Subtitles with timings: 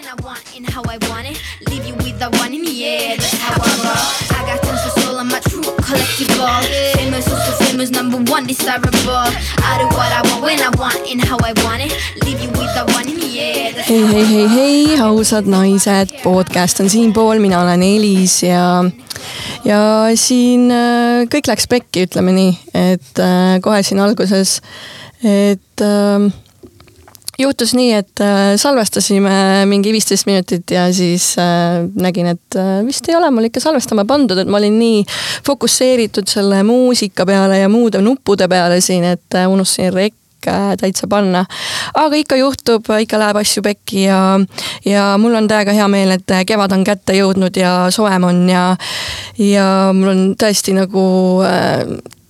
[0.00, 1.36] when I want and how I want it.
[1.68, 4.06] Leave you with the one in the air, that's how I roll.
[4.36, 6.48] I got tons of soul, I'm a true collectible.
[6.96, 9.28] Famous, also famous, number one desirable.
[9.68, 11.92] I do what I want when I want and how I want it.
[12.24, 16.80] Leave you with the one in the air, hei, hei, hei, hei, ausad naised, podcast
[16.80, 18.84] on siinpool, mina olen Elis ja,
[19.64, 19.80] ja
[20.16, 24.60] siin äh, kõik läks pekki, ütleme nii, et äh, kohe siin alguses,
[25.20, 26.30] et äh,
[27.40, 33.08] juhtus nii, et äh, salvestasime mingi viisteist minutit ja siis äh, nägin, et äh, vist
[33.08, 35.02] ei ole mul ikka salvestama pandud, et ma olin nii
[35.46, 41.44] fokusseeritud selle muusika peale ja muude nuppude peale siin, et unustasin rek- äh, täitsa panna.
[41.94, 44.20] aga ikka juhtub, ikka läheb asju pekki ja,
[44.84, 48.64] ja mul on täiega hea meel, et kevad on kätte jõudnud ja soojem on ja,
[49.38, 49.66] ja
[49.96, 51.04] mul on tõesti nagu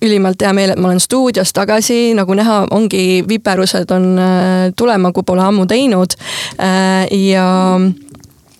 [0.01, 5.11] ülimalt hea meel, et ma olen stuudios tagasi, nagu näha, ongi viperused on äh, tulema,
[5.13, 6.15] kui pole ammu teinud.
[6.57, 7.47] Äh, ja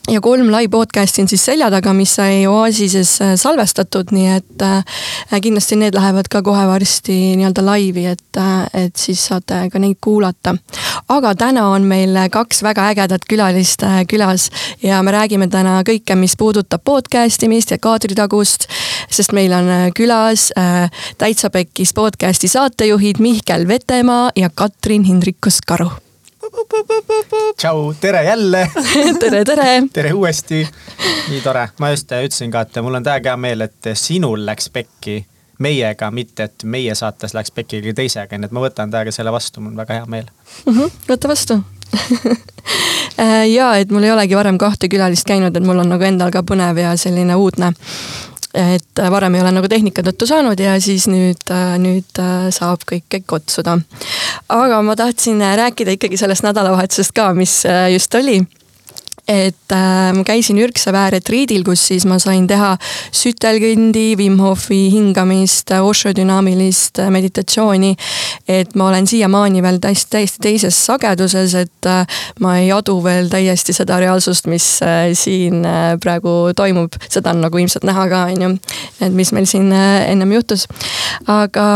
[0.10, 4.66] ja kolm live podcast'i on siis selja taga, mis sai Oasises äh, salvestatud, nii et
[4.66, 4.98] äh,
[5.44, 10.00] kindlasti need lähevad ka kohe varsti nii-öelda laivi, et äh,, et siis saate ka neid
[10.02, 10.56] kuulata.
[11.10, 14.50] aga täna on meil kaks väga ägedat külalist külas
[14.84, 18.68] ja me räägime täna kõike, mis puudutab podcast imist ja kaadritagust,
[19.10, 20.50] sest meil on külas
[21.18, 26.11] Täitsa Pekkis podcast'i saatejuhid Mihkel Vetemaa ja Katrin Hindrikus-Karu.
[27.58, 28.70] tšau, tere jälle,
[29.24, 30.68] tere, tere tere uuesti.
[31.30, 34.70] nii tore, ma just ütlesin ka, et mul on täiega hea meel, et sinul läks
[34.70, 35.22] pekki
[35.62, 39.32] meiega, mitte et meie saates läks pekki kellegi teisega, nii et ma võtan täiega selle
[39.32, 40.32] vastu, mul on väga hea meel.
[40.66, 41.62] Mhm, võta vastu
[43.58, 46.44] ja et mul ei olegi varem kahte külalist käinud, et mul on nagu endal ka
[46.48, 47.74] põnev ja selline uudne.
[48.54, 53.24] Et varem ei ole nagu tehnika tõttu saanud ja siis nüüd, nüüd äh, saab kõike
[53.28, 53.78] kutsuda.
[54.50, 58.42] aga ma tahtsin rääkida ikkagi sellest nädalavahetusest ka, mis äh, just oli
[59.32, 62.74] et äh, ma käisin Ürksaväe retriidil, kus siis ma sain teha
[63.16, 67.96] sütelkõndi, Wim Hofi hingamist, Osho dünaamilist äh, meditatsiooni.
[68.48, 72.06] et ma olen siiamaani veel täiesti, täiesti teises sageduses, et äh,
[72.44, 77.00] ma ei adu veel täiesti seda reaalsust, mis äh, siin äh, praegu toimub.
[77.10, 78.54] seda on nagu ilmselt näha ka, on ju,
[79.02, 80.68] et mis meil siin äh, ennem juhtus.
[81.28, 81.68] aga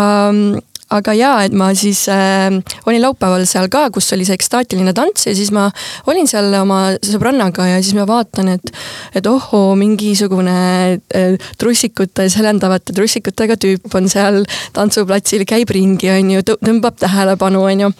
[0.93, 2.53] aga jaa, et ma siis äh,
[2.85, 5.65] olin laupäeval seal ka, kus oli see ekstaatiline tants ja siis ma
[6.11, 8.71] olin seal oma sõbrannaga ja siis ma vaatan, et,
[9.17, 10.57] et ohoo, mingisugune
[11.17, 14.43] äh, trussikute, selendavate trussikutega tüüp on seal
[14.75, 17.91] tantsuplatsil, käib ringi, on ju, tõmbab tähelepanu, on ju.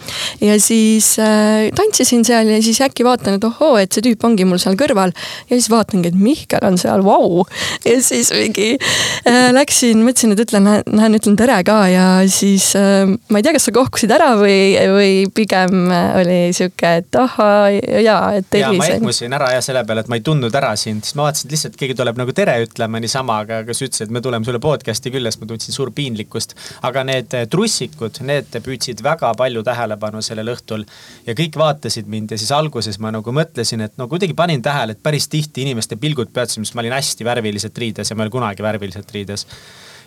[0.46, 4.46] ja siis äh, tantsisin seal ja siis äkki vaatan, et ohoo, et see tüüp ongi
[4.46, 5.10] mul seal kõrval
[5.50, 7.42] ja siis vaatangi, et Mihkel on seal, vau.
[7.82, 12.85] ja siis mingi äh, läksin, mõtlesin, et ütlen, lähen ütlen tere ka ja siis äh,
[13.30, 17.70] ma ei tea, kas sa kohkusid ära või, või pigem äh, oli sihuke, et ahhaa
[18.04, 21.04] jaa, et ja ma ehmusin ära ja selle peale, et ma ei tundnud ära sind,
[21.06, 24.12] siis ma vaatasin, et lihtsalt keegi tuleb nagu tere ütlema niisama, aga kas ütles, et
[24.14, 26.56] me tuleme sulle podcast'i külla, siis ma tundsin suur piinlikkust.
[26.86, 30.86] aga need eh, trussikud, need püüdsid väga palju tähelepanu sellel õhtul
[31.26, 34.96] ja kõik vaatasid mind ja siis alguses ma nagu mõtlesin, et no kuidagi panin tähele,
[34.96, 38.30] et päris tihti inimeste pilgud peatusid, sest ma olin hästi värviliselt riides ja ma ei
[38.30, 39.46] ole kunagi värviliselt riides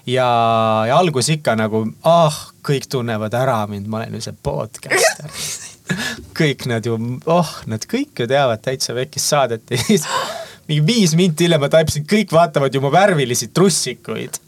[0.06, 0.30] ja,
[0.88, 5.34] ja algus ikka nagu, ah, kõik tunnevad ära mind, ma olen ju see podcaster.
[6.40, 6.96] kõik nad ju,
[7.30, 10.06] oh, nad kõik ju teavad täitsa vekist saadet ja siis
[10.70, 14.40] mingi viis minti hiljem ma taipasin, kõik vaatavad ju mu värvilisi trussikuid.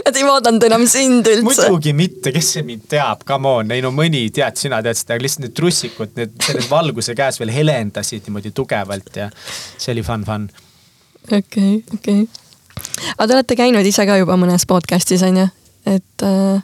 [0.00, 1.44] Nad ei vaadanud enam sind üldse.
[1.46, 5.16] muidugi mitte, kes see mind teab, come on, ei no mõni tead, sina tead seda,
[5.16, 10.04] aga lihtsalt need trussikud, need selle valguse käes veel helendasid niimoodi tugevalt ja see oli
[10.06, 10.48] fun, fun.
[11.26, 12.24] okei, okei.
[13.16, 15.46] Aga te olete käinud ise ka juba mõnes podcast'is on ju,
[15.86, 16.62] et äh,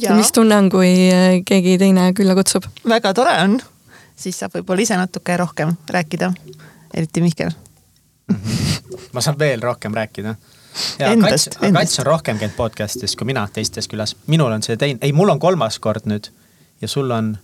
[0.00, 0.16] Jaa.
[0.16, 2.66] mis tunne on, kui äh, keegi teine külla kutsub?
[2.88, 3.58] väga tore on,
[4.16, 6.32] siis saab võib-olla ise natuke rohkem rääkida,
[6.94, 7.52] eriti Mihkel.
[9.12, 10.34] ma saan veel rohkem rääkida.
[10.98, 11.92] ja Endast, Kats, endast.
[11.92, 14.16] Kats on rohkem käinud podcast'is kui mina teistes külas.
[14.26, 16.30] minul on see teine, ei, mul on kolmas kord nüüd
[16.82, 17.36] ja sul on,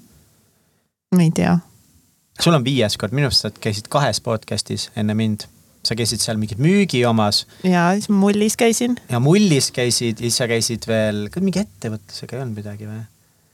[1.15, 1.59] ma ei tea,
[2.41, 5.47] sul on viies kord, minu arust sa käisid kahes podcast'is enne mind.
[5.89, 10.27] Sa käisid seal mingit müügi omas ja siis ma mullis käisin, ja mullis käisid ja
[10.29, 13.01] siis sa käisid veel, kas mingi ettevõtlusega ei olnud midagi või?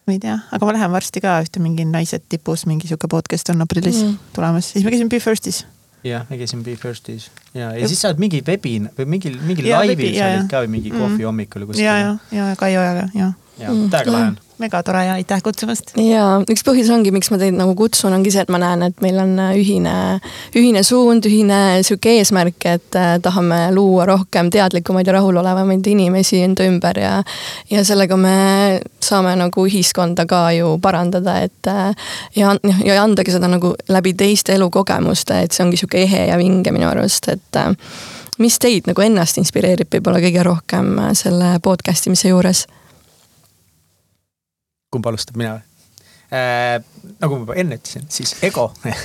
[0.05, 3.49] ma ei tea, aga ma lähen varsti ka ühte mingi Naised tipus mingi sihuke podcast
[3.55, 4.11] on aprillis Mm.
[4.17, 4.35] mm.
[4.37, 5.63] tulemas, siis ma käisin Be Firstis.
[6.05, 9.65] jah, me käisime Be Firstis ja, ja siis sa oled mingi webin või mingil, mingil
[9.65, 10.49] vebi- sa jaa, olid jaa.
[10.51, 10.99] ka või mingi Mm.
[11.01, 11.87] kohvi hommikul või kuskil.
[11.87, 13.31] ja, ja, ja Kaiu ajaga ja.
[13.63, 14.37] ja täiega lahe on.
[14.59, 15.93] Megatore ja aitäh kutsumast.
[15.99, 19.01] ja üks põhjus ongi, miks ma teid nagu kutsun, ongi see, et ma näen, et
[19.05, 19.95] meil on äh, ühine,
[20.57, 26.67] ühine suund, ühine sihuke eesmärk, et äh, tahame luua rohkem teadlikumaid ja rahulolevamaid inimesi enda
[26.69, 27.15] ümber ja.
[27.71, 28.37] ja sellega me
[29.03, 32.55] saame nagu ühiskonda ka ju parandada, et äh, ja,
[32.85, 36.89] ja andagi seda nagu läbi teiste elukogemuste, et see ongi sihuke ehe ja vinge minu
[36.93, 37.63] arust, et
[38.39, 42.65] mis teid nagu ennast inspireerib võib-olla kõige rohkem selle podcast imise juures
[44.95, 45.71] kumb alustab, mina või?
[46.35, 46.81] Äh,
[47.21, 48.65] nagu ma juba enne ütlesin, siis ego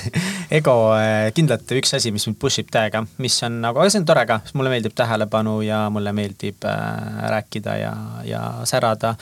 [0.57, 3.99] ego äh, kindlalt üks asi, mis mind push ib täiega, mis on nagu, aga see
[4.01, 7.91] on tore ka, sest mulle meeldib tähelepanu ja mulle meeldib äh, rääkida ja,
[8.25, 9.13] ja särada.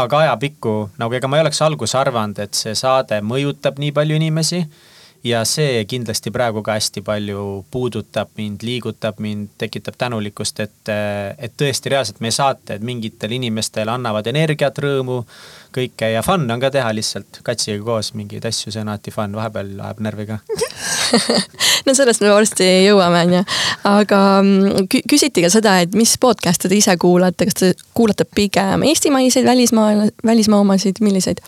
[0.00, 4.18] aga ajapikku nagu ega ma ei oleks alguses arvanud, et see saade mõjutab nii palju
[4.18, 4.64] inimesi
[5.24, 10.92] ja see kindlasti praegu ka hästi palju puudutab mind, liigutab mind, tekitab tänulikkust, et,
[11.38, 15.20] et tõesti reaalselt meie saated mingitele inimestele annavad energiat, rõõmu,
[15.74, 17.40] kõike ja fun on ka teha lihtsalt.
[17.46, 20.40] Katsiga koos mingeid asju, see on alati fun, vahepeal ajab närvi ka.
[21.82, 23.40] No sellest me varsti jõuame, onju.
[23.90, 28.84] aga mm, küsiti ka seda, et mis podcast'e te ise kuulate, kas te kuulate pigem
[28.86, 31.42] eestimaiseid, välismaa, välismaa omasid, milliseid?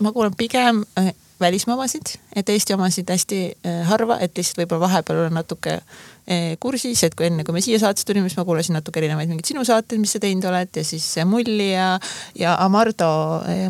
[0.00, 4.86] ma kuulan pigem äh, välismaa omasid, et Eesti omasid hästi äh, harva, et lihtsalt võib-olla
[4.86, 8.46] vahepeal olen natuke äh, kursis, et kui enne, kui me siia saatesse tulime, siis ma
[8.48, 11.94] kuulasin natuke erinevaid mingeid sinu saateid, mis sa teinud oled ja siis Mulli ja,
[12.38, 13.10] ja Mardo,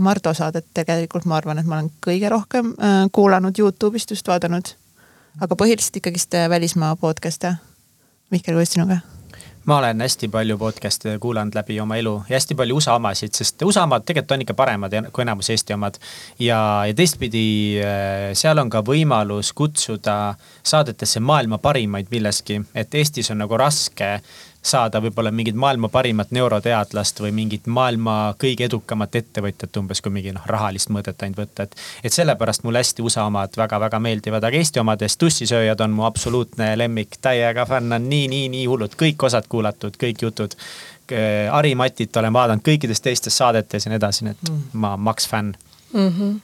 [0.00, 4.74] Mardo saadet tegelikult ma arvan, et ma olen kõige rohkem äh, kuulanud Youtube'ist just vaadanud.
[5.40, 7.54] aga põhiliselt ikkagist välismaa podcast'e.
[8.30, 9.00] Mihkel, kuidas sinuga?
[9.66, 13.62] Ma olen hästi palju podcast'e kuulanud läbi oma elu ja hästi palju USA omasid, sest
[13.62, 15.98] USA omad tegelikult on ikka paremad kui enamus Eesti omad.
[16.38, 17.44] ja, ja teistpidi,
[17.84, 24.20] äh, seal on ka võimalus kutsuda saadetesse maailma parimaid milleski, et Eestis on nagu raske
[24.62, 30.34] saada võib-olla mingit maailma parimat neuroteadlast või mingit maailma kõige edukamat ettevõtjat umbes, kui mingi
[30.36, 31.76] noh, rahalist mõõdet ainult võtta, et.
[32.04, 36.74] et sellepärast mulle hästi USA omad väga-väga meeldivad, aga Eesti omadest tussisööjad on mu absoluutne
[36.78, 40.56] lemmik, täiega fänn on nii, nii, nii hullud, kõik osad kuulatud, kõik jutud.
[41.50, 44.62] Ari Matit olen vaadanud kõikides teistes saadetes ja nii edasi, nii et mm.
[44.78, 45.56] ma maks fänn
[45.92, 46.08] mm.
[46.08, 46.40] -hmm.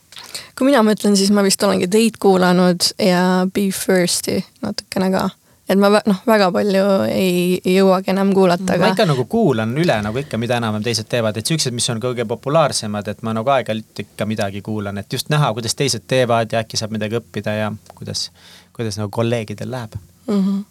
[0.58, 5.28] kui mina mõtlen, siis ma vist olengi teid kuulanud ja Be First'i natukene ka
[5.68, 8.84] et ma noh, väga palju ei, ei jõuagi enam kuulata, aga.
[8.84, 12.02] ma ikka nagu kuulan üle nagu ikka, mida enam-vähem teised teevad, et siuksed, mis on
[12.02, 16.54] kõige populaarsemad, et ma nagu aeg-ajalt ikka midagi kuulan, et just näha, kuidas teised teevad
[16.54, 18.28] ja äkki saab midagi õppida ja kuidas,
[18.76, 20.38] kuidas nagu kolleegidel läheb mm.
[20.38, 20.62] -hmm.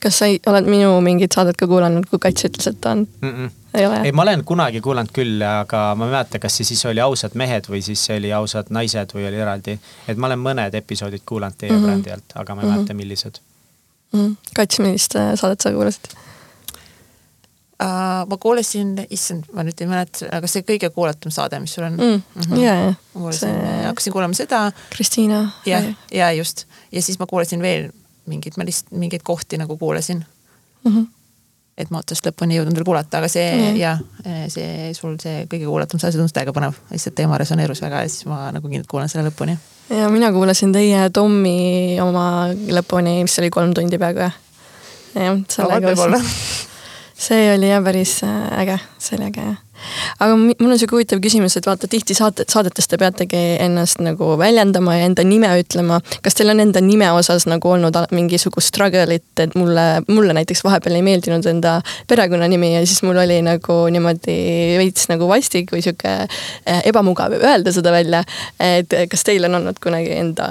[0.00, 3.04] kas sa ei, oled minu mingit saadet ka kuulanud, kui Kats ütles, et ta on
[3.20, 3.34] mm?
[3.34, 3.50] -mm.
[3.74, 4.00] ei ole?
[4.04, 7.36] ei, ma olen kunagi kuulanud küll, aga ma ei mäleta, kas see siis oli Ausad
[7.36, 9.78] mehed või siis see oli Ausad naised või oli eraldi.
[10.08, 11.84] et ma olen mõned episoodid kuulanud teie mm -hmm.
[11.84, 12.76] brändi alt, aga ma ei mm -hmm.
[12.76, 13.40] mäleta, millised
[14.12, 14.36] mm..
[14.56, 16.24] Kats, millist äh, saadet sa kuulasid uh,?
[18.28, 21.98] ma kuulasin, issand, ma nüüd ei mäleta, aga see kõige kuulatum saade, mis sul on
[21.98, 22.16] mm..
[22.22, 22.64] Mm -hmm.
[22.64, 22.94] ja, ja.
[23.12, 24.64] kuulasin see..., hakkasin kuulama seda.
[24.90, 25.44] Kristiina.
[25.66, 27.90] jah, ja just ja siis ma kuulasin veel
[28.26, 30.24] mingeid, ma lihtsalt mingeid kohti nagu kuulasin
[30.84, 30.96] mm.
[30.96, 31.06] -hmm
[31.78, 33.76] et ma otsast lõpuni ei jõudnud veel kuulata, aga see mm.
[33.78, 34.00] jah,
[34.50, 38.26] see sul see kõige kuulatum saade tundus täiega põnev, lihtsalt teema resoneerus väga ja siis
[38.26, 39.54] ma nagu kindlalt kuulan selle lõpuni
[39.90, 44.36] ja mina kuulasin teie Tommi oma lõpuni, mis oli kolm tundi peaaegu jah.
[45.14, 46.20] jah, sellega no,.
[47.28, 49.67] see oli jah päris äh, äge, see oli äge jah
[50.18, 54.32] aga mul on sihuke huvitav küsimus, et vaata tihti saate, saadetes te peategi ennast nagu
[54.40, 56.00] väljendama ja enda nime ütlema.
[56.22, 60.98] kas teil on enda nime osas nagu olnud mingisugust struggle'it, et mulle, mulle näiteks vahepeal
[60.98, 61.78] ei meeldinud enda
[62.08, 64.38] perekonnanimi ja siis mul oli nagu niimoodi
[64.80, 68.24] veits nagu vastik või sihuke eh, ebamugav öelda seda välja.
[68.60, 70.48] et kas teil on olnud kunagi enda,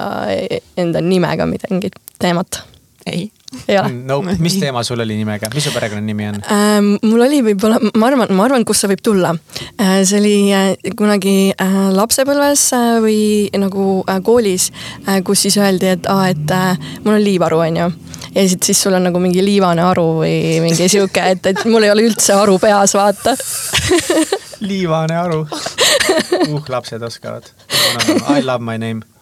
[0.76, 2.62] enda nimega mingit teemat?
[3.06, 3.28] ei
[3.68, 4.36] ei ole nope..
[4.38, 6.80] mis teema sul oli nimega, mis su perekonnanimi on äh,?
[7.02, 10.02] mul oli võib-olla, ma arvan, ma arvan, kust see võib tulla äh,.
[10.08, 13.20] see oli äh, kunagi äh, lapsepõlves äh, või
[13.58, 14.70] nagu äh, koolis
[15.06, 17.90] äh,, kus siis öeldi, et aa, et äh, mul on liivaru, onju.
[18.34, 21.88] ja siis, siis sul on nagu mingi liivane aru või mingi sihuke, et, et mul
[21.88, 23.36] ei ole üldse aru peas, vaata
[24.70, 27.46] liivane aru uh, lapsed oskavad.
[28.28, 29.17] I love my name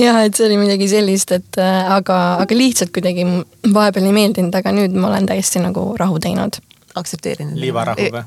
[0.00, 3.26] jah, et see oli midagi sellist, et äh, aga, aga lihtsalt kuidagi
[3.74, 6.60] vahepeal ei meeldinud, aga nüüd ma olen täiesti nagu rahu teinud.
[6.94, 7.58] aktsepteerinud.
[7.60, 8.24] liivarahu või?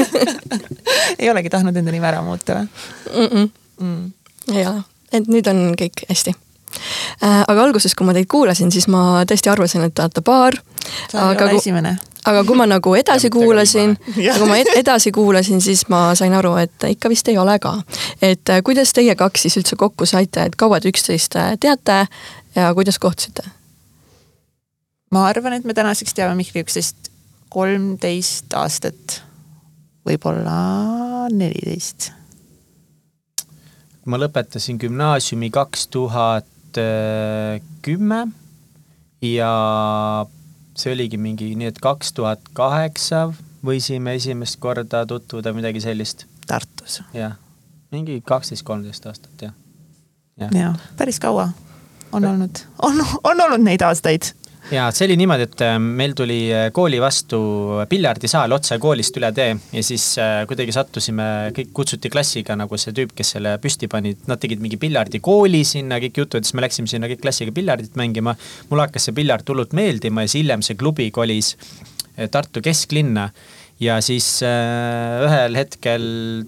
[1.20, 3.26] ei olegi tahtnud enda nime ära muuta või mm?
[3.26, 3.50] -mm.
[3.80, 4.56] Mm.
[4.56, 6.34] ei ole, et nüüd on kõik hästi.
[7.22, 10.56] Aga alguses, kui ma teid kuulasin, siis ma tõesti arvasin, et te olete paar.
[11.14, 11.98] ole esimene
[12.28, 16.88] aga kui ma nagu edasi kuulasin, kui ma edasi kuulasin, siis ma sain aru, et
[16.90, 17.74] ikka vist ei ole ka.
[18.22, 22.04] et äh, kuidas teie kaks siis üldse kokku saite, et kaua te üksteist äh, teate
[22.56, 23.46] ja kuidas kohtusite?
[25.10, 27.10] ma arvan, et me tänaseks teame Mihkli üksteist
[27.50, 29.20] kolmteist aastat,
[30.06, 32.12] võib-olla neliteist.
[34.04, 36.46] ma lõpetasin gümnaasiumi kaks tuhat
[37.82, 38.26] kümme
[39.22, 39.52] ja
[40.78, 43.28] see oligi mingi nii, et kaks tuhat kaheksa
[43.66, 47.00] võisime esimest korda tutvuda, midagi sellist, Tartus.
[47.14, 47.36] jah.
[47.92, 49.52] mingi kaksteist, kolmteist aastat, jah.
[50.54, 51.50] jaa, päris kaua
[52.12, 54.32] on olnud, on, on olnud neid aastaid.
[54.74, 57.40] Ja see oli niimoodi, et äh, meil tuli äh, kooli vastu
[57.90, 62.94] piljardisaal otse koolist üle tee ja siis äh, kuidagi sattusime, kõik kutsuti klassiga nagu see
[62.96, 66.90] tüüp, kes selle püsti pani, nad tegid mingi piljardikooli sinna, kõik jutud, siis me läksime
[66.90, 68.36] sinna kõik klassiga piljardit mängima.
[68.70, 71.56] mulle hakkas see piljard hullult meeldima ja siis hiljem see klubi kolis
[72.30, 73.30] Tartu kesklinna
[73.80, 76.02] ja siis äh, ühel hetkel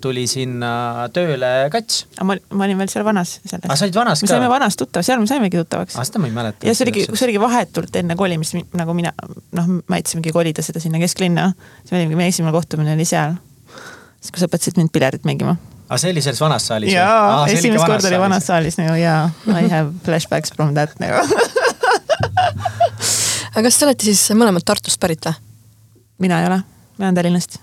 [0.04, 2.04] tuli sinna tööle kats.
[2.18, 3.64] aga ma, ma olin veel seal vanas selles.
[3.68, 4.50] aa, sa olid vanas me ka saime?
[4.52, 6.68] vanas tuttav, seal me saimegi tuttavaks aa, seda ma ei mäleta.
[6.68, 9.14] ja see oligi, see oligi vahetult enne kolimist, nagu mina,
[9.56, 11.48] noh, me aitasimegi kolida seda sinna kesklinna.
[11.90, 13.38] me olime, meie esimene kohtumine oli seal.
[14.20, 15.56] siis, kui sa õpetasid mind piljardit mängima.
[15.88, 16.92] aa, see oli selles vanas saalis?
[16.92, 21.24] jaa, esimest korda oli vanas saalis nagu jaa, I have flashbacks from that nagu.
[23.52, 25.40] aga kas te olete siis mõlemad Tartust pärit või?
[26.22, 26.60] mina ei ole,
[27.02, 27.56] ma olen Tallinnast.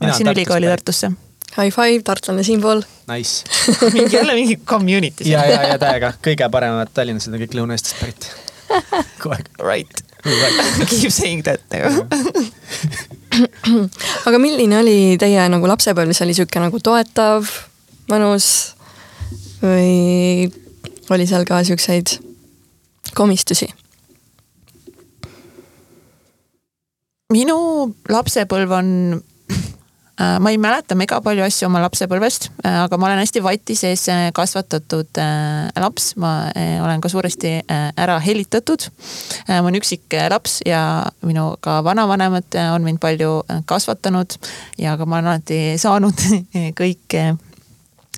[0.00, 1.10] Mina Läksin ülikooli Tartusse.
[1.56, 2.82] High five, tartlane siinpool.
[3.08, 3.44] Nice.
[3.92, 5.24] mingi jälle mingi community.
[5.24, 8.30] ja, ja, ja täiega, kõige paremad tallinlased on kõik Lõuna-Eestist pärit.
[9.22, 9.50] kogu aeg.
[9.62, 10.02] Right.
[10.90, 12.06] Keep saying that nagu.
[14.30, 17.50] aga milline oli teie nagu lapsepõlv, see oli sihuke nagu toetav,
[18.10, 18.48] mõnus
[19.62, 20.50] või
[21.10, 22.18] oli seal ka siukseid
[23.14, 23.70] komistusi?
[27.32, 27.56] Minu
[28.12, 33.42] lapsepõlv on äh, ma ei mäleta mega palju asju oma lapsepõlvest, aga ma olen hästi
[33.44, 38.90] vati sees äh, kasvatatud äh, laps, ma äh, olen ka suuresti äh, ära helitatud.
[39.48, 44.36] ma olen üksik äh, laps ja minu ka vanavanemad äh, on mind palju äh, kasvatanud.
[44.78, 46.28] Ja ka ma olen alati saanud
[46.76, 47.20] kõik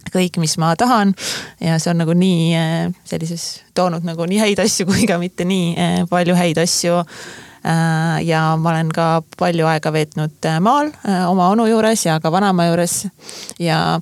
[0.07, 1.15] kõik, mis ma tahan.
[1.61, 5.47] Ja see on nagu nii äh, sellises toonud nagu nii häid asju kui ka mitte
[5.47, 7.56] nii äh, palju häid asju Äh,
[8.23, 12.33] ja ma olen ka palju aega veetnud äh, maal äh, oma onu juures ja ka
[12.33, 13.07] vanaema juures
[13.59, 14.01] ja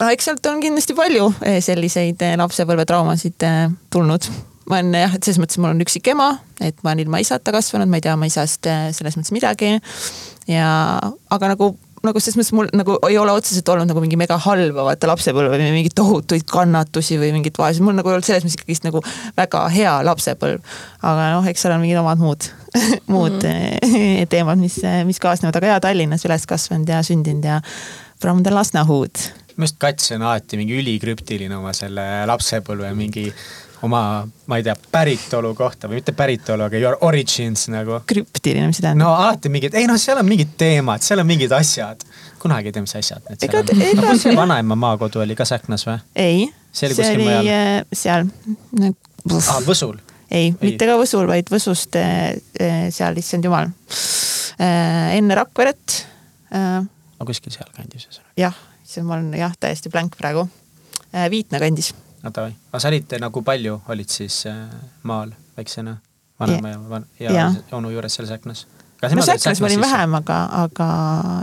[0.00, 4.30] no eks sealt on kindlasti palju äh, selliseid äh, lapsepõlvetraumasid äh, tulnud
[4.70, 6.30] ma olen jah, et selles mõttes mul on üksik ema,
[6.62, 9.72] et ma olen ilma isata kasvanud, ma ei tea oma isast äh, selles mõttes midagi.
[10.50, 10.68] ja
[11.30, 11.72] aga nagu,
[12.06, 15.58] nagu selles mõttes mul nagu ei ole otseselt olnud nagu mingi mega halba vaata lapsepõlve
[15.58, 19.02] või mingeid tohutuid kannatusi või mingit vaesust, mul nagu ei olnud selles mõttes ikkagist nagu
[19.36, 20.64] väga hea lapsepõlv.
[21.02, 22.48] aga noh, eks seal on mingid omad muud,
[23.14, 24.28] muud mm.
[24.32, 27.60] teemad, mis, mis kaasnevad, aga jaa, Tallinnas üles kasvanud ja sündinud ja
[28.20, 29.24] from the Lasnahood.
[29.56, 33.28] minu arust Kats on alati mingi ülikrüptiline oma selle lapsepõlve mingi
[33.86, 38.00] oma, ma ei tea, päritolu kohta või mitte päritolu, aga your origins nagu.
[38.06, 39.06] krüptiline, mis see tähendab?
[39.06, 42.04] no alati mingid, ei noh, seal on mingid teemad, seal on mingid asjad.
[42.42, 44.00] kunagi ei tea, mis asjad need seal on.
[44.00, 45.98] no kus see vanaema maakodu oli ka Säknas või?
[46.16, 47.48] ei, See oli mujal.
[47.50, 48.28] äh, seal.
[49.40, 49.96] aa, Võsul.
[50.30, 53.72] ei, mitte ka Võsul, vaid Võsust äh, äh, seal, issand jumal.
[54.60, 56.04] enne Rakveret.
[56.52, 58.32] aga kuskil sealkandis ühesõnaga.
[58.38, 60.46] jah, see ma olen jah, täiesti blank praegu.
[61.30, 61.90] Viitna kandis.
[62.22, 64.68] No davai, aga sa olid nagu palju olid siis äh,
[65.08, 65.96] maal väiksena?
[66.40, 68.66] vanaema ja, van- ja, ja onu juures seal Säknas?
[69.02, 70.90] no Säknas ma olin vähem, aga, aga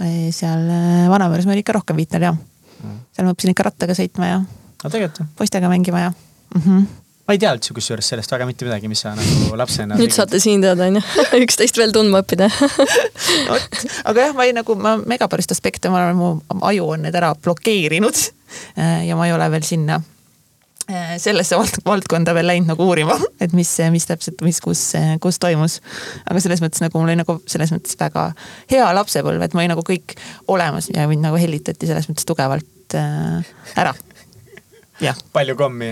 [0.05, 2.37] eh, seal eh, vanaema juures ma olin ikka rohkem Viitnal jah.
[2.77, 3.01] Mm.
[3.13, 6.61] seal ma õppisin ikka rattaga sõitma ja no tegelikult poistega mängima ja mm.
[6.61, 6.83] -hmm.
[7.27, 10.41] ma ei tea üldse kusjuures sellest väga mitte midagi, mis sa nagu lapsena nüüd saate
[10.41, 11.01] siin teada, onju,
[11.45, 12.49] üksteist veel tundma õppida.
[14.09, 17.17] aga jah, ma ei nagu, ma mega paljusid aspekte, ma arvan, mu aju on need
[17.17, 18.21] ära blokeerinud.
[18.77, 20.01] ja ma ei ole veel sinna
[21.19, 24.81] sellesse vald valdkonda veel läinud nagu uurima, et mis, mis täpselt, mis, kus,
[25.23, 25.79] kus toimus.
[26.25, 28.29] aga selles mõttes nagu mul oli nagu selles mõttes väga
[28.71, 30.15] hea lapsepõlv, et ma olin nagu kõik
[30.53, 33.93] olemas ja mind nagu hellitati selles mõttes tugevalt äh, ära.
[35.35, 35.91] palju kommi,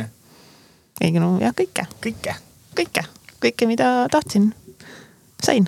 [1.04, 2.40] ei no jah, kõike, kõike.
[2.80, 3.08] kõike,
[3.44, 4.54] kõike, mida tahtsin,
[5.44, 5.68] sain.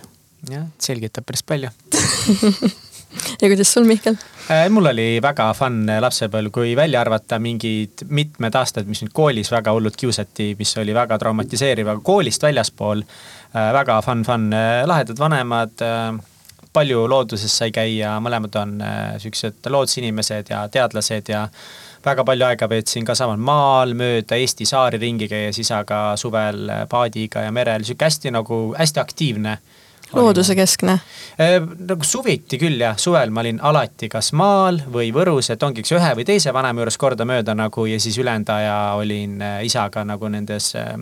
[0.50, 1.74] jah, selgitab päris palju
[3.42, 4.18] ja kuidas sul, Mihkel?
[4.52, 9.52] Äh, mul oli väga fun lapsepõlv, kui välja arvata mingid mitmed aastad, mis mind koolis
[9.52, 14.50] väga hullult kiusati, mis oli väga traumatiseeriv, aga koolist väljaspool äh, väga fun, fun,
[14.86, 15.86] lahedad vanemad.
[16.78, 21.48] palju looduses sai käia, mõlemad on äh, siuksed loodsinimesed ja teadlased ja
[22.08, 26.84] väga palju aega veetsin ka samal maal mööda Eesti saari ringi käies isaga suvel äh,
[26.90, 29.58] paadiga ja merel, sihuke hästi nagu hästi aktiivne.
[30.14, 31.00] loodusekeskne.
[31.42, 31.58] Äh,
[31.90, 35.94] nagu suviti küll jah, suvel ma olin alati kas maal või Võrus, et ongi üks
[35.96, 40.32] ühe või teise vanema juures kordamööda nagu ja siis ülejäänud aja olin äh, isaga nagu
[40.32, 40.96] nendes äh,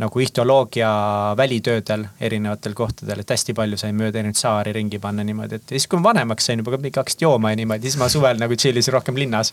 [0.00, 0.90] nagu ihtioloogia
[1.36, 5.86] välitöödel erinevatel kohtadel, et hästi palju sain mööda erinevaid saari ringi panna niimoodi, et siis,
[5.90, 8.96] kui ma vanemaks sain juba kõik hakkasid jooma ja niimoodi, siis ma suvel nagu tšillisin
[8.96, 9.52] rohkem linnas.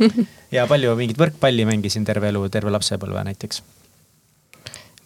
[0.56, 3.64] ja palju mingit võrkpalli mängisin terve elu, terve lapsepõlve näiteks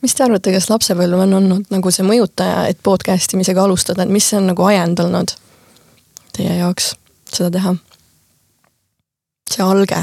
[0.04, 4.12] mis te arvate, kas lapsepõlv on olnud nagu see mõjutaja, et podcast imisega alustada, et
[4.12, 5.32] mis on nagu ajendanud
[6.36, 6.92] teie jaoks
[7.32, 7.76] seda teha?
[9.54, 10.00] see alge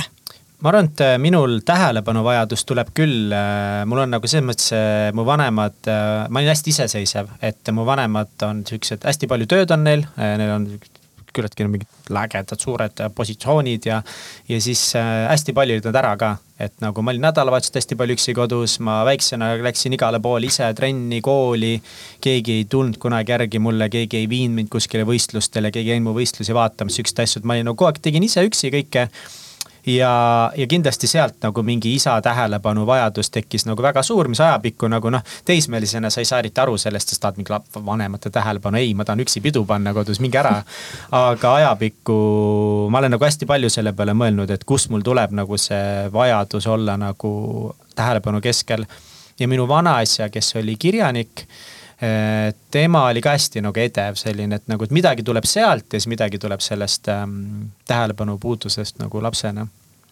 [0.61, 5.09] ma arvan, et äh, minul tähelepanuvajadus tuleb küll, äh, mul on nagu selles mõttes äh,
[5.17, 9.85] mu vanemad, ma olin hästi iseseisev, et mu vanemad on siuksed, hästi palju tööd on
[9.87, 10.67] neil, neil on
[11.35, 11.89] küllaltki mingid
[12.21, 14.01] ägedad suured positsioonid ja,
[14.49, 16.31] ja siis äh, hästi palju olid nad ära ka.
[16.61, 20.67] et nagu ma olin nädalavahetused hästi palju üksi kodus, ma väiksena läksin igale poole ise
[20.77, 21.73] trenni, kooli.
[22.21, 26.11] keegi ei tulnud kunagi järgi mulle, keegi ei viinud mind kuskile võistlustele, keegi ei käinud
[26.11, 29.07] mu võistlusi vaatamas, siukseid asju, et ma olin nagu kogu aeg tegin ise üksi kõike
[29.85, 34.89] ja, ja kindlasti sealt nagu mingi isa tähelepanu vajadus tekkis nagu väga suur, mis ajapikku
[34.91, 37.53] nagu noh, teismelisena sa ei saa eriti aru sellest, sest tahad mingi
[37.85, 40.61] vanemate tähelepanu, ei, ma tahan üksi pidu panna kodus, minge ära.
[41.11, 42.17] aga ajapikku
[42.91, 46.67] ma olen nagu hästi palju selle peale mõelnud, et kust mul tuleb nagu see vajadus
[46.67, 47.31] olla nagu
[47.95, 48.85] tähelepanu keskel.
[49.39, 51.47] ja minu vanaisa, kes oli kirjanik
[52.71, 56.09] tema oli ka hästi nagu edev selline, et nagu, et midagi tuleb sealt ja siis
[56.09, 59.67] midagi tuleb sellest ähm, tähelepanu puudusest nagu lapsena.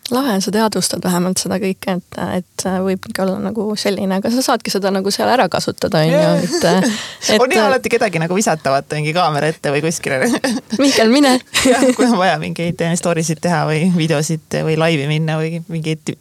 [0.10, 4.42] Lahe, sa teadvustad vähemalt seda kõike, et, et võib ikka olla nagu selline, aga sa
[4.42, 6.66] saadki seda nagu seal ära kasutada, on ju, et,
[7.30, 7.36] et.
[7.38, 10.24] on hea alati kedagi nagu visata, vaata mingi kaamera ette või kuskile.
[10.82, 11.36] Mihkel, mine.
[11.70, 16.16] Jah, kui on vaja mingeid story sid teha või videosid või laivi minna või mingeid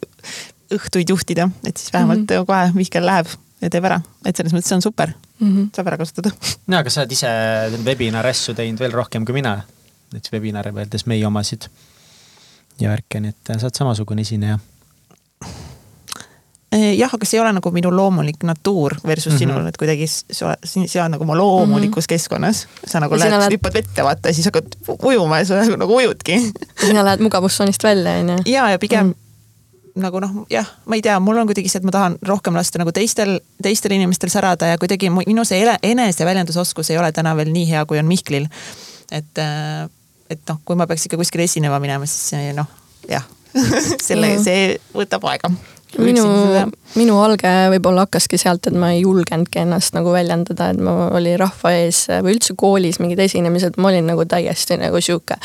[0.75, 2.45] õhtuid juhtida, et siis vähemalt mm -hmm.
[2.45, 5.69] kohe Mihkel läheb ja teeb ära, et selles mõttes see on super mm, -hmm.
[5.75, 6.31] saab ära kasutada.
[6.67, 7.29] no aga sa oled ise
[7.85, 9.59] webinari asju teinud veel rohkem kui mina,
[10.13, 11.69] näiteks webinare võeldes meie omasid
[12.79, 14.59] ja värke, nii et sa oled samasugune esineja
[16.71, 19.39] eh, jah, aga see ei ole nagu minu loomulik natuur versus mm -hmm.
[19.39, 22.09] sinul, et kuidagi sa, sa oled nagu oma loomulikus mm -hmm.
[22.15, 22.67] keskkonnas.
[22.85, 25.95] sa nagu lähed lähed..., hüppad vette vaata ja siis hakkad ujuma ja sa nagu, nagu
[25.95, 26.53] ujudki.
[26.85, 28.37] sina lähed mugavustsoonist välja, on ju.
[28.45, 29.28] ja, ja pigem mm -hmm
[29.99, 32.81] nagu noh, jah, ma ei tea, mul on kuidagi see, et ma tahan rohkem lasta
[32.81, 37.65] nagu teistel, teistel inimestel särada ja kuidagi minu see eneseväljendusoskus ei ole täna veel nii
[37.71, 38.47] hea, kui on Mihklil.
[39.11, 39.89] et, äh,
[40.29, 42.69] et noh, kui ma peaks ikka kuskile esinema minema, siis noh,
[43.09, 43.25] jah
[44.07, 45.49] selle, see võtab aega
[45.97, 46.25] minu,
[46.97, 51.35] minu alge võib-olla hakkaski sealt, et ma ei julgenudki ennast nagu väljendada, et ma oli
[51.39, 55.37] rahva ees või üldse koolis mingid esinemised, ma olin nagu täiesti nagu sihuke.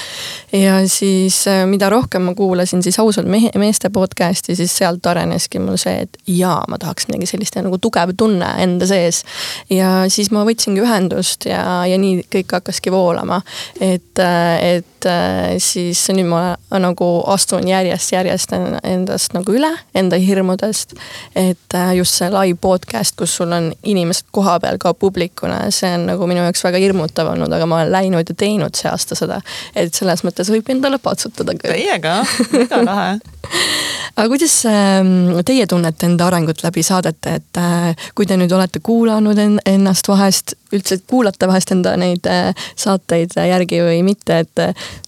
[0.52, 5.62] ja siis, äh, mida rohkem ma kuulasin siis ausalt mehe, meeste podcast'i, siis sealt areneski
[5.62, 9.24] mul see, et jaa, ma tahaks midagi sellist ja nagu tugev tunne enda sees.
[9.70, 13.40] ja siis ma võtsingi ühendust ja, ja nii kõik hakkaski voolama.
[13.80, 16.44] et, äh, et äh, siis nüüd ma
[16.80, 20.96] nagu astun järjest-järjest endast nagu üle, enda hirmu hirmudest.
[21.34, 26.08] et äh, just see live podcast, kus sul on inimesed kohapeal ka publikuna, see on
[26.10, 29.40] nagu minu jaoks väga hirmutav olnud, aga ma olen läinud ja teinud see aasta seda.
[29.74, 31.74] et selles mõttes võib endale patsutada küll.
[31.74, 32.20] Teiega,
[32.52, 33.14] väga lahe
[34.16, 38.82] aga kuidas ähm, teie tunnete enda arengut läbi saadete, et äh, kui te nüüd olete
[38.84, 44.64] kuulanud ennast vahest, üldse kuulate vahest enda neid äh, saateid järgi või mitte, et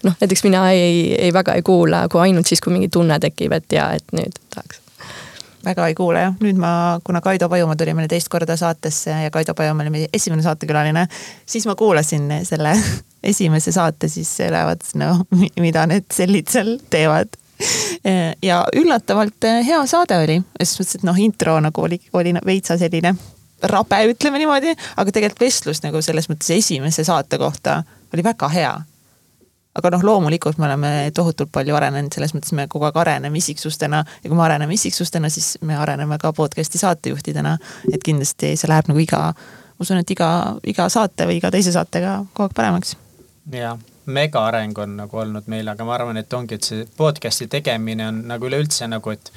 [0.07, 3.57] noh, näiteks mina ei, ei väga ei kuula, kui ainult siis, kui mingi tunne tekib,
[3.57, 4.86] et jaa, et nüüd tahaks
[5.67, 6.71] väga ei kuule jah, nüüd ma,
[7.05, 11.07] kuna Kaido Pajumaa tuli meile teist korda saatesse ja Kaido Pajumaa oli meie esimene saatekülaline,
[11.47, 12.75] siis ma kuulasin selle
[13.33, 15.13] esimese saate, siis lähevad no
[15.67, 17.35] mida need sellid seal teevad.
[18.43, 23.15] ja üllatavalt hea saade oli, selles mõttes, et noh, intro nagu oli, oli veitsa selline
[23.63, 27.81] rabe, ütleme niimoodi, aga tegelikult vestlus nagu selles mõttes esimese saate kohta
[28.13, 28.75] oli väga hea
[29.79, 34.03] aga noh, loomulikult me oleme tohutult palju arenenud, selles mõttes me kogu aeg areneme isiksustena
[34.07, 37.57] ja kui me areneme isiksustena, siis me areneme ka podcast'i saatejuhtidena.
[37.93, 40.31] et kindlasti see läheb nagu iga, ma usun, et iga,
[40.65, 42.97] iga saate või iga teise saatega kogu aeg paremaks.
[43.53, 48.09] jah, megaareng on nagu olnud meil, aga ma arvan, et ongi, et see podcast'i tegemine
[48.09, 49.33] on nagu üleüldse nagu, et,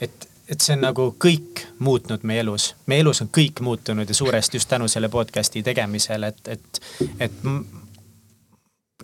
[0.00, 4.14] et et see on nagu kõik muutnud meie elus, meie elus on kõik muutunud ja
[4.14, 6.80] suuresti just tänu selle podcast'i tegemisele, et, et,
[7.18, 7.38] et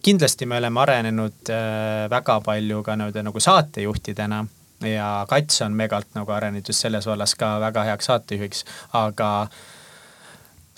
[0.03, 4.45] kindlasti me oleme arenenud äh, väga palju ka nii-öelda nagu saatejuhtidena
[4.89, 9.49] ja Kats on megalt nagu arenenud just selles vallas ka väga heaks saatejuhiks, aga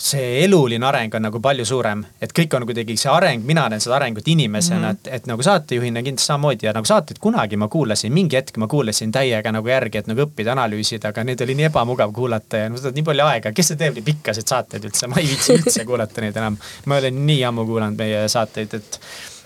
[0.03, 3.81] see eluline areng on nagu palju suurem, et kõik on kuidagi see areng, mina näen
[3.83, 5.07] seda arengut inimesena mm, -hmm.
[5.07, 8.67] et, et nagu saatejuhina kindlasti samamoodi ja nagu saateid kunagi ma kuulasin, mingi hetk ma
[8.67, 12.71] kuulasin täiega nagu järgi, et nagu õppida, analüüsida, aga neid oli nii ebamugav kuulata ja
[12.73, 15.85] võtad nii palju aega, kes see teeb nii pikkasid saateid üldse, ma ei viitsi üldse
[15.85, 16.57] kuulata neid enam.
[16.85, 18.99] ma olen nii ammu kuulanud meie saateid, et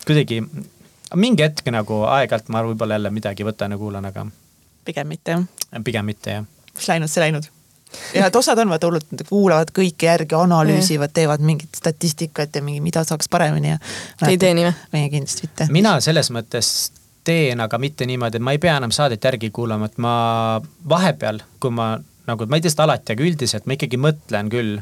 [0.08, 0.41] kuidagi
[1.15, 4.26] mingi hetk nagu aeg-ajalt ma võib-olla jälle midagi võtan ja kuulan, aga.
[4.86, 5.46] pigem mitte jah?
[5.84, 6.50] pigem mitte jah.
[6.74, 7.52] mis läinud, see läinud
[8.15, 12.81] ja et osad on vaata hullult, kuulavad kõike järgi, analüüsivad, teevad mingit statistikat ja mingi,
[12.83, 13.81] mida saaks paremini ja.
[14.19, 14.77] Te ei tee nii või?
[14.95, 15.69] meie kindlasti mitte.
[15.73, 16.71] mina selles mõttes
[17.27, 20.15] teen, aga mitte niimoodi, et ma ei pea enam saadet järgi kuulama, et ma
[20.89, 21.95] vahepeal, kui ma
[22.27, 24.79] nagu, ma ei tee seda alati, aga üldiselt ma ikkagi mõtlen küll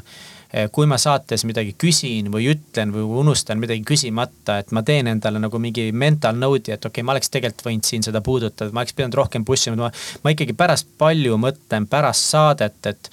[0.72, 5.40] kui ma saates midagi küsin või ütlen või unustan midagi küsimata, et ma teen endale
[5.42, 8.84] nagu mingi mental note'i, et okei okay,, ma oleks tegelikult võinud siin seda puudutada, ma
[8.84, 9.90] oleks pidanud rohkem push ima,
[10.22, 13.12] ma ikkagi pärast palju mõtlen pärast saadet, et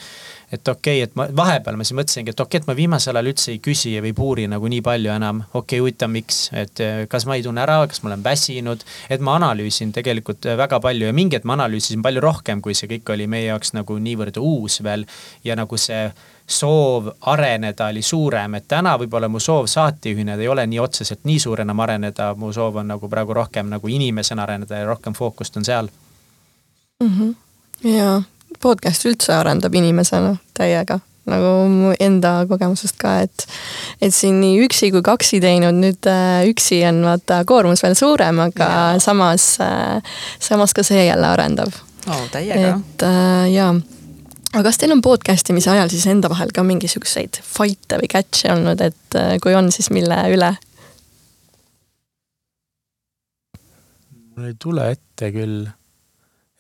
[0.54, 3.18] et okei okay,, et ma vahepeal ma siis mõtlesingi, et okei okay,, et ma viimasel
[3.18, 5.42] ajal üldse ei küsi või ei puuri nagu nii palju enam.
[5.50, 8.86] okei okay,, huvitav, miks, et eh, kas ma ei tunne ära, kas ma olen väsinud,
[9.10, 12.78] et ma analüüsin tegelikult eh, väga palju ja mingi hetk ma analüüsisin palju rohkem, kui
[12.78, 15.08] see kõik oli meie jaoks nagu niivõrd uus veel.
[15.44, 16.06] Ja nagu see
[16.48, 21.40] soov areneda oli suurem, et täna võib-olla mu soov saatejuhina ei ole nii otseselt nii
[21.40, 25.58] suur enam areneda, mu soov on nagu praegu rohkem nagu inimesena areneda ja rohkem fookust
[25.58, 25.88] on seal
[27.04, 27.10] mm.
[27.10, 27.36] -hmm.
[27.90, 28.22] ja
[28.62, 33.48] podcast üldse arendab inimesena täiega nagu mu enda kogemusest ka, et,
[34.02, 38.40] et siin nii üksi kui kaksi teinud, nüüd äh, üksi on vaata koormus veel suurem,
[38.40, 39.00] aga ja.
[39.00, 40.04] samas äh,,
[40.40, 41.72] samas ka see jälle arendab
[42.08, 42.28] oh,.
[42.32, 42.76] täiega.
[42.76, 43.74] et äh, jaa
[44.54, 48.54] aga kas teil on podcast imise ajal siis enda vahel ka mingisuguseid fight'e või catch'e
[48.54, 50.54] olnud, et äh, kui on, siis mille üle?
[54.34, 55.66] mul ei tule ette küll,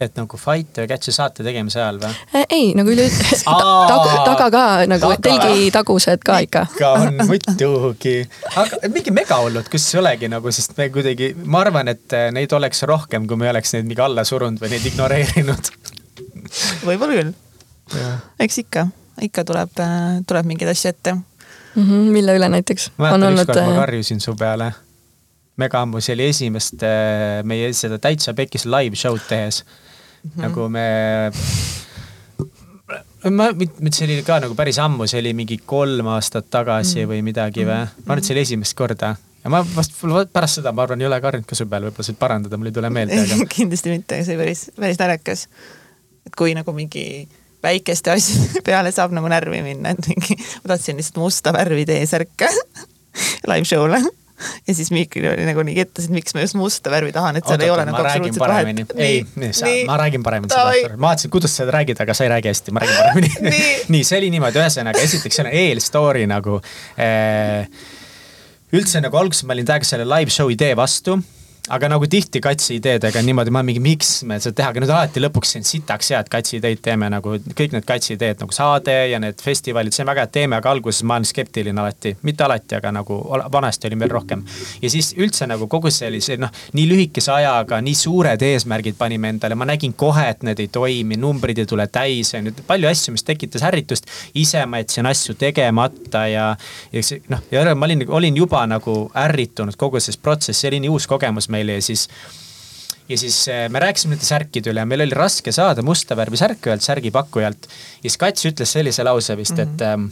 [0.01, 2.17] et nagu fight'e või catch'e saate tegemise ajal või?
[2.33, 6.65] Äh, ei, nagu üleüldse taga, taga ka nagu telgitagused ka ikka.
[6.73, 8.17] ikka on muidugi,
[8.57, 12.57] aga mingi megahullud, kus ei olegi nagu, sest me kuidagi, ma arvan, et äh, neid
[12.57, 15.73] oleks rohkem, kui me oleks neid mingi alla surunud või neid ignoreerinud
[16.89, 17.33] võib-olla küll
[18.39, 18.87] eks ikka,
[19.21, 21.23] ikka tuleb, äh, tuleb mingeid asju ette mm.
[21.75, 22.91] -hmm, mille üle näiteks?
[22.97, 24.71] mäletan ükskord ma äh, karjusin su peale.
[25.57, 30.29] mega ammu, see oli esimest äh, meie seda Täitsa Pekis live show'd tehes mm.
[30.29, 30.41] -hmm.
[30.41, 30.87] nagu me
[33.31, 33.51] ma,
[33.91, 37.11] see oli ka nagu päris ammu, see oli mingi kolm aastat tagasi mm.
[37.11, 37.83] või midagi või?
[37.85, 39.95] ma arvan, et see oli esimest korda ja ma vast
[40.33, 42.75] pärast seda, ma arvan, ei ole karjunud ka su peale, võib-olla saad parandada, mul ei
[42.75, 43.47] tule meelde aga...
[43.57, 45.47] kindlasti mitte, see oli päris, päris naljakas.
[46.27, 47.05] et kui nagu mingi
[47.63, 52.51] väikeste asjade peale saab nagu närvi minna, et mingi, ma tahtsin lihtsalt musta värvi T-särke
[53.51, 54.01] live show'le.
[54.67, 57.45] Ja siis Miikril oli nagu nii kettas, et miks ma just musta värvi tahan, et
[57.47, 58.95] seal Oota, ei ole nagu absoluutselt vahet.
[58.99, 60.97] ei, ma räägin paremini seda.
[60.97, 63.31] ma vaatasin, kuidas sa räägid, aga sa ei räägi hästi, ma räägin paremini.
[63.53, 66.57] Nii, nii, see oli niimoodi, ühesõnaga esiteks see on eelstory nagu
[66.99, 67.69] äh,.
[68.73, 71.21] üldse nagu alguses ma olin täiega selle live show idee vastu
[71.71, 74.89] aga nagu tihti katsi ideedega on niimoodi, ma mingi, miks me seda teha, aga nüüd
[74.91, 78.51] alati lõpuks siin sitaks hea, et katsi ideid teeme nagu kõik need katsi ideed nagu
[78.51, 82.11] saade ja need festivalid, see on väga hea, teeme, aga alguses ma olen skeptiline alati,
[82.27, 83.19] mitte alati, aga nagu
[83.53, 84.43] vanasti olin veel rohkem.
[84.81, 89.55] ja siis üldse nagu kogu sellise noh, nii lühikese ajaga nii suured eesmärgid panime endale,
[89.55, 93.15] ma nägin kohe, et need ei toimi, numbrid ei tule täis, on ju, palju asju,
[93.15, 94.11] mis tekitas ärritust.
[94.35, 96.51] ise ma jätsin asju tegemata ja,
[96.91, 100.83] ja see noh, ja ma olin, olin juba nagu ärritunud kogu sellest protsessist, see oli
[100.83, 102.07] nii uus kogemus meile ja siis
[103.09, 106.39] ja siis äh, me rääkisime nende särkide üle ja meil oli raske saada musta värvi
[106.39, 107.69] särki ühelt särgipakkujalt.
[107.69, 109.73] ja siis Kats ütles sellise lause vist mm, -hmm.
[109.73, 110.11] et ähm,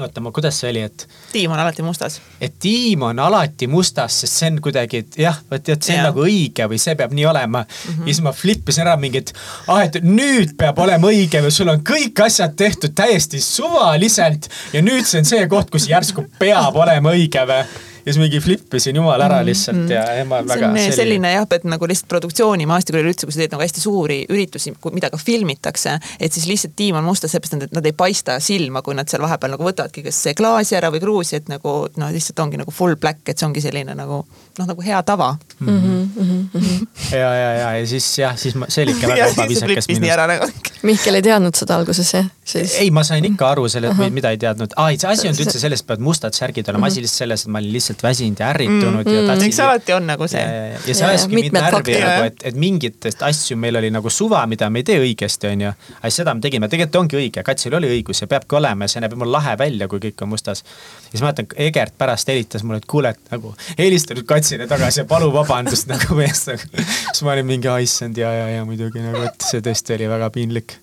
[0.00, 1.06] oota, ma, kuidas see oli, et.
[1.32, 2.20] tiim on alati mustas.
[2.40, 6.00] et tiim on alati mustas, sest see on kuidagi, et jah, vot, et see on
[6.00, 6.08] ja.
[6.08, 7.94] nagu õige või see peab nii olema mm.
[7.94, 8.08] -hmm.
[8.08, 9.34] ja siis ma flippisin ära mingi, et
[9.68, 14.82] ah, et nüüd peab olema õige või sul on kõik asjad tehtud täiesti suvaliselt ja
[14.82, 18.96] nüüd see on see koht, kus järsku peab olema õige või ja siis mingi flippisin
[18.96, 19.92] jumal ära mhm, lihtsalt mm -hmm.
[19.92, 23.42] ja ema väga see on selline, selline jah, et nagu lihtsalt produktsioonimaastikul üleüldse, kui sa
[23.42, 27.62] teed nagu hästi suuri üritusi, mida ka filmitakse, et siis lihtsalt tiim on mustas, seepärast
[27.62, 31.00] et nad ei paista silma, kui nad seal vahepeal nagu võtavadki kas klaasi ära või
[31.00, 34.24] kruusi, et nagu noh, lihtsalt ongi nagu full black, et see ongi selline nagu
[34.58, 35.68] noh, nagu hea tava mm.
[35.68, 36.86] -hmm, mm -hmm.
[37.12, 40.26] ja, ja, ja, ja siis jah, siis ma, see oli ikka väga ebaviisakas minust.
[40.26, 40.50] Nagu.
[40.82, 42.74] Mihkel ei teadnud seda alguses jah siis...?
[42.78, 44.10] ei, ma sain ikka aru sellest -huh.
[44.10, 44.90] mida ei teadnud ah,.
[44.98, 46.92] see asi on üldse selles, et peavad mustad särgid olema uh, -huh.
[46.92, 49.46] asi lihtsalt selles, et ma olin lihtsalt väsinud ja ärritunud mm, ja tahtsin.
[49.48, 50.44] eks alati on nagu see.
[50.86, 54.70] ja see ajaski mind närvi nagu, et, et mingitest asju meil oli nagu suva, mida
[54.70, 55.72] me ei tee õigesti, onju.
[56.00, 59.04] aga seda me tegime, tegelikult ongi õige, Katsil oli õigus ja peabki olema ja see
[59.04, 60.64] näeb jumala lahe välja, kui kõik on mustas.
[60.64, 64.66] ja siis ma mäletan, Egert pärast helistas mulle, et kuule, et nagu helista nüüd Katsile
[64.68, 66.66] tagasi ja palu vabandust nagu meest nagu.
[66.84, 70.26] siis ma olin mingi, issand ja, ja, ja muidugi nagu, et see tõesti oli väga
[70.34, 70.74] piinlik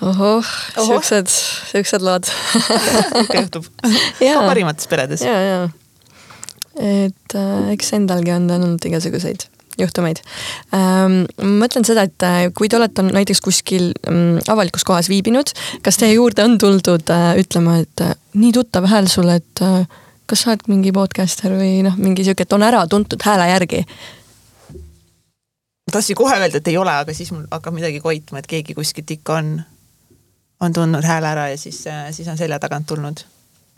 [0.00, 1.28] ohoh, siuksed,
[1.72, 2.30] siuksed lood
[3.26, 5.26] ikka juhtub ka parimates peredes.
[5.26, 5.60] ja, ja.
[6.80, 9.44] et äh, eks endalgi on olnud igasuguseid
[9.76, 10.24] juhtumeid
[10.72, 11.26] ähm,.
[11.36, 15.52] ma mõtlen seda, et äh, kui te olete näiteks kuskil ähm, avalikus kohas viibinud,
[15.84, 19.84] kas teie juurde on tuldud äh, ütlema, et äh, nii tuttav hääl sul, et äh,
[20.26, 23.84] kas sa oled mingi podcaster või noh, mingi sihuke, et on ära tuntud hääle järgi
[25.92, 29.10] tahtsin kohe öelda, et ei ole, aga siis mul hakkab midagi koitma, et keegi kuskilt
[29.10, 29.52] ikka on,
[30.60, 33.22] on tundnud hääle ära ja siis, siis on selja tagant tulnud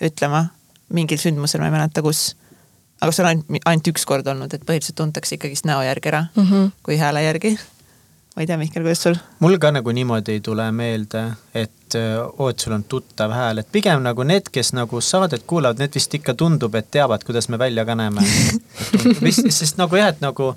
[0.04, 0.46] ütlema
[0.94, 2.36] mingil sündmusel, ma ei mäleta, kus.
[3.00, 6.24] aga see on ainult, ainult üks kord olnud, et põhiliselt tuntakse ikkagist näo järgi ära
[6.34, 6.70] mm, -hmm.
[6.82, 7.58] kui hääle järgi.
[8.38, 9.16] Ma ei tea, Mihkel, kuidas sul?
[9.42, 11.24] mul ka nagu niimoodi ei tule meelde,
[11.58, 15.98] et oot, sul on tuttav hääl, et pigem nagu need, kes nagu saadet kuulavad, need
[15.98, 18.22] vist ikka tundub, et teavad, kuidas me välja ka näeme.
[19.26, 20.52] vist, sest nagu jah, et nagu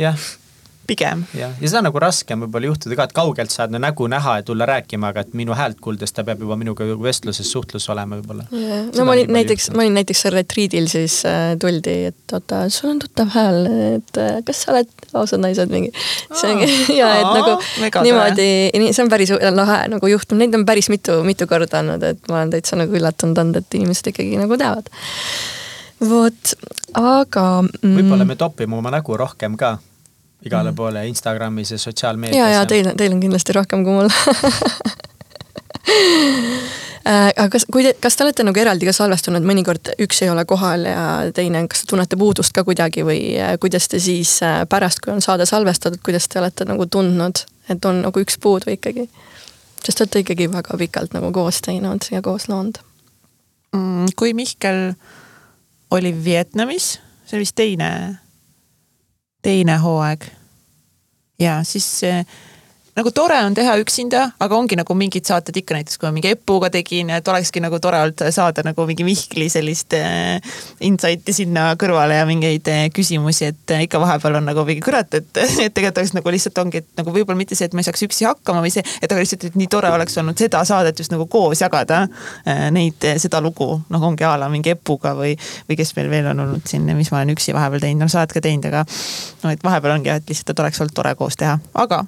[0.00, 0.16] jah
[0.90, 1.24] pigem.
[1.36, 4.46] jah, ja seda nagu raskem võib-olla juhtuda ka, et kaugelt saad no, nägu näha ja
[4.46, 8.46] tulla rääkima, aga et minu häält kuuldes ta peab juba minuga vestluses, suhtlus olema võib-olla.
[8.54, 8.88] Yeah..
[8.96, 12.92] no ma olin näiteks, ma olin näiteks seal retriidil, siis äh, tuldi, et oota, sul
[12.94, 13.60] on tuttav hääl,
[14.00, 15.92] et äh, kas sa oled ausad naised mingi.
[16.34, 18.50] see ongi ja et nagu Aa, niimoodi,
[18.90, 22.40] see on päris lahe nagu juhtum, neid on päris mitu, mitu korda olnud, et ma
[22.40, 24.90] olen täitsa nagu üllatunud olnud, et inimesed ikkagi nagu teavad.
[26.00, 26.54] Vot,
[26.96, 27.96] aga mm,.
[27.98, 29.76] võib-olla me topime oma nägu rohkem ka
[30.44, 30.76] igale mm.
[30.76, 32.38] poole Instagramis ja sotsiaalmeedias.
[32.38, 34.08] ja, ja teil, teil on kindlasti rohkem kui mul
[37.04, 40.32] äh, aga kas, kui te, kas te olete nagu eraldi ka salvestunud, mõnikord üks ei
[40.32, 41.04] ole kohal ja
[41.36, 45.12] teine, kas te tunnete puudust ka kuidagi või äh, kuidas te siis äh, pärast, kui
[45.14, 49.08] on saade salvestatud, kuidas te olete nagu tundnud, et on nagu üks puudu ikkagi?
[49.80, 52.80] sest te olete ikkagi väga pikalt nagu koos teinud ja koos loonud
[53.76, 54.12] mm,.
[54.16, 54.92] kui Mihkel
[55.90, 57.90] oli Vietnamis, see oli vist teine
[59.42, 60.24] teine hooaeg.
[61.38, 62.00] ja siis
[62.98, 66.32] nagu tore on teha üksinda, aga ongi nagu mingid saated ikka näiteks, kui ma mingi
[66.34, 70.40] Epuga tegin, et olekski nagu tore olnud saada nagu mingi Mihkli sellist äh,
[70.86, 75.14] insight'i sinna kõrvale ja mingeid äh, küsimusi, et äh, ikka vahepeal on nagu mingi kurat,
[75.14, 75.30] et,
[75.64, 78.06] et tegelikult oleks nagu lihtsalt ongi, et nagu võib-olla mitte see, et ma ei saaks
[78.08, 81.14] üksi hakkama või see, et aga lihtsalt, et nii tore oleks olnud seda saadet just
[81.14, 82.02] nagu koos jagada.
[82.74, 85.34] Neid, seda lugu, noh ongi a la mingi Epuga või,
[85.68, 88.22] või kes meil veel on olnud siin, mis ma olen üksi vahepeal teinud, no sa
[88.22, 88.84] oled ka teinud, aga
[89.44, 92.04] no et vahepeal ongi jah, et lihtsalt, et oleks olnud tore koos teha, aga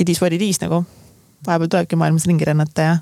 [0.00, 0.84] it is what it is nagu.
[1.46, 2.96] vahepeal tulebki maailmas ringi rännata ja,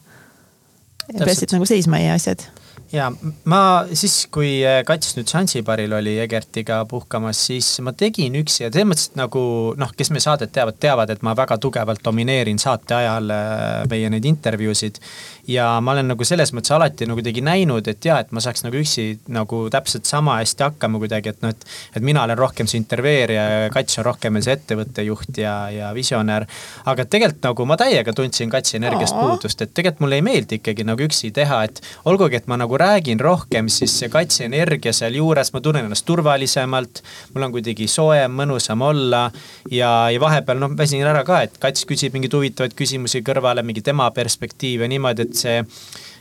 [1.13, 2.43] ja peaasi, et nagu seisma ei jää asjad
[2.93, 3.09] ja
[3.51, 3.61] ma
[3.97, 8.89] siis, kui äh, Kats nüüd Zanzibaril oli Egertiga puhkamas, siis ma tegin üksi ja selles
[8.91, 9.43] mõttes, et nagu
[9.81, 14.11] noh, kes meie saadet teavad, teavad, et ma väga tugevalt domineerin saate ajal äh, meie
[14.13, 15.01] neid intervjuusid.
[15.49, 18.65] ja ma olen nagu selles mõttes alati nagu kuidagi näinud, et ja, et ma saaks
[18.65, 21.67] nagu üksi nagu täpselt sama hästi hakkama kuidagi, et noh, et.
[21.97, 25.93] et mina olen rohkem see intervjueerija ja Kats on rohkem see ettevõtte juht ja, ja
[25.95, 26.47] visionäär.
[26.85, 30.85] aga tegelikult nagu ma täiega tundsin Katsi energiast puudust, et tegelikult mulle ei meeldi ikkagi
[30.87, 35.61] nagu üksi teha, et olgugi, et ma nagu räägin rohkem, siis see kaitseenergia sealjuures, ma
[35.61, 37.03] tunnen ennast turvalisemalt.
[37.35, 39.31] mul on kuidagi soojem, mõnusam olla
[39.71, 43.83] ja, ja vahepeal noh, väsin ära ka, et kats küsib mingeid huvitavaid küsimusi kõrvale, mingi
[43.83, 45.65] tema perspektiiv ja niimoodi, et see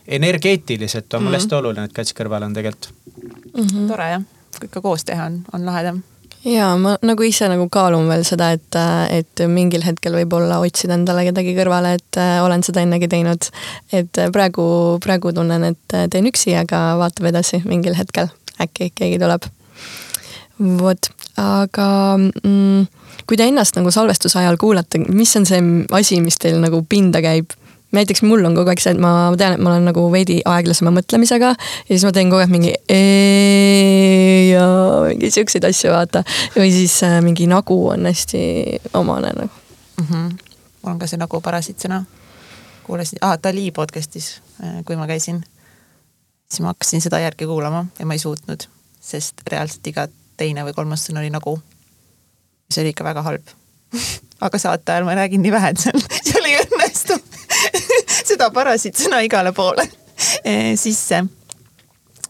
[0.08, 1.42] energeetiliselt on mul mm -hmm.
[1.42, 2.94] hästi oluline, et kats kõrval on tegelikult
[3.54, 3.68] mm.
[3.68, 3.88] -hmm.
[3.88, 4.24] tore jah,
[4.60, 6.04] kui ikka koos teha on, on lahedam
[6.46, 8.78] ja ma nagu ise nagu kaalun veel seda, et,
[9.14, 13.50] et mingil hetkel võib-olla otsida endale kedagi kõrvale, et äh, olen seda ennegi teinud.
[13.94, 14.66] et praegu,
[15.04, 19.48] praegu tunnen, et teen üksi, aga vaatab edasi mingil hetkel, äkki keegi tuleb.
[20.60, 21.88] vot, aga
[22.20, 22.86] mm,
[23.28, 27.24] kui te ennast nagu salvestuse ajal kuulate, mis on see asi, mis teil nagu pinda
[27.24, 27.56] käib?
[27.94, 30.94] Näiteks mul on kogu aeg see, et ma tean, et ma olen nagu veidi aeglasema
[30.96, 32.74] mõtlemisega ja siis ma teen kogu aeg mingi
[34.50, 34.66] ja
[35.10, 36.24] mingi siukseid asju, vaata.
[36.58, 38.44] või siis äh, mingi nagu on hästi
[39.00, 40.06] omane nagu mm.
[40.10, 40.28] -hmm.
[40.82, 42.04] mul on ka see nagu parasiitsõna.
[42.84, 45.44] kuulasin ah,, Dali podcast'is, äh, kui ma käisin,
[46.50, 48.68] siis ma hakkasin seda järgi kuulama ja ma ei suutnud,
[49.02, 51.60] sest reaalselt iga teine või kolmas sõna oli nagu.
[52.72, 53.46] see oli ikka väga halb
[54.46, 56.63] aga saate ajal ma räägin nii vähe, et seal, seal ei õnnestu
[58.44, 59.86] seda parasiitsõna igale poole
[60.50, 61.24] e, sisse,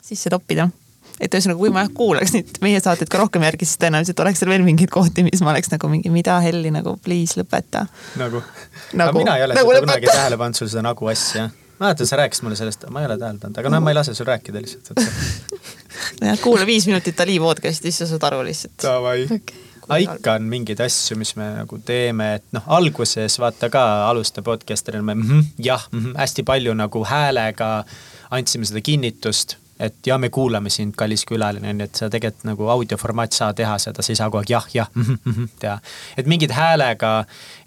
[0.02, 0.68] sisse toppida.
[1.20, 4.52] et ühesõnaga, kui ma kuulaks nüüd meie saadet ka rohkem järgi, siis tõenäoliselt oleks seal
[4.54, 7.88] veel mingeid kohti, mis ma oleks nagu mingi, mida helli nagu please lõpeta.
[8.22, 8.44] nagu,
[9.00, 11.50] nagu, mina ei ole nagu seda kunagi tähele pannud sul seda nagu asja
[11.82, 14.16] mäletan, sa rääkisid mulle sellest, ma ei ole tähele pannud, aga noh, ma ei lase
[14.18, 14.94] sul rääkida lihtsalt
[16.22, 18.78] nojah, kuula viis minutit Ali podcast'i, siis sa saad aru lihtsalt.
[18.86, 23.70] Davai okay aga ikka on mingeid asju, mis me nagu teeme, et noh, alguses vaata
[23.74, 27.84] ka alusta podcaster'il me mm -hmm, jah mm, -hmm, hästi palju nagu häälega
[28.32, 32.68] andsime seda kinnitust et ja me kuulame sind, kallis külaline, ju, et sa tegelikult nagu
[32.76, 35.80] audioformaat saa teha seda, sa ei saa kogu aeg jah, jah mm, -hmm, teha.
[36.18, 37.26] et mingid häälega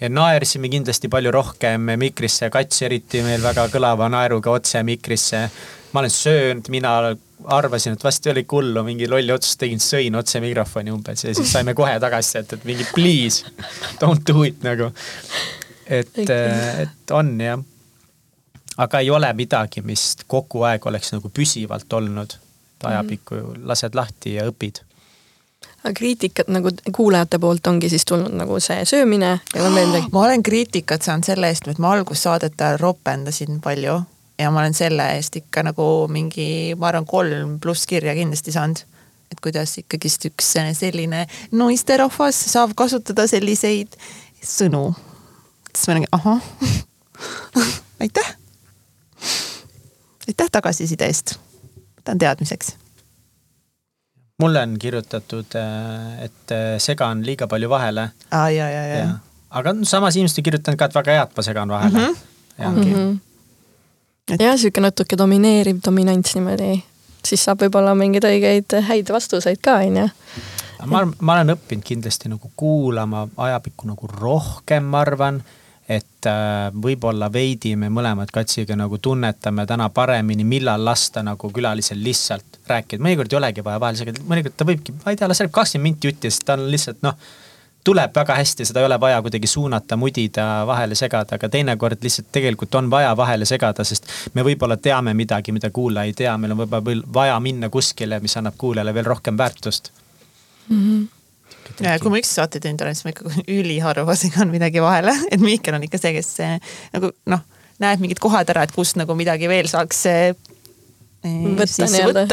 [0.08, 5.50] naersime kindlasti palju rohkem mikrisse, kats eriti meil väga kõlava naeruga otse mikrisse.
[5.92, 9.80] ma olen söönud, mina arvasin, et vast ei ole ikka hullu, mingi lolli otsust tegin,
[9.82, 13.44] sõin otse mikrofoni umbes ja siis saime kohe tagasisidet, et mingi please,
[14.02, 14.90] don't do it nagu.
[15.86, 17.62] et, et on jah.
[18.76, 22.38] aga ei ole midagi, mis kogu aeg oleks nagu püsivalt olnud.
[22.86, 24.82] ajapikku lased lahti ja õpid
[25.86, 30.10] aga kriitikat nagu kuulajate poolt ongi siis tulnud nagu see söömine ja on veel midagi.
[30.12, 34.00] ma olen kriitikat saanud selle eest, et ma algussaadete ajal ropendasin palju
[34.38, 38.84] ja ma olen selle eest ikka nagu mingi, ma arvan, kolm pluss kirja kindlasti saanud.
[39.32, 43.96] et kuidas ikkagist üks selline naisterahvas saab kasutada selliseid
[44.42, 44.94] sõnu.
[45.74, 46.42] siis ma olengi, ahah
[48.04, 48.34] aitäh.
[50.28, 51.38] aitäh tagasiside eest.
[52.00, 52.76] võtan teadmiseks
[54.38, 58.10] mulle on kirjutatud, äh, et äh, segan liiga palju vahele.
[58.30, 59.14] aa, ja, ja, ja, ja..
[59.50, 62.04] aga samas inimesed on kirjutanud ka, et väga hea, et ma segan vahele mm.
[62.04, 62.66] -hmm.
[62.68, 62.96] ongi mm.
[62.96, 63.18] -hmm.
[64.32, 64.40] Et...
[64.42, 66.80] ja sihuke natuke domineeriv dominants niimoodi,
[67.26, 70.08] siis saab võib-olla mingeid õigeid häid vastuseid ka, onju.
[70.90, 75.38] ma, ma olen õppinud kindlasti nagu kuulama ajapikku nagu rohkem, ma arvan
[75.86, 82.00] et äh, võib-olla veidi me mõlemad Katsiga nagu tunnetame täna paremini, millal lasta nagu külalisel
[82.02, 85.54] lihtsalt rääkida, mõnikord ei olegi vaja vahel mõnikord ta võibki, ma ei tea, las räägib
[85.54, 87.14] kakskümmend minti jutti, sest ta on lihtsalt noh,
[87.86, 92.32] tuleb väga hästi, seda ei ole vaja kuidagi suunata, mudida, vahele segada, aga teinekord lihtsalt
[92.34, 96.56] tegelikult on vaja vahele segada, sest me võib-olla teame midagi, mida kuulaja ei tea, meil
[96.56, 99.92] on võib-olla vaja minna kuskile, mis annab kuulajale veel rohkem väärtust
[100.68, 100.80] mm.
[100.80, 101.04] -hmm
[101.82, 105.40] ja kui ma üks saate teinud olen, siis ma ikka üliharva segan midagi vahele, et
[105.42, 106.30] Mihkel on ikka see, kes
[106.94, 107.42] nagu noh,
[107.82, 110.04] näeb mingid kohad ära, et kust nagu midagi veel saaks
[111.58, 112.24] võtta nii-öelda.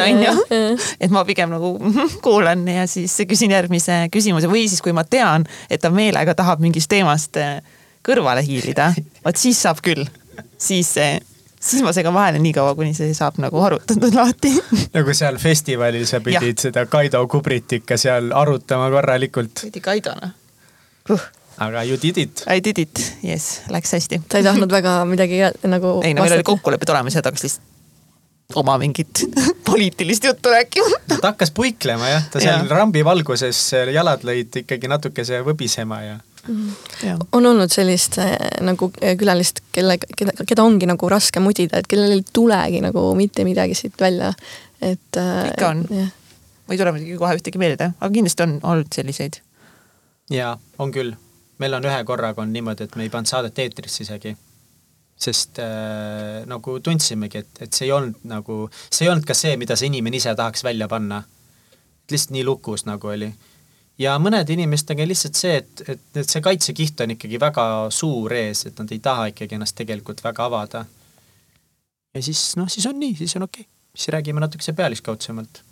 [1.00, 1.76] et ma pigem nagu
[2.26, 6.64] kuulan ja siis küsin järgmise küsimuse või siis, kui ma tean, et ta meelega tahab
[6.64, 7.60] mingist teemast eh,
[8.06, 8.92] kõrvale hiilida,
[9.26, 10.06] vot siis saab küll,
[10.58, 10.96] siis
[11.64, 14.52] siis ma segan vahele nii kaua, kuni see saab nagu arutatud lahti.
[14.98, 16.66] nagu seal festivalil sa pidid ja.
[16.68, 19.64] seda Kaido Kubrit ikka seal arutama korralikult.
[19.68, 20.34] pidi Kaidona
[21.14, 22.44] uh aga you did it.
[22.48, 24.22] I did it, yes, läks hästi.
[24.30, 26.00] ta ei tahtnud väga midagi nagu.
[26.04, 27.73] ei no meil oli kokkulepped olemas ja ta hakkas lihtsalt
[28.56, 29.24] oma mingit
[29.70, 31.00] poliitilist juttu rääkima.
[31.08, 32.76] ta hakkas puiklema jah, ta seal ja.
[32.76, 36.20] rambi valguses jalad lõid ikkagi natukese võbisema ja
[37.04, 37.16] Ja.
[37.32, 41.88] on olnud sellist äh, nagu äh, külalist, kelle, keda, keda ongi nagu raske mudida, et
[41.88, 44.34] kellel ei tulegi nagu mitte midagi siit välja,
[44.82, 45.46] et äh,.
[45.54, 45.86] ikka on.
[45.88, 49.40] ma ei tule muidugi kohe ühtegi meelde, aga kindlasti on olnud selliseid.
[50.36, 51.16] jaa, on küll.
[51.64, 54.36] meil on ühe korraga on niimoodi, et me ei pannud saadet eetrisse isegi
[55.24, 59.56] sest äh, nagu tundsimegi, et, et see ei olnud nagu, see ei olnud ka see,
[59.62, 61.24] mida see inimene ise tahaks välja panna.
[62.12, 63.32] lihtsalt nii lukus nagu oli.
[63.98, 68.66] ja mõnede inimestega lihtsalt see, et, et, et see kaitsekiht on ikkagi väga suur ees,
[68.68, 70.86] et nad ei taha ikkagi ennast tegelikult väga avada.
[72.14, 75.64] ja siis noh, siis on nii, siis on okei okay., siis räägime natukese pealiskaudsemalt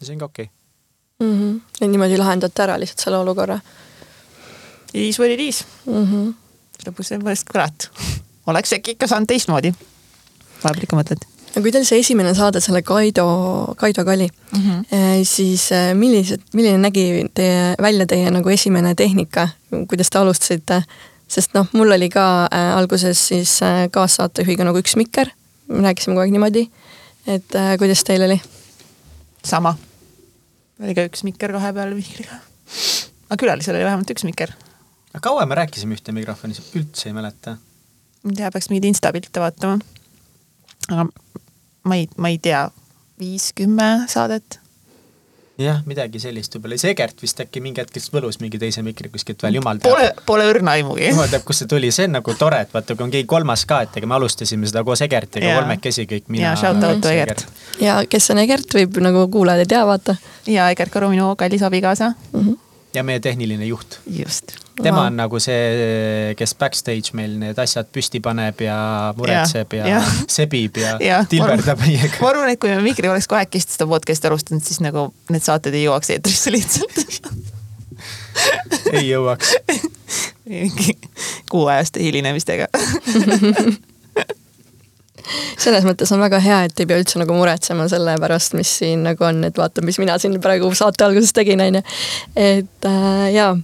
[0.00, 1.28] ja see on ka okei okay.
[1.28, 1.40] mm.
[1.40, 1.60] -hmm.
[1.80, 3.60] ja niimoodi lahendate ära lihtsalt selle olukorra.
[4.94, 6.04] Is what it is mm.
[6.04, 6.34] -hmm.
[6.86, 7.90] lõpus on mõnest kurat
[8.46, 9.72] oleks äkki ikka saanud teistmoodi.
[10.64, 13.26] vahepeal ikka mõtled no kui teil see esimene saade, selle Kaido,
[13.80, 15.24] Kaidoga oli mm, -hmm.
[15.24, 19.48] siis äh, millised, milline nägi teie, välja teie nagu esimene tehnika,
[19.88, 20.82] kuidas te alustasite?
[21.28, 25.32] sest noh, mul oli ka äh, alguses siis äh, kaassaatejuhiga nagu üks mikker,
[25.68, 26.68] rääkisime kogu aeg niimoodi.
[27.26, 28.40] et äh, kuidas teil oli?
[29.44, 29.76] sama,
[30.82, 32.38] oli ka üks mikker kahe peale mikriga.
[33.30, 34.54] aga külalisel oli vähemalt üks mikker.
[35.14, 37.56] aga kaua me rääkisime ühte mikrofonis, üldse ei mäleta
[38.26, 39.78] ma ei tea, peaks mingeid insta pilte vaatama.
[40.90, 41.06] aga
[41.86, 42.66] ma ei, ma ei tea,
[43.20, 44.58] viis-kümme saadet.
[45.58, 49.08] jah, midagi sellist võib-olla, see Egert vist äkki mingi hetk lihtsalt võlus mingi teise mikri
[49.14, 49.94] kuskilt veel, jumal teab.
[49.94, 51.06] Pole, pole õrna aimugi.
[51.08, 53.64] jumal teab, kust see tuli, see on nagu tore, et vaata, kui on keegi kolmas
[53.70, 56.28] ka, et ega me alustasime seda koos Egertiga kolmekesi kõik.
[56.42, 57.46] ja shout out to Egert.
[57.80, 60.18] ja kes on Egert, võib nagu kuulajad ei tea, vaata.
[60.50, 62.40] ja Egert Karu, minu kallis abikaasa mm.
[62.40, 62.62] -hmm
[62.96, 63.98] ja meie tehniline juht.
[64.10, 64.56] just.
[64.82, 65.06] tema wow.
[65.06, 68.76] on nagu see, kes backstage meil need asjad püsti paneb ja
[69.16, 72.16] muretseb ja, ja, ja sebib ja, ja tilberdab meiega.
[72.22, 75.76] ma arvan, et kui me Mihkliga oleks kahekesti seda podcast'i alustanud, siis nagu need saated
[75.76, 77.54] ei jõuaks eetrisse lihtsalt
[78.92, 79.54] ei jõuaks
[80.48, 80.96] mingi
[81.50, 82.68] kuuajaste hilinemistega
[85.58, 89.06] selles mõttes on väga hea, et ei pea üldse nagu muretsema selle pärast, mis siin
[89.06, 91.82] nagu on, et vaata, mis mina siin praegu saate alguses tegin, on ju.
[92.36, 93.56] et äh, jaa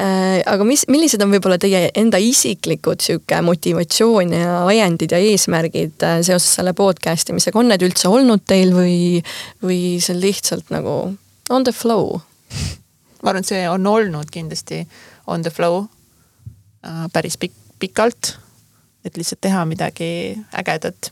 [0.00, 0.42] äh,.
[0.50, 6.20] aga mis, millised on võib-olla teie enda isiklikud sihuke motivatsioon ja ajendid ja eesmärgid äh,
[6.26, 8.96] seoses selle podcast imisega, on need üldse olnud teil või,
[9.64, 10.96] või see on lihtsalt nagu
[11.50, 12.20] on the flow?
[13.22, 14.84] ma arvan, et see on olnud kindlasti
[15.30, 15.84] on the flow
[16.84, 18.34] äh, päris pikk, pikalt
[19.04, 20.08] et lihtsalt teha midagi
[20.56, 21.10] ägedat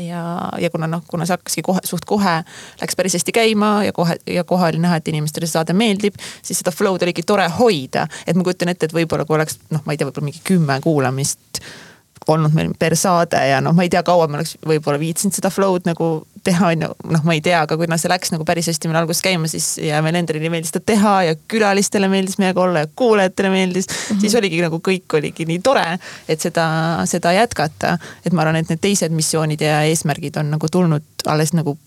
[0.00, 2.34] ja, ja kuna noh, kuna see hakkaski kohe, suht kohe
[2.80, 6.16] läks päris hästi käima ja kohe ja kohe oli näha, et inimestele see saade meeldib,
[6.42, 8.06] siis seda flow'd oligi tore hoida.
[8.26, 10.80] et ma kujutan ette, et võib-olla kui oleks noh, ma ei tea, võib-olla mingi kümme
[10.84, 11.62] kuulamist
[12.30, 15.50] olnud meil per saade ja noh, ma ei tea, kaua ma oleks võib-olla viitsinud seda
[15.50, 16.10] flow'd nagu
[16.44, 19.00] teha, on ju, noh, ma ei tea, aga kuna see läks nagu päris hästi meil
[19.02, 22.90] alguses käima, siis ja meil endale meeldis seda teha ja külalistele meeldis meiega olla ja
[22.98, 24.20] kuulajatele meeldis mm, -hmm.
[24.24, 25.86] siis oligi nagu kõik oligi nii tore,
[26.28, 26.66] et seda,
[27.10, 27.96] seda jätkata.
[28.26, 31.78] et ma arvan, et need teised missioonid ja eesmärgid on nagu tulnud alles nagu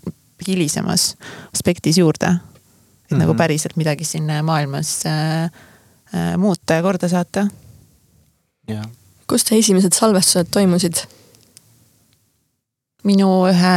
[0.48, 1.16] hilisemas
[1.54, 2.28] aspektis juurde.
[2.28, 3.20] et mm -hmm.
[3.20, 3.38] nagu mhm.
[3.38, 7.48] päriselt midagi siin maailmas äh, äh, muuta ja korda saata.
[8.68, 8.86] jah
[9.30, 11.05] kus teie esimesed salvestused toimusid?
[13.05, 13.73] minu ühe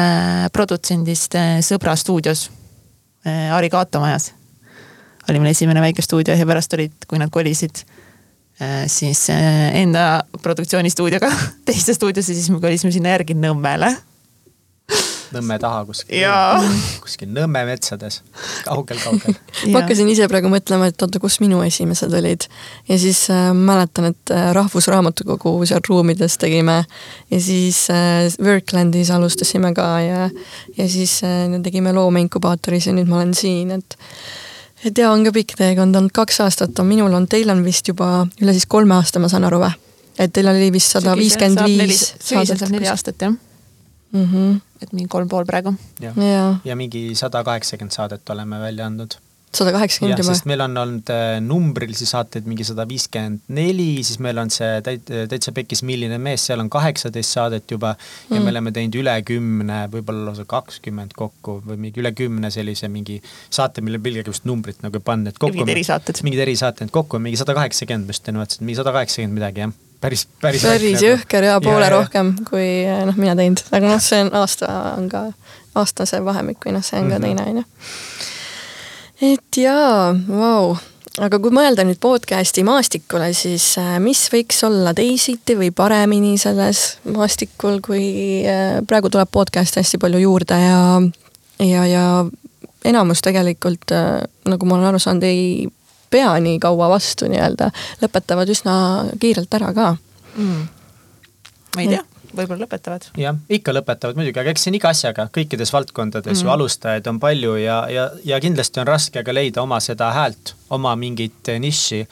[0.56, 2.46] produtsendist eh, sõbra stuudios,
[3.28, 4.32] eh, Ari Kaato majas.
[5.28, 7.82] oli meil esimene väike stuudio ja pärast olid, kui nad kolisid
[8.60, 11.28] eh, siis enda produktsioonistuudioga
[11.68, 13.92] teise stuudiosse, siis me kolisime sinna järgi Nõmmele
[15.34, 16.22] Nõmme taha kuskil,
[17.02, 18.20] kuskil Nõmme metsades.
[18.64, 22.46] Kaugel,, kaugel-kaugel ma hakkasin ise praegu mõtlema, et oota, kus minu esimesed olid.
[22.88, 26.82] ja siis äh, mäletan, et äh, Rahvusraamatukogu seal ruumides tegime.
[27.30, 30.28] Ja siis äh, Worklandis alustasime ka ja,
[30.76, 33.98] ja siis äh, tegime loomeinkubaatoris ja nüüd ma olen siin, et
[34.86, 37.88] et jaa, on ka pikk teekond olnud, kaks aastat on minul olnud, teil on vist
[37.90, 39.74] juba üle siis kolme aasta, ma saan aru või?
[40.18, 42.12] et teil oli vist sada viiskümmend viis.
[42.18, 43.36] sügisel saab neli aastat jah
[44.12, 44.24] mm.
[44.24, 44.60] -hmm.
[44.82, 45.74] et mingi kolm pool praegu.
[46.00, 49.18] ja, ja., ja mingi sada kaheksakümmend saadet oleme välja andnud
[49.54, 50.34] sada kaheksakümmend juba?
[50.34, 54.82] sest meil on olnud äh, numbrilisi saateid mingi sada viiskümmend neli, siis meil on see
[54.84, 58.44] täit-, Täitsa Pekkis Milline mees, seal on kaheksateist saadet juba ja mm.
[58.44, 63.20] me oleme teinud üle kümne, võib-olla lausa kakskümmend kokku või mingi üle kümne sellise mingi
[63.48, 65.56] saate, mille just numbrit nagu ei pannud, et kokku.
[65.56, 66.22] mingid erisaated.
[66.26, 70.26] mingid erisaated, kokku on mingi sada kaheksakümmend ma vaatasin, mingi sada kaheksakümmend midagi jah päris,
[70.40, 70.62] päris.
[70.62, 74.68] päris jõhker ja poole ja, rohkem kui noh, mina teinud, aga noh, see on aasta
[74.96, 75.24] on ka,
[75.78, 77.26] aastase vahemik või noh, see on ka mm -hmm.
[77.26, 79.32] teine on ju.
[79.32, 80.76] et jaa, vau,
[81.18, 86.98] aga kui mõelda nüüd podcast'i maastikule, siis äh, mis võiks olla teisiti või paremini selles
[87.04, 91.02] maastikul, kui äh, praegu tuleb podcast'e hästi palju juurde ja,
[91.58, 92.04] ja, ja
[92.84, 93.90] enamus tegelikult,
[94.44, 95.66] nagu ma olen aru saanud, ei
[96.10, 97.70] pea nii kaua vastu nii-öelda,
[98.02, 98.74] lõpetavad üsna
[99.20, 99.90] kiirelt ära ka
[100.36, 100.62] mm..
[101.76, 102.04] ma ei tea
[102.38, 103.08] võib-olla lõpetavad.
[103.18, 106.44] jah, ikka lõpetavad muidugi, aga eks siin iga asjaga, kõikides valdkondades mm.
[106.44, 110.54] ju alustajaid on palju ja, ja, ja kindlasti on raske ka leida oma seda häält,
[110.74, 112.02] oma mingit nišši.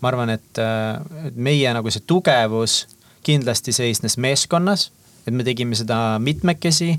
[0.00, 0.60] ma arvan, et
[1.34, 2.84] meie nagu see tugevus
[3.26, 4.90] kindlasti seisnes meeskonnas,
[5.26, 6.94] et me tegime seda mitmekesi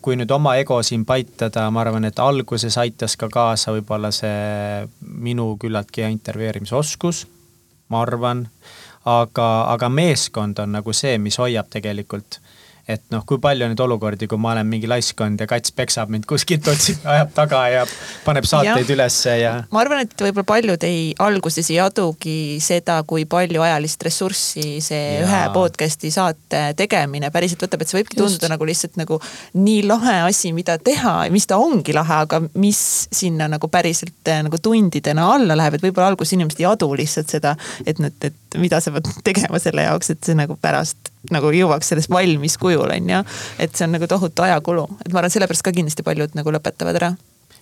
[0.00, 4.86] kui nüüd oma ego siin paitada, ma arvan, et alguses aitas ka kaasa võib-olla see
[5.04, 7.26] minu küllaltki hea intervjueerimisoskus,
[7.92, 8.46] ma arvan.
[9.06, 12.40] aga, aga meeskond on nagu see, mis hoiab tegelikult
[12.86, 16.10] et noh, kui palju on neid olukordi, kui ma olen mingi laiskond ja kats peksab
[16.12, 17.80] mind kuskilt, otsib, ajab taga ja
[18.22, 19.54] paneb saateid ülesse ja.
[19.74, 25.02] ma arvan, et võib-olla paljud ei, alguses ei adugi seda, kui palju ajalist ressurssi see
[25.16, 25.24] ja.
[25.26, 29.18] ühe podcast'i saate tegemine päriselt võtab, et see võibki tunduda nagu lihtsalt nagu
[29.58, 32.80] nii lahe asi, mida teha, mis ta ongi lahe, aga mis
[33.10, 37.34] sinna nagu päriselt eh, nagu tundidena alla läheb, et võib-olla alguses inimesed ei adu lihtsalt
[37.34, 41.50] seda, et nüüd, et mida sa pead tegema selle jaoks, et see nagu pärast nagu
[41.54, 43.22] jõuaks sellest valmis kujul, on ju.
[43.62, 47.00] et see on nagu tohutu ajakulu, et ma arvan, sellepärast ka kindlasti paljud nagu lõpetavad
[47.00, 47.16] ära.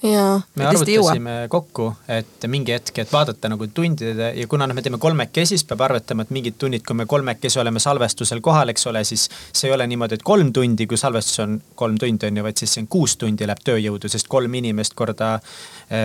[0.05, 4.99] Me arvutasime kokku, et mingi hetk, et vaadata nagu tundide ja kuna noh, me teeme
[5.01, 9.01] kolmekesi, siis peab arvetama, et mingid tunnid, kui me kolmekesi oleme salvestusel kohal, eks ole,
[9.09, 12.45] siis see ei ole niimoodi, et kolm tundi, kui salvestus on kolm tundi on ju,
[12.45, 15.39] vaid siis see on kuus tundi läheb tööjõudu, sest kolm inimest korda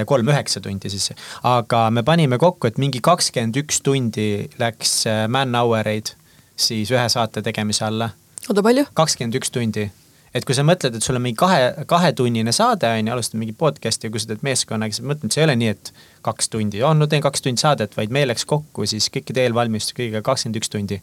[0.06, 1.12] kolm üheksa tundi siis.
[1.44, 6.14] aga me panime kokku, et mingi kakskümmend üks tundi läks eh, man hour eid
[6.60, 8.10] siis ühe saate tegemise alla.
[8.50, 8.86] oota, palju?
[8.94, 9.88] kakskümmend üks tundi.
[10.34, 13.56] et kui sa mõtled, et sul on mingi kahe, kahetunnine saade on ju, alustad mingi
[13.58, 15.94] podcast'i ja kui sa teed meeskonnaga, siis mõtled, see ei ole nii, et
[16.26, 19.98] kaks tundi, on, no teen kaks tundi saadet, vaid meil läks kokku siis kõikide eelvalmistus
[19.98, 21.00] kõigega kakskümmend üks tundi.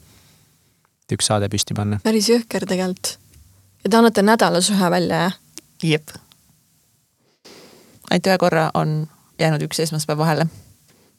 [1.07, 2.01] et üks saade püsti panna.
[2.05, 3.17] päris jõhker tegelikult.
[3.85, 5.43] ja te annate nädalas ühe välja, jah?
[5.97, 6.17] jep.
[8.11, 9.09] Ainult ühe korra on
[9.41, 10.47] jäänud üks esmaspäev vahele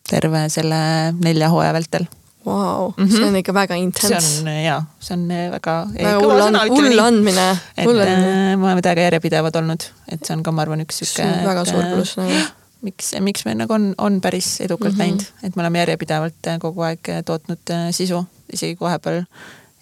[0.09, 0.79] terve selle
[1.19, 2.07] nelja hooaja vältel
[2.47, 4.23] Vau, see on ikka väga intens.
[4.23, 5.73] see on jaa, see on äh, väga.
[5.97, 7.47] väga hull and, hull andmine.
[7.75, 11.17] et äh, me oleme täiega järjepidevad olnud, et see on ka, ma arvan, üks sihuke.
[11.17, 12.39] see on väga suur pluss nagu.
[12.87, 15.17] miks, miks me nagu on, on päris edukalt mm -hmm.
[15.17, 18.23] läinud, et me oleme järjepidevalt kogu aeg tootnud sisu,
[18.53, 19.25] isegi kui vahepeal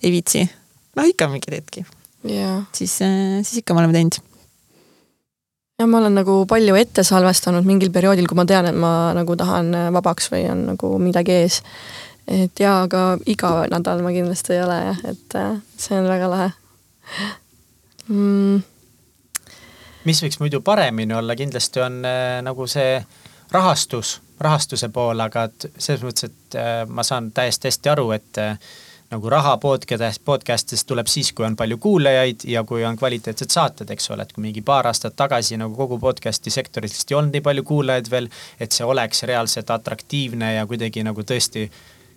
[0.01, 0.47] ei viitsi.
[0.95, 1.85] noh, ikka mingeid hetki
[2.25, 2.63] yeah..
[2.71, 2.97] siis,
[3.43, 4.17] siis ikka me oleme teinud
[5.79, 9.35] ja ma olen nagu palju ette salvestanud mingil perioodil, kui ma tean, et ma nagu
[9.39, 11.61] tahan vabaks või on nagu midagi ees.
[12.31, 16.29] Et jaa, aga iga nädal ma kindlasti ei ole jah, et äh, see on väga
[16.31, 16.47] lahe.
[18.07, 18.63] Mm..
[20.05, 22.97] mis võiks muidu paremini olla, kindlasti on äh, nagu see
[23.53, 28.41] rahastus, rahastuse pool, aga et selles mõttes, et äh, ma saan täiesti hästi aru, et
[28.41, 28.57] äh,
[29.15, 33.91] nagu raha podcast, podcast'ist tuleb siis, kui on palju kuulajaid ja kui on kvaliteetsed saated,
[33.95, 37.37] eks ole, et kui mingi paar aastat tagasi nagu kogu podcast'i sektoris lihtsalt ei olnud
[37.37, 41.69] nii palju kuulajaid veel, et see oleks reaalselt atraktiivne ja kuidagi nagu tõesti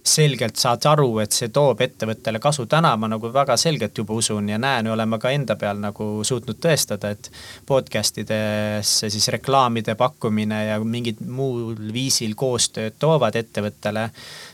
[0.09, 2.66] selgelt saad aru, et see toob ettevõttele kasu.
[2.66, 5.80] täna ma nagu väga selgelt juba usun ja näen ja olen ma ka enda peal
[5.82, 7.30] nagu suutnud tõestada, et
[7.66, 14.09] podcast idesse siis reklaamide pakkumine ja mingid muul viisil koostööd toovad ettevõttele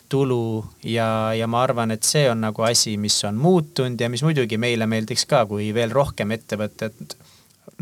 [0.08, 4.22] tulu ja, ja ma arvan, et see on nagu asi, mis on muutunud ja mis
[4.22, 7.16] muidugi meile meeldiks ka, kui veel rohkem ettevõtted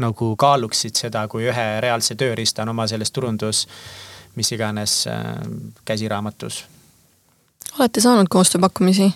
[0.03, 3.67] nagu kaaluksid seda kui ühe reaalse tööriistana oma selles turundus,
[4.39, 5.35] mis iganes äh,
[5.85, 6.63] käsiraamatus
[7.79, 9.13] olete saanud koostööpakkumisi?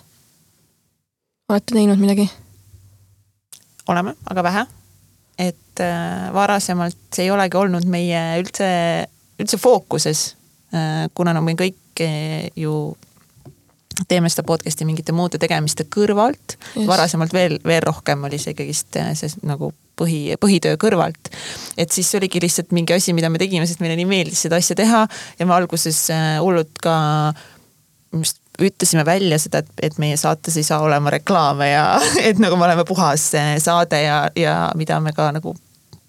[1.49, 2.31] olete teinud midagi?
[3.89, 4.67] oleme, aga vähe.
[5.39, 8.69] et äh, varasemalt see ei olegi olnud meie üldse,
[9.41, 10.37] üldse fookuses
[10.75, 11.09] äh,.
[11.15, 12.97] kuna no me kõik äh, ju
[14.09, 16.57] teeme seda podcast'i mingite muude tegemiste kõrvalt.
[16.87, 21.33] varasemalt veel, veel rohkem oli see ikkagist äh, see nagu põhi, põhitöö kõrvalt.
[21.77, 24.77] et siis oligi lihtsalt mingi asi, mida me tegime, sest meile nii meeldis seda asja
[24.77, 25.07] teha
[25.39, 26.97] ja me alguses äh, hullult ka
[28.13, 31.87] just ütlesime välja seda, et, et meie saates ei saa olema reklaame ja
[32.29, 33.31] et nagu me oleme puhas
[33.63, 35.57] saade ja, ja mida me ka nagu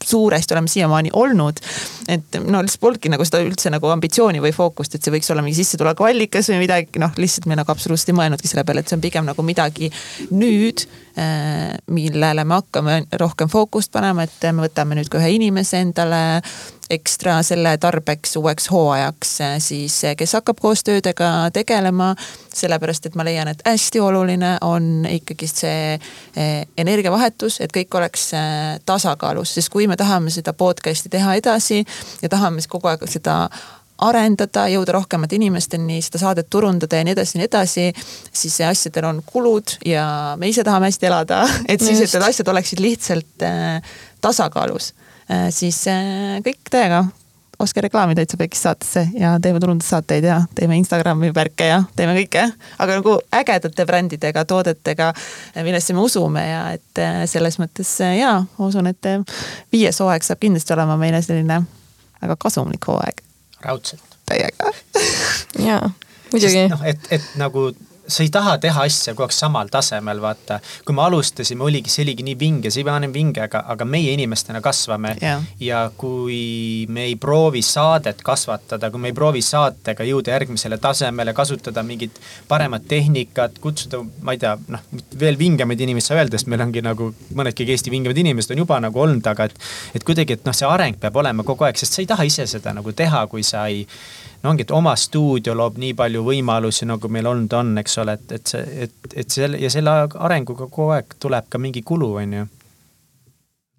[0.07, 1.59] suuresti oleme siiamaani olnud.
[2.07, 5.43] et no lihtsalt polnudki nagu seda üldse nagu ambitsiooni või fookust, et see võiks olla
[5.43, 8.97] mingi sissetulekuallikas või midagi, noh lihtsalt me nagu absoluutselt ei mõelnudki selle peale, et see
[8.97, 9.91] on pigem nagu midagi
[10.31, 10.87] nüüd
[11.89, 16.19] millele me hakkame rohkem fookust panema, et me võtame nüüd ka ühe inimese endale
[16.89, 22.15] ekstra selle tarbeks uueks hooajaks äh, siis, äh, kes hakkab koostöödega tegelema.
[22.53, 25.99] sellepärast, et ma leian, et hästi oluline on ikkagist see
[26.77, 28.31] energiavahetus, et kõik oleks
[28.85, 31.83] tasakaalus, sest kui me tahame seda podcast'i teha edasi
[32.21, 33.35] ja tahame kogu aeg seda
[33.97, 37.85] arendada, jõuda rohkemate inimesteni, seda saadet turundada ja nii edasi ja nii edasi.
[38.31, 42.53] siis asjadel on kulud ja me ise tahame hästi elada, et siis, et need asjad
[42.53, 44.93] oleksid lihtsalt äh, tasakaalus
[45.31, 45.47] äh,.
[45.53, 47.05] siis äh, kõik täiega
[47.57, 52.43] Oskar reklaamida täitsa pekis saatesse ja teeme turundussaateid ja teeme Instagrami värke ja teeme kõike.
[52.77, 55.09] aga nagu ägedate brändidega, toodetega,
[55.65, 59.09] millesse me usume ja et selles mõttes jaa, ma usun, et
[59.73, 61.63] viies hooaeg saab kindlasti olema meile selline
[62.21, 63.25] väga kasumlik hooaeg
[63.61, 64.17] raudselt.
[64.27, 64.71] täiega
[65.65, 65.89] jaa,
[66.31, 66.67] muidugi.
[66.71, 67.69] noh, et, et nagu
[68.07, 70.59] sa ei taha teha asja kogu aeg samal tasemel, vaata.
[70.85, 74.13] kui me alustasime, oligi, see oligi nii vinge, see ei pane vinge, aga, aga meie
[74.15, 75.43] inimestena kasvame yeah..
[75.59, 81.35] ja kui me ei proovi saadet kasvatada, kui me ei proovi saatega jõuda järgmisele tasemele,
[81.37, 84.85] kasutada mingit paremat tehnikat, kutsuda, ma ei tea, noh,
[85.19, 88.79] veel vingemaid inimesi sa öelda, sest meil ongi nagu mõnedki Eesti vingemad inimesed on juba
[88.79, 89.57] nagu olnud, aga et,
[89.97, 92.47] et kuidagi, et noh, see areng peab olema kogu aeg, sest sa ei taha ise
[92.47, 93.83] seda nagu teha, kui sa ei
[94.43, 98.17] no ongi, et oma stuudio loob nii palju võimalusi, nagu meil olnud on, eks ole,
[98.17, 99.95] et, et see, et, et selle ja selle
[100.27, 102.45] arenguga kogu aeg tuleb ka mingi kulu, on ju.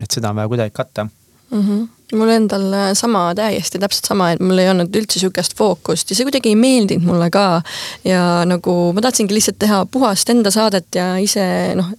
[0.01, 1.63] et seda on vaja kuidagi katta mm.
[1.63, 6.11] -hmm mul endal äh, sama, täiesti täpselt sama, et mul ei olnud üldse sihukest fookust
[6.11, 7.63] ja see kuidagi ei meeldinud mulle ka.
[8.05, 11.45] ja nagu ma tahtsingi lihtsalt teha puhast enda saadet ja ise
[11.77, 11.91] noh,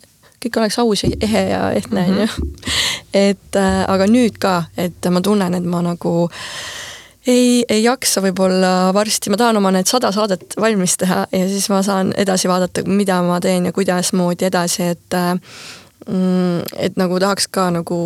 [0.42, 2.26] kõik oleks aus ja ehe ja ehtne on ju.
[2.26, 2.50] Mhm.
[3.28, 6.89] et äh, aga nüüd ka, et ma tunnen, et ma nagu äh,
[7.30, 11.68] ei, ei jaksa võib-olla varsti, ma tahan oma need sada saadet valmis teha ja siis
[11.72, 17.50] ma saan edasi vaadata, mida ma teen ja kuidasmoodi edasi, et mm, et nagu tahaks
[17.54, 18.00] ka nagu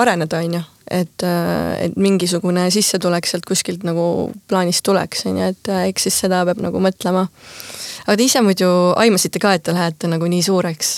[0.00, 0.64] areneda, on ju.
[0.90, 1.26] et,
[1.84, 6.62] et mingisugune sissetulek sealt kuskilt nagu plaanist tuleks, on ju, et eks siis seda peab
[6.64, 7.28] nagu mõtlema.
[8.06, 10.94] aga te ise muidu aimasite ka, et te lähete nagu nii suureks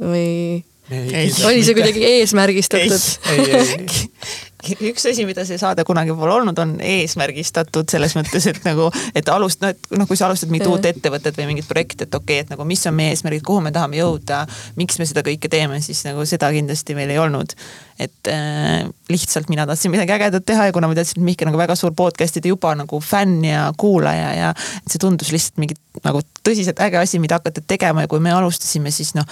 [0.00, 0.64] või?
[0.88, 3.02] oli see kuidagi eesmärgistatud?
[4.58, 9.28] üks asi, mida see saade kunagi pole olnud, on eesmärgistatud selles mõttes, et nagu, et
[9.30, 12.40] alust-, noh, et noh, kui sa alustad mingit uut ettevõtet või mingit projekti, et okei
[12.40, 14.42] okay,, et nagu mis on meie eesmärgid, kuhu me tahame jõuda,
[14.80, 17.54] miks me seda kõike teeme, siis nagu seda kindlasti meil ei olnud.
[17.98, 21.56] et äh, lihtsalt mina tahtsin midagi ägedat teha ja kuna ma teadsin, et Mihkel on
[21.56, 24.52] ka väga suur podcast'ide juba nagu fänn ja kuulaja ja
[24.86, 28.94] see tundus lihtsalt mingi nagu tõsiselt äge asi, mida hakata tegema ja kui me alustasime,
[28.94, 29.26] siis noh,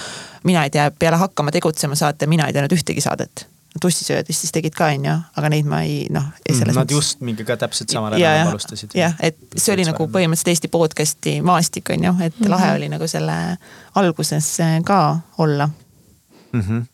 [0.46, 3.46] mina ei tea, peale Hakkama tegutsema saate, mina ei teadnud ühtegi saadet
[3.82, 6.28] tussisööjad vist siis tegid ka onju, aga neid ma ei noh.
[6.48, 6.96] Mm, nad mõttes...
[6.96, 8.96] just mingi ka täpselt samal ajal alustasid.
[8.96, 12.50] jah, et see oli nagu põhimõtteliselt Eesti podcast'i maastik onju, et mm -hmm.
[12.50, 13.38] lahe oli nagu selle
[13.94, 15.70] alguses äh, ka olla
[16.52, 16.60] mm.
[16.60, 16.84] -hmm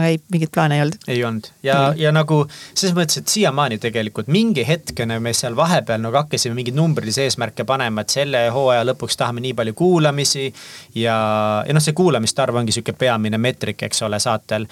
[0.00, 0.98] aga ei, mingit plaane ei olnud.
[1.08, 2.00] ei olnud ja mm, -hmm.
[2.00, 6.78] ja nagu selles mõttes, et siiamaani tegelikult mingi hetkene me seal vahepeal nagu hakkasime mingeid
[6.78, 10.46] numbrilisi eesmärke panema, et selle hooaja lõpuks tahame nii palju kuulamisi
[10.94, 11.18] ja,
[11.66, 14.66] ja noh, see kuulamiste arv ongi sihuke peamine meetrik, eks ole, saatel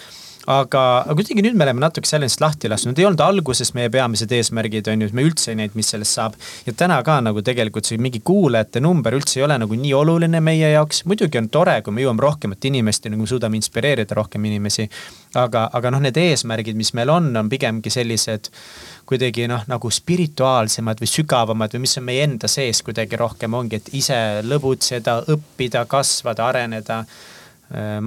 [0.49, 4.33] aga, aga kuidagi nüüd me oleme natuke sellest lahti lasknud, ei olnud alguses meie peamised
[4.33, 6.39] eesmärgid, on ju, me üldse ei näinud, mis sellest saab.
[6.67, 10.41] ja täna ka nagu tegelikult see mingi kuulajate number üldse ei ole nagu nii oluline
[10.45, 11.05] meie jaoks.
[11.11, 14.89] muidugi on tore, kui me jõuame rohkemate inimesteni, kui me suudame inspireerida rohkem inimesi.
[15.37, 18.49] aga, aga noh, need eesmärgid, mis meil on, on pigemgi sellised
[19.09, 23.81] kuidagi noh, nagu spirituaalsemad või sügavamad või mis on meie enda sees kuidagi rohkem ongi,
[23.81, 27.05] et ise lõbutseda, õppida, kasvada, areneda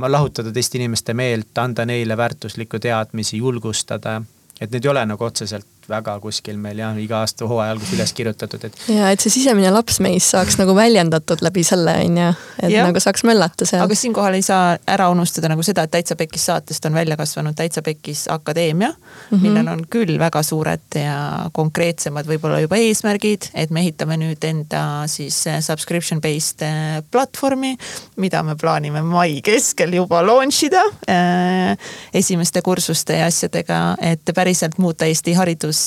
[0.07, 4.22] lahutada teiste inimeste meelt, anda neile väärtuslikku teadmisi, julgustada.
[4.62, 8.13] et need ei ole nagu otseselt väga kuskil meil jah, iga aasta hooaja alguses üles
[8.17, 8.79] kirjutatud, et.
[8.91, 12.29] ja et see sisemine laps meis saaks nagu väljendatud läbi selle on ju,
[12.63, 12.85] et ja.
[12.87, 13.83] nagu saaks möllata seal.
[13.85, 17.57] aga siinkohal ei saa ära unustada nagu seda, et Täitsa Pekkis saatest on välja kasvanud
[17.57, 18.97] Täitsa Pekkis Akadeemia mm,
[19.31, 19.43] -hmm.
[19.43, 25.03] millel on küll väga suured ja konkreetsemad võib-olla juba eesmärgid, et me ehitame nüüd enda
[25.11, 27.75] siis eh, subscription based eh, platvormi,
[28.17, 31.77] mida me plaanime mai keskel juba launch ida äh,
[32.13, 35.80] esimeste kursuste ja asjadega, et päriselt muuta Eesti haridus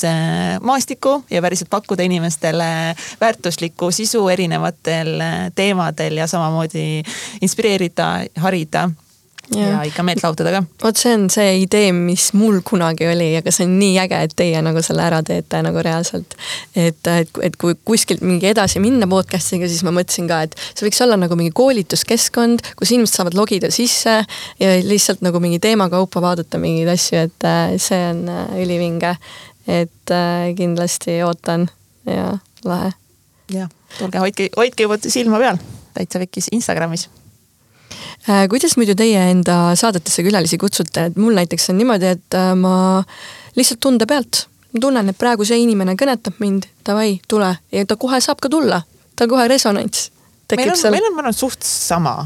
[0.64, 2.66] maastikku ja päriselt pakkuda inimestele
[3.20, 5.14] väärtuslikku sisu erinevatel
[5.54, 7.02] teemadel ja samamoodi
[7.42, 8.88] inspireerida, harida
[9.52, 10.62] ja, ja ikka meelt lahutada ka.
[10.82, 14.34] vot see on see idee, mis mul kunagi oli, aga see on nii äge, et
[14.38, 16.36] teie nagu selle ära teete nagu reaalselt.
[16.74, 20.86] et, et, et kui kuskilt mingi edasi minna podcast'iga, siis ma mõtlesin ka, et see
[20.88, 24.20] võiks olla nagu mingi koolituskeskkond, kus inimesed saavad logida sisse
[24.60, 29.16] ja lihtsalt nagu mingi teema kaupa vaadata mingeid asju, et äh, see on äh, ülivinge
[29.66, 31.68] et äh, kindlasti ootan
[32.06, 32.92] ja lahe.
[33.52, 35.60] jah, tulge hoidke, hoidke juba silma peal
[35.94, 37.08] täitsa Vikis Instagramis.
[38.28, 38.48] Äh,.
[38.48, 42.76] kuidas muidu teie enda saadetesse külalisi kutsute, et mul näiteks on niimoodi, et äh, ma
[43.56, 47.52] lihtsalt tunde pealt, ma tunnen, et praegu see inimene kõnetab mind, davai, tule.
[47.72, 48.82] Ja ta kohe saab ka tulla,
[49.16, 50.10] ta kohe resonants.
[50.48, 52.18] Tekib meil on, meil on, meil on suht sama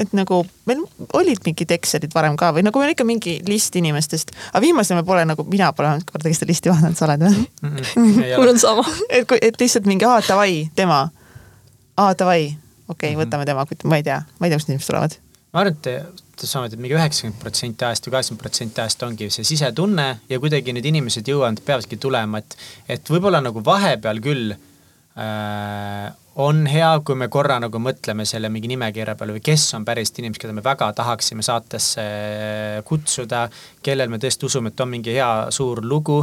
[0.00, 0.82] et nagu meil
[1.18, 5.08] olid mingid Excelid varem ka või nagu meil ikka mingi list inimestest, aga viimasel ajal
[5.08, 7.76] pole nagu, mina pole kordagi seda listi vaadanud, sa oled või mm?
[7.76, 8.36] -hmm.
[8.36, 8.86] mul on sama.
[9.08, 11.02] et kui, et lihtsalt mingi aa davai, tema,
[11.96, 12.56] aa davai, okei
[12.88, 13.26] okay, mm, -hmm.
[13.26, 15.16] võtame tema, ma ei tea, ma ei tea, kust inimesed tulevad.
[15.52, 19.44] ma arvan, et samamoodi, et mingi üheksakümmend protsenti ajast või kaheksakümmend protsenti ajast ongi see
[19.44, 22.56] sisetunne ja kuidagi need inimesed jõuavad, peavadki tulema, et,
[22.88, 28.70] et võib-olla nagu vahepeal küll äh, on hea, kui me korra nagu mõtleme selle mingi
[28.70, 32.04] nimekirja peale või kes on päriselt inimesed, keda me väga tahaksime saatesse
[32.86, 33.48] kutsuda,
[33.82, 36.22] kellel me tõesti usume, et on mingi hea suur lugu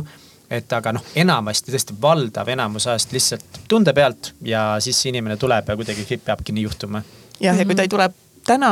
[0.50, 5.36] et aga noh, enamasti tõesti valdav enamus ajast lihtsalt tunde pealt ja siis see inimene
[5.40, 7.04] tuleb ja kuidagi peabki nii juhtuma.
[7.44, 8.08] jah, ja kui ta ei tule
[8.48, 8.72] täna,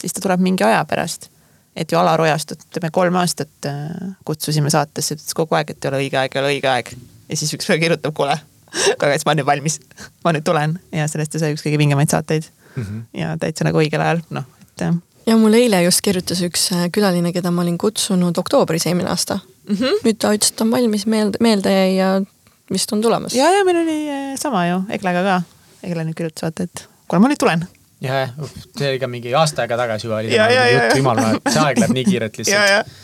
[0.00, 1.30] siis ta tuleb mingi aja pärast.
[1.76, 5.88] et ju Alar Ojastut, ütleme kolm aastat äh, kutsusime saatesse, ütles kogu aeg, et ei
[5.88, 6.92] ole õige aeg, ei ole õige aeg.
[7.28, 8.36] ja siis üks päev kirjutab, kuule
[9.00, 9.80] aga siis ma olen nüüd valmis,
[10.24, 12.82] ma nüüd tulen ja sellest sai üks kõige vingemaid saateid mm.
[12.82, 13.04] -hmm.
[13.20, 14.86] ja täitsa nagu õigel ajal, noh, et.
[15.26, 19.38] ja mul eile just kirjutas üks äh, külaline, keda ma olin kutsunud oktoobris eelmine aasta
[19.38, 19.74] mm.
[19.74, 20.04] -hmm.
[20.04, 22.12] nüüd ta ütles, et ta on valmis, meelde, meelde jäi ja
[22.72, 23.34] vist on tulemas.
[23.34, 25.42] ja, ja meil oli äh, sama ju Eglega ka.
[25.82, 27.66] Egle nüüd kirjutas vaata, et kuule, ma nüüd tulen
[28.00, 28.32] ja, jah,
[28.78, 31.94] see oli ka mingi aasta aega tagasi juba oli tema jutt, jumal, see aeg läheb
[31.96, 32.96] nii kiirelt lihtsalt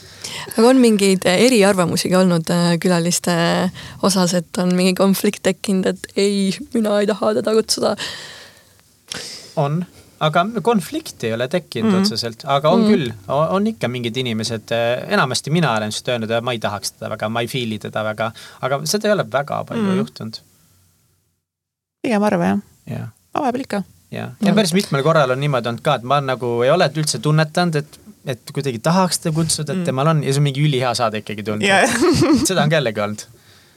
[0.58, 3.34] aga on mingeid äh, eriarvamusi ka olnud äh, külaliste
[4.06, 7.94] osas, et on mingi konflikt tekkinud, et ei, mina ei taha teda kutsuda?
[9.60, 9.82] on,
[10.24, 12.02] aga konflikti ei ole tekkinud mm -hmm.
[12.02, 12.90] otseselt, aga on mm -hmm.
[12.90, 16.92] küll, on ikka mingid inimesed, äh, enamasti mina olen just öelnud, et ma ei tahaks
[16.92, 19.96] teda väga, ma ei feel'i teda väga, aga seda ei ole väga palju mm -hmm.
[19.96, 20.34] juhtunud.
[22.02, 25.82] pigem harva jah ja., aga vahepeal ikka ja, ja päris mitmel korral on niimoodi olnud
[25.82, 29.78] ka, et ma nagu ei ole üldse tunnetanud, et et kuidagi tahaks teda kutsuda, et
[29.78, 29.86] mm.
[29.88, 31.90] temal on ja see on mingi ülihea saade ikkagi tulnud yeah.
[32.48, 33.24] seda on ka jällegi olnud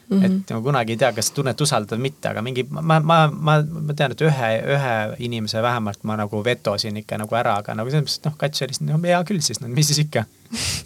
[0.09, 0.21] mm.
[0.21, 0.25] -hmm.
[0.25, 3.57] et ma kunagi ei tea, kas tunned usaldada või mitte, aga mingi ma, ma, ma,
[3.61, 4.95] ma tean, et ühe, ühe
[5.29, 8.61] inimese vähemalt ma nagu vetosin ikka nagu ära, aga nagu selles mõttes, et noh, Kats
[8.65, 10.25] oli siis, no hea küll siis, no mis siis ikka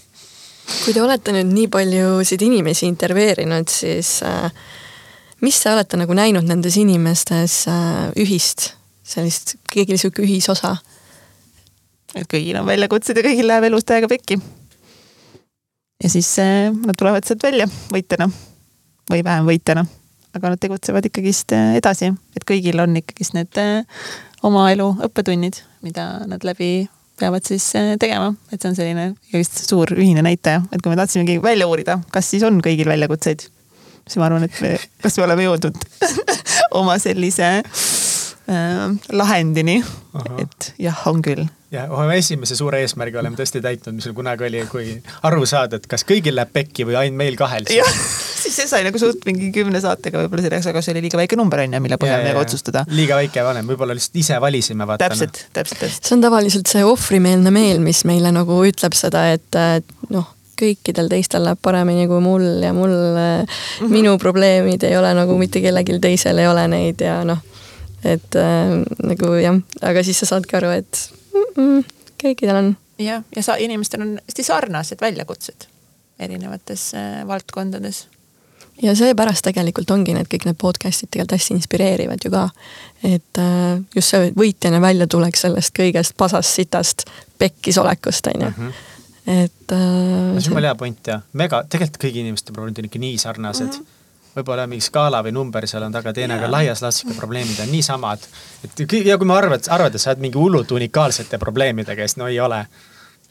[0.84, 4.52] kui te olete nüüd nii paljusid inimesi intervjueerinud, siis äh,
[5.42, 8.72] mis te olete nagu näinud nendes inimestes äh, ühist,
[9.04, 10.78] sellist, keegi sihuke ühisosa?
[12.16, 14.40] Et kõigil on väljakutsed ja kõigil läheb elus täiega pekki.
[16.04, 18.30] ja siis äh, nad tulevad sealt välja võitjana
[19.12, 19.86] või vähem võitjana,
[20.36, 24.02] aga nad tegutsevad ikkagist äh, edasi, et kõigil on ikkagist need äh,
[24.44, 26.90] oma elu õppetunnid, mida nad läbi
[27.22, 27.68] peavad siis
[28.02, 32.00] tegema, et see on selline just suur ühine näitaja, et kui me tahtsimegi välja uurida,
[32.12, 33.46] kas siis on kõigil väljakutseid,
[34.08, 35.86] siis ma arvan, et me, kas me oleme jõudnud
[36.82, 39.80] oma sellise äh, lahendini,
[40.42, 44.48] et jah, on küll ja oma esimese suure eesmärgi oleme tõesti täitnud, mis meil kunagi
[44.48, 44.96] oli, kui
[45.28, 47.68] aru saada, et kas kõigil läheb pekki või ainult meil kahel.
[47.70, 51.40] siis see sai nagu suht mingi kümne saatega võib-olla selleks, aga see oli liiga väike
[51.40, 52.84] number on ju, mille põhjal meiega otsustada.
[52.92, 55.08] liiga väike vanem, võib-olla lihtsalt ise valisime vaata.
[55.08, 56.10] täpselt, täpselt, täpselt.
[56.10, 59.60] see on tavaliselt see ohvrimeelne meel, mis meile nagu ütleb seda, et
[60.12, 63.90] noh kõikidel teistel läheb paremini kui mul ja mul mm, -hmm.
[63.90, 67.40] minu probleemid ei ole nagu mitte kellelgi teisel ei ole neid ja noh,
[68.04, 71.02] et äh, nagu jah, aga siis sa saadki aru, et
[71.34, 71.84] mm -mm,
[72.24, 72.72] kõikidel on.
[73.00, 75.68] jah, ja sa, inimestel on hästi sarnased väljakutsed
[76.20, 78.08] erinevates äh, valdkondades
[78.82, 82.50] ja seepärast tegelikult ongi need kõik need podcast'id tegelikult hästi inspireerivad ju ka.
[83.04, 87.06] et äh, just see võitjana välja tuleks sellest kõigest pasast, sitast,
[87.38, 88.52] pekkis olekust, on ju.
[88.58, 88.70] Mhm.
[89.26, 90.38] et äh,.
[90.38, 93.68] see on jumala hea point ja mega, tegelikult kõigi inimeste probleemid on ikka nii sarnased
[93.68, 93.80] mm.
[93.80, 94.01] -hmm
[94.36, 97.72] võib-olla mingi skaala või number seal on taga teine, aga laias laastus ikka probleemid on
[97.72, 98.24] nii samad.
[98.64, 102.32] et ja kui me arvad, arvad, et sa oled mingi hullult unikaalsete probleemidega, siis no
[102.32, 102.66] ei ole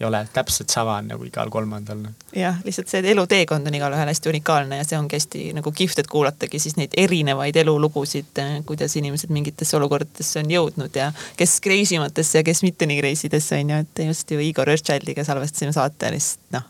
[0.01, 1.99] ei ole, täpselt sama on nagu igal kolmandal.
[2.01, 2.13] Noh.
[2.33, 6.09] jah, lihtsalt see eluteekond on igalühel hästi unikaalne ja see ongi hästi nagu kihvt, et
[6.11, 12.01] kuulatagi siis neid erinevaid elulugusid, eh, kuidas inimesed mingitesse olukordadesse on jõudnud ja kes crazy
[12.01, 15.77] matesse ja kes mitte nii crazy desse on ju, et just ju Igor Östšaldiga salvestasime
[15.77, 16.69] saate lihtsalt noh,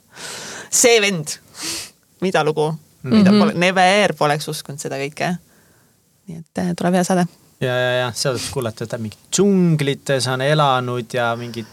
[0.82, 1.38] see vend,
[2.26, 2.72] mida lugu
[3.02, 3.16] mm, -hmm.
[3.16, 5.36] mida pole, never poleks uskunud seda kõike.
[6.28, 7.26] nii et eh, tuleb hea saade
[7.60, 11.68] ja, ja, ja seal tuleb kuulata, et ta mingid džunglites on elanud ja mingid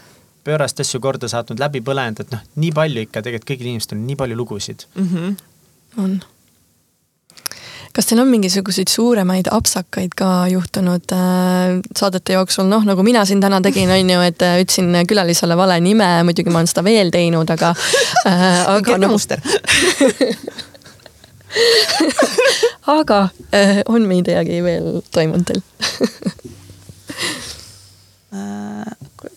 [0.48, 4.08] pöörast asju korda saatnud, läbi põlenud, et noh, nii palju ikka tegelikult kõigil inimestel on
[4.08, 5.08] nii palju lugusid mm.
[5.12, 5.36] -hmm.
[6.04, 6.18] on.
[7.92, 13.40] kas teil on mingisuguseid suuremaid apsakaid ka juhtunud äh, saadete jooksul, noh nagu mina siin
[13.40, 17.10] täna tegin, on ju, et äh, ütlesin külalisele vale nime, muidugi ma olen seda veel
[17.10, 17.74] teinud, aga
[18.26, 18.68] äh,.
[18.76, 19.16] aga noh.
[22.98, 25.62] aga äh, on midagi veel toimunud teil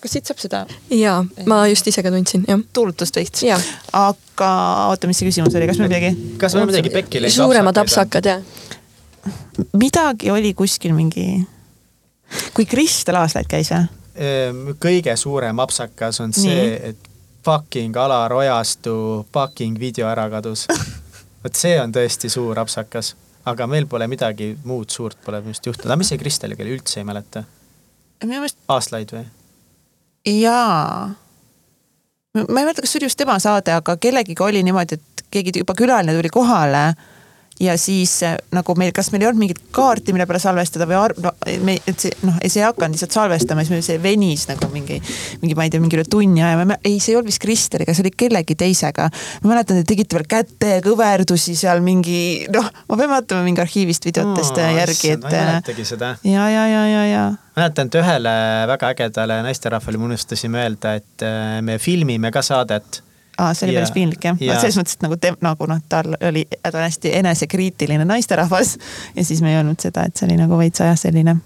[0.01, 0.61] kas siit saab seda?
[0.93, 2.59] jaa, ma just ise ka tundsin, jah.
[2.73, 3.43] tuulutust veits.
[3.93, 4.51] aga
[4.89, 6.35] oota, mis see küsimus oli, kas meil midagi?
[6.41, 7.37] kas meil midagi pekki läinud?
[7.37, 8.41] suuremad apsakad, jah.
[9.77, 11.27] midagi oli kuskil mingi,
[12.57, 13.87] kui Kristel Aaslaid käis või?
[14.21, 17.11] Ehm, kõige suurem apsakas on see, et
[17.45, 20.67] fucking Alar Ojastu fucking video ära kadus.
[21.43, 23.15] vot see on tõesti suur apsakas,
[23.49, 26.77] aga meil pole midagi muud suurt pole minu arust juhtunud, aga mis see Kristeliga oli,
[26.77, 27.43] üldse ei mäleta?
[28.23, 28.59] minu meelest.
[28.69, 29.25] Aaslaid või?
[30.29, 31.09] jaa.
[32.37, 35.63] ma ei mäleta, kas see oli just tema saade, aga kellegiga oli niimoodi, et keegi
[35.63, 36.85] juba külaline tuli kohale
[37.61, 40.97] ja siis eh, nagu meil, kas meil ei olnud mingit kaarti, mille peale salvestada või
[40.97, 41.31] arv-, no
[41.65, 44.97] me, et see noh, see ei hakanud lihtsalt salvestama, siis meil see venis nagu mingi,
[45.43, 48.05] mingi, ma ei tea, mingi üle tunni aja, ei, see ei olnud vist Kristeliga, see
[48.05, 49.09] oli kellegi teisega.
[49.43, 54.57] ma mäletan, te tegite veel kätekõverdusi seal mingi, noh, ma pean vaatama mingi arhiivist videotest
[54.57, 55.23] oh, järgi, et.
[55.27, 56.15] ma ei mäletagi seda.
[56.25, 57.23] ja, ja, ja, ja, ja.
[57.59, 58.35] mäletan, et ühele
[58.73, 61.29] väga ägedale naisterahvale me unustasime öelda, et
[61.61, 63.03] me filmime ka saadet
[63.41, 66.13] aa, see oli päris piinlik jah ja., selles mõttes, et nagu te, nagu noh, tal
[66.17, 68.77] oli, ta on hästi enesekriitiline naisterahvas
[69.17, 71.37] ja siis me ei öelnud seda, et see oli nagu veits jah, selline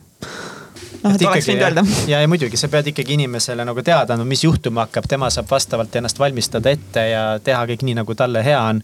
[1.05, 1.83] noh, et oleks võinud öelda.
[2.09, 5.49] ja, ja muidugi sa pead ikkagi inimesele nagu teada andma, mis juhtuma hakkab, tema saab
[5.51, 8.81] vastavalt ennast valmistada ette ja teha kõik nii, nagu talle hea on.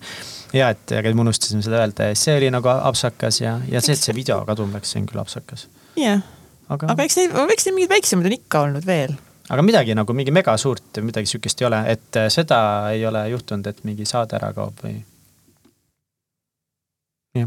[0.56, 3.98] ja et, aga me unustasime seda öelda ja see oli nagu apsakas ja, ja see,
[3.98, 5.68] et see video kaduma läks, see on küll apsakas.
[5.98, 6.30] jah yeah.,
[6.72, 9.20] aga, aga eks neid, eks neid mingeid väiksemaid on ikka olnud veel
[9.52, 12.62] aga midagi nagu mingi mega suurt, midagi sihukest ei ole, et äh, seda
[12.96, 15.00] ei ole juhtunud, et mingi saade ära kaob või?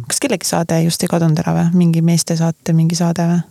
[0.09, 3.42] kas kellegi saade just ei kadunud ära või, mingi meeste saate mingi saade või?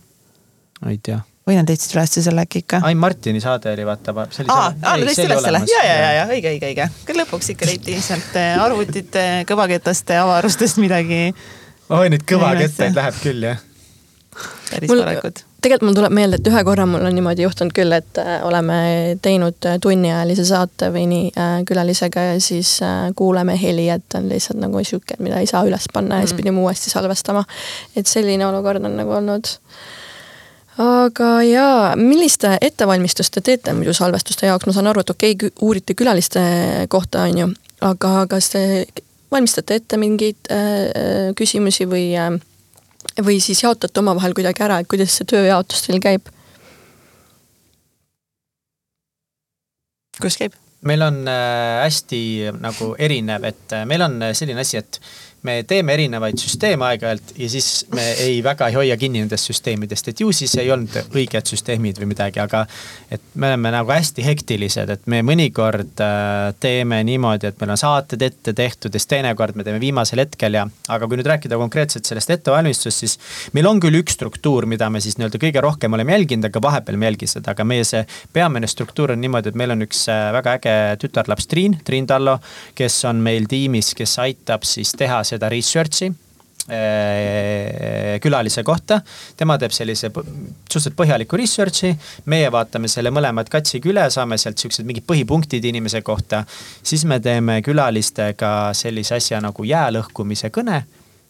[0.90, 1.20] ei tea.
[1.46, 2.80] või nad leidsid üles selle äkki ikka?
[2.86, 4.14] Ain Martini saade oli vaata.
[4.20, 4.26] aa,
[4.56, 6.88] aa, nad leidsid üles selle, ja, ja, ja, ja õige, õige, õige.
[7.08, 11.24] küll lõpuks ikka leiti sealt äh, arvutite, kõvaketaste avarustest midagi.
[11.88, 13.66] oi, neid kõvakettaid läheb küll jah.
[14.70, 18.20] päris korralikud tegelikult mul tuleb meelde, et ühe korra mul on niimoodi juhtunud küll, et
[18.20, 18.76] äh, oleme
[19.24, 22.76] teinud äh, tunniajalise saate või nii äh, külalisega ja siis
[23.16, 26.42] kuuleme heli, et on lihtsalt nagu sihuke, mida ei saa üles panna ja siis mm.
[26.42, 27.44] pidime uuesti salvestama.
[27.96, 29.50] et selline olukord on nagu olnud.
[30.84, 35.54] aga jaa, milliste ettevalmistust te teete muidu salvestuste jaoks, ma saan aru, et okei okay,,
[35.62, 36.42] uurite külaliste
[36.88, 37.50] kohta, on ju,
[37.80, 38.64] aga kas te
[39.34, 42.34] valmistate ette mingeid äh, küsimusi või äh,
[43.24, 46.30] või siis jaotate omavahel kuidagi ära, et kuidas see tööjaotus teil käib?
[50.20, 50.58] kuidas käib?
[50.84, 52.22] meil on äh, hästi
[52.60, 55.00] nagu erinev, et äh, meil on selline asi, et
[55.44, 60.08] me teeme erinevaid süsteeme aeg-ajalt ja siis me ei väga ei hoia kinni nendest süsteemidest,
[60.08, 62.62] et ju siis ei olnud õiged süsteemid või midagi, aga
[63.12, 67.80] et me oleme nagu hästi hektilised, et me mõnikord äh, teeme niimoodi, et meil on
[67.80, 71.60] saated ette tehtud ja siis teinekord me teeme viimasel hetkel ja, aga kui nüüd rääkida
[71.60, 75.98] konkreetselt sellest ettevalmistusest, siis meil on küll üks struktuur, mida me siis nii-öelda kõige rohkem
[75.98, 78.00] oleme jälginud, aga vahepeal me ei jälgi seda, aga meie see
[78.32, 80.74] peamine struktuur on niimoodi, et meil on üks äh, väga äge
[81.04, 82.38] tütarlaps Triin, Triin Tallo,
[82.74, 86.08] kes on meil tiimis, kes aitab siis teha seda seda research'i
[86.70, 89.00] äh, külalise kohta.
[89.36, 91.94] tema teeb sellise suhteliselt põhjaliku research'i,
[92.30, 96.44] meie vaatame selle mõlemad katsiga üle, saame sealt siuksed mingid põhipunktid inimese kohta.
[96.82, 100.84] siis me teeme külalistega sellise asja nagu jää lõhkumise kõne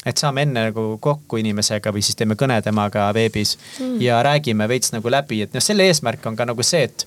[0.05, 4.01] et saame enne nagu kokku inimesega või siis teeme kõne temaga veebis mm.
[4.05, 7.07] ja räägime veits nagu läbi, et noh, selle eesmärk on ka nagu see, et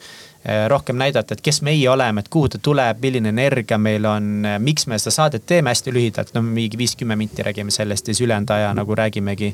[0.67, 4.87] rohkem näidata, et kes meie oleme, et kuhu ta tuleb, milline energia meil on, miks
[4.87, 8.53] me seda saadet teeme hästi lühidalt, no mingi viis-kümme minti räägime sellest ja siis ülejäänud
[8.55, 9.53] aja nagu räägimegi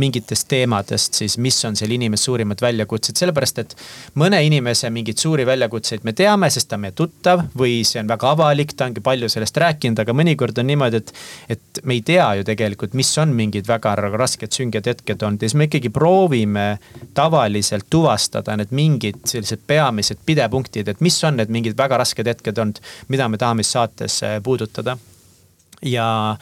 [0.00, 3.74] mingitest teemadest siis, mis on selle inimese suurimad väljakutsed, sellepärast et
[4.20, 8.10] mõne inimese mingeid suuri väljakutseid me teame, sest ta on meie tuttav või see on
[8.10, 11.12] väga avalik, ta ongi palju sellest rääkinud, aga mõnikord on niimoodi, et,
[11.56, 15.50] et me ei tea ju tegelikult, mis on mingid väga rasked sünged hetked olnud ja
[15.50, 16.68] siis me ikkagi proovime
[17.16, 22.58] tavaliselt tuvastada need mingid sellised peamised pidepunktid, et mis on need mingid väga rasked hetked
[22.62, 22.82] olnud,
[23.12, 24.96] mida me tahame siis saates äh, puudutada.
[25.82, 26.36] ja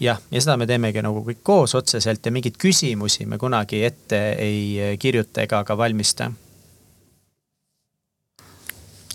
[0.00, 4.20] jah, ja seda me teemegi nagu kõik koos otseselt ja mingeid küsimusi me kunagi ette
[4.38, 6.30] ei kirjuta ega ka valmista.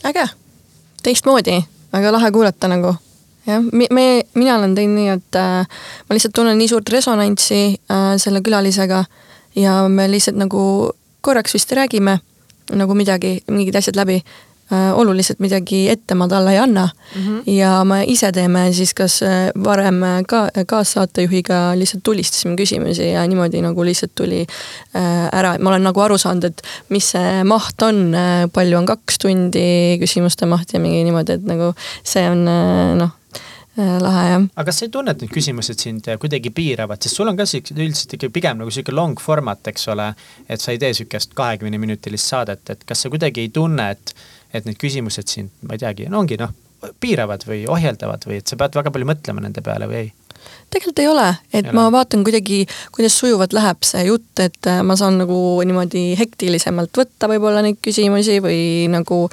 [0.05, 0.25] äge,
[1.03, 1.61] teistmoodi,
[1.93, 2.95] väga lahe kuulata nagu.
[3.47, 5.67] jah, me, mina olen teinud nii, et äh,
[6.09, 7.61] ma lihtsalt tunnen nii suurt resonantsi
[7.91, 9.05] äh, selle külalisega
[9.55, 12.19] ja me lihtsalt nagu korraks vist räägime
[12.71, 14.21] nagu midagi, mingid asjad läbi
[14.71, 17.21] oluliselt midagi ette ma talle ei anna mm.
[17.21, 17.51] -hmm.
[17.51, 23.61] ja me ise teeme siis kas äh, varem ka kaassaatejuhiga lihtsalt tulistasime küsimusi ja niimoodi
[23.61, 28.15] nagu lihtsalt tuli äh, ära, ma olen nagu aru saanud, et mis see maht on,
[28.53, 32.45] palju on kaks tundi küsimuste maht ja mingi niimoodi, et nagu see on
[32.97, 33.11] noh
[33.77, 34.43] lahe jah.
[34.55, 37.45] aga kas sa ei tunne, et need küsimused sind kuidagi piiravad, sest sul on ka
[37.47, 40.11] siuksed üldiselt ikka pigem nagu sihuke long format, eks ole.
[40.49, 44.13] et sa ei tee sihukest kahekümne minutilist saadet, et kas sa kuidagi ei tunne, et
[44.53, 46.53] et need küsimused sind, ma ei teagi, no ongi noh,
[46.99, 50.11] piiravad või ohjeldavad või et sa pead väga palju mõtlema nende peale või ei?
[50.71, 51.95] tegelikult ei ole, et ei ma ole.
[51.97, 52.63] vaatan kuidagi,
[52.95, 55.37] kuidas sujuvalt läheb see jutt, et äh, ma saan nagu
[55.67, 59.27] niimoodi hektilisemalt võtta võib-olla neid küsimusi või nagu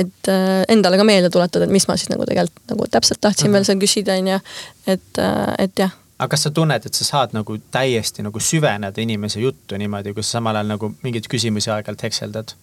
[0.00, 3.48] et äh, endale ka meelde tuletada, et mis ma siis nagu tegelikult nagu täpselt tahtsin
[3.48, 3.56] mm -hmm.
[3.56, 4.38] veel seal küsida, on ju.
[4.86, 5.92] et, äh, et jah.
[6.18, 10.22] aga kas sa tunned, et sa saad nagu täiesti nagu süveneda inimese juttu niimoodi, kui
[10.22, 12.54] sa samal ajal nagu mingeid küsimusi aeg-ajalt hekseldad?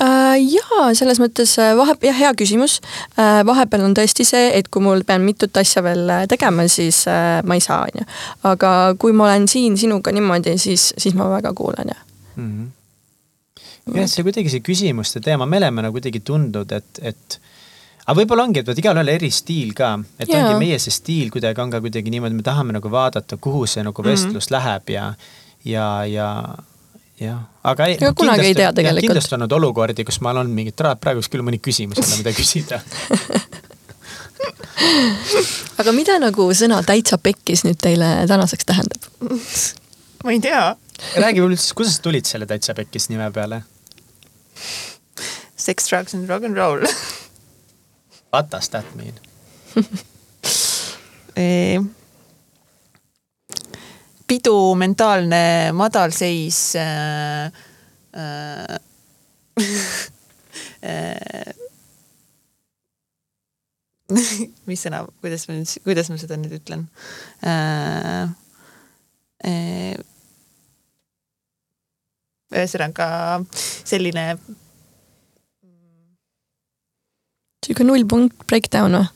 [0.00, 2.78] Äh, jaa, selles mõttes äh, vahe, jah, hea küsimus.
[3.20, 7.02] Äh, vahepeal on tõesti see, et kui mul pean mitut asja veel tegema, siis
[7.44, 8.06] ma ei saa, on ju.
[8.48, 8.70] aga
[9.00, 12.00] kui ma olen siin sinuga niimoodi, siis, siis ma väga kuulan, jah
[12.36, 13.98] mm -hmm..
[13.98, 17.40] jah, see kuidagi see küsimuste teema, me oleme nagu kuidagi tundnud, et, et
[18.06, 20.46] aga võib-olla ongi, et vot igalühel eri stiil ka, et yeah.
[20.46, 23.84] ongi meie see stiil kuidagi on ka kuidagi niimoodi, me tahame nagu vaadata, kuhu see
[23.84, 24.56] nagu vestlus mm -hmm.
[24.56, 25.14] läheb ja,
[25.64, 26.28] ja, ja
[27.20, 27.96] jah, aga ei.
[28.00, 29.08] ega kunagi ei tea tegelikult.
[29.08, 32.76] kindlasti on olnud olukordi, kus ma olen mingit, praegu küll mõni küsimus jälle, mida küsida
[35.80, 39.02] aga mida nagu sõna täitsa pekkis nüüd teile tänaseks tähendab?
[40.24, 40.62] ma ei tea.
[41.20, 43.56] räägi üldse, kuidas sa tulid selle täitsa pekkis nime peale?
[45.60, 46.80] Sex, drugs and rock n roll
[48.32, 49.14] What does that mean
[54.30, 57.50] pidu, mentaalne madalseis äh,.
[60.80, 61.54] Äh,
[64.66, 66.86] mis sõna, kuidas ma nüüd, kuidas ma seda nüüd ütlen
[67.46, 68.30] äh,?
[69.46, 69.94] Äh,
[72.50, 73.06] ühesõnaga
[73.60, 74.34] selline.
[77.60, 79.08] sihuke nullpunkt breakdown või?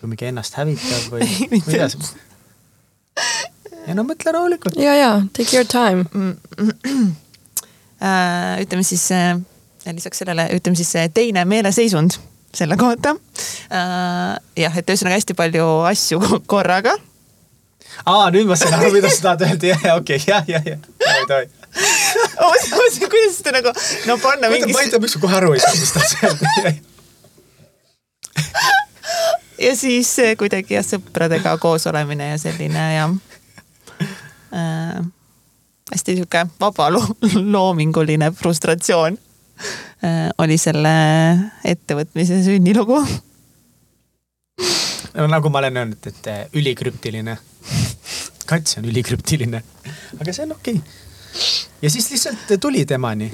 [0.00, 1.28] kui mingi ennast hävitav või
[1.64, 1.96] kuidas
[3.86, 4.78] ja no mõtle rahulikult.
[4.80, 6.06] ja, ja take your time
[8.02, 9.36] äh, ütleme siis äh,
[9.92, 12.18] lisaks sellele, ütleme siis teine meeleseisund
[12.56, 13.12] selle kohta.
[13.68, 16.20] Äh, jah, et ühesõnaga hästi palju asju
[16.52, 16.96] korraga.
[18.04, 20.78] aa, nüüd ma saan aru, mida sa tahad öelda, jah, okei okay., jah, jah, jah,
[21.14, 21.46] ei tohi.
[23.06, 23.72] kuidas seda nagu,
[24.08, 24.72] no panna mingi.
[24.72, 26.74] ma ei tea, miks ma kohe aru ei saa, mis tahad öelda
[29.66, 33.08] ja siis kuidagi jah, sõpradega koos olemine ja selline ja
[34.52, 35.04] äh,
[35.92, 37.02] hästi sihuke vaba lo
[37.54, 39.18] loominguline frustratsioon
[40.04, 40.94] äh, oli selle
[41.64, 42.98] ettevõtmise sünnilugu.
[45.14, 47.38] no nagu ma olen öelnud, et äh, ülikrüptiline.
[48.46, 49.62] kats on ülikrüptiline,
[50.20, 51.46] aga see on okei okay.
[51.82, 53.30] ja siis lihtsalt tuli temani.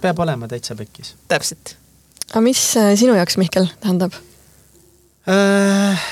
[0.00, 1.14] peab olema täitsa pekkis.
[1.28, 1.76] täpselt.
[2.30, 4.12] aga mis äh, sinu jaoks, Mihkel, tähendab
[5.26, 6.06] äh,?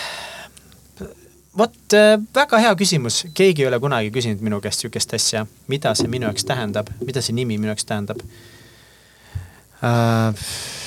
[1.58, 5.94] Vot äh, väga hea küsimus, keegi ei ole kunagi küsinud minu käest sihukest asja, mida
[5.98, 8.22] see minu jaoks tähendab, mida see nimi minu jaoks tähendab?
[9.84, 10.32] Uh,.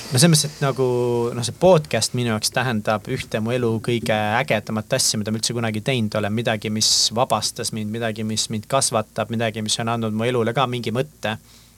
[0.07, 0.88] no selles mõttes, et nagu
[1.36, 5.55] noh, see podcast minu jaoks tähendab ühte mu elu kõige ägedamat asja, mida ma üldse
[5.55, 10.15] kunagi teinud olen, midagi, mis vabastas mind, midagi, mis mind kasvatab, midagi, mis on andnud
[10.15, 11.38] mu elule ka mingi mõtte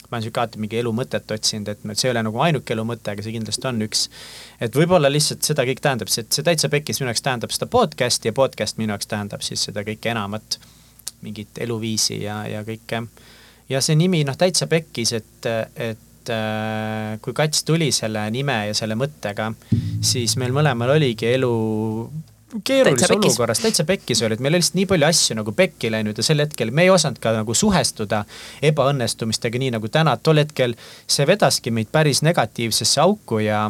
[0.10, 2.86] ma olen sihuke alati mingi elu mõtet otsinud, et see ei ole nagu ainuke elu
[2.88, 4.08] mõte, aga see kindlasti on üks.
[4.60, 8.32] et võib-olla lihtsalt seda kõik tähendab, see, see täitsa pekkis minu jaoks tähendab seda podcast'i
[8.32, 10.60] ja podcast minu jaoks tähendab siis seda kõike enamat,
[11.22, 13.06] mingit eluviisi ja, ja kõike.
[13.70, 18.56] ja see nimi noh, täitsa pekkis, et, et et äh, kui Kats tuli selle nime
[18.70, 19.50] ja selle mõttega,
[20.06, 21.54] siis meil mõlemal oligi elu
[22.64, 26.18] keerulises olukorras, täitsa pekkis oli, et meil oli lihtsalt nii palju asju nagu pekki läinud
[26.18, 28.24] ja sel hetkel me ei osanud ka nagu suhestuda
[28.72, 30.76] ebaõnnestumistega, nii nagu täna, tol hetkel
[31.06, 33.68] see vedaski meid päris negatiivsesse auku ja,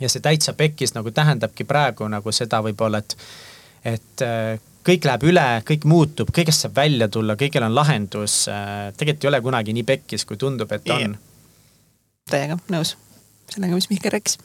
[0.00, 3.16] ja see täitsa pekkis nagu tähendabki praegu nagu seda võib-olla, et,
[3.94, 8.48] et äh, kõik läheb üle, kõik muutub, kõigest saab välja tulla, kõigil on lahendus.
[8.50, 11.12] Äh, tegelikult ei ole kunagi nii pekkis, kui tundub, et on.
[11.14, 11.28] Yeah
[12.30, 12.96] täiega nõus.
[13.52, 14.38] Sellega, mis Mihkel rääkis.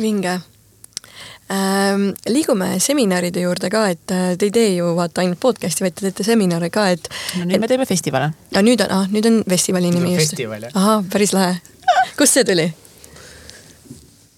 [0.00, 0.40] vinge
[1.50, 2.10] ähm,.
[2.28, 6.08] liigume seminaride juurde ka, et äh, te ei tee ju vaata ainult podcast'i, vaid te
[6.08, 7.10] teete seminare ka, et.
[7.38, 8.32] no nüüd et, me teeme festivale.
[8.54, 10.38] ja nüüd on, ah nüüd on festivali nimi just.
[10.74, 11.58] ahah, päris lahe.
[12.18, 12.70] kust see tuli?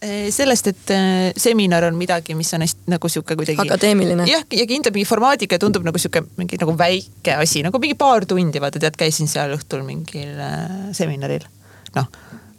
[0.02, 3.60] Äh, sellest, et äh, seminar on midagi, mis on hästi nagu sihuke kuidagi.
[3.62, 4.26] akadeemiline.
[4.26, 8.26] jah, ja kindlalt mingi formaadiga tundub nagu sihuke mingi nagu väike asi, nagu mingi paar
[8.26, 11.46] tundi, vaata tead, käisin seal õhtul mingil äh, seminaril
[11.94, 12.08] noh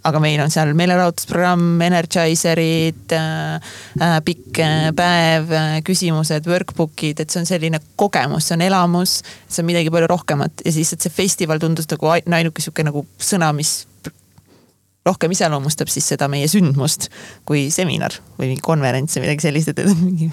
[0.08, 7.32] aga meil on seal meelelahutusprogramm, energizerid äh,, äh, pikk äh, päev äh,, küsimused, workbook'id, et
[7.32, 9.22] see on selline kogemus, see on elamus.
[9.48, 13.06] see on midagi palju rohkemat ja siis, et see festival tundus nagu ainuke sihuke nagu
[13.22, 13.84] sõna, mis
[15.08, 17.10] rohkem iseloomustab siis seda meie sündmust
[17.48, 20.30] kui seminar või mingi konverents või midagi sellist, et mingi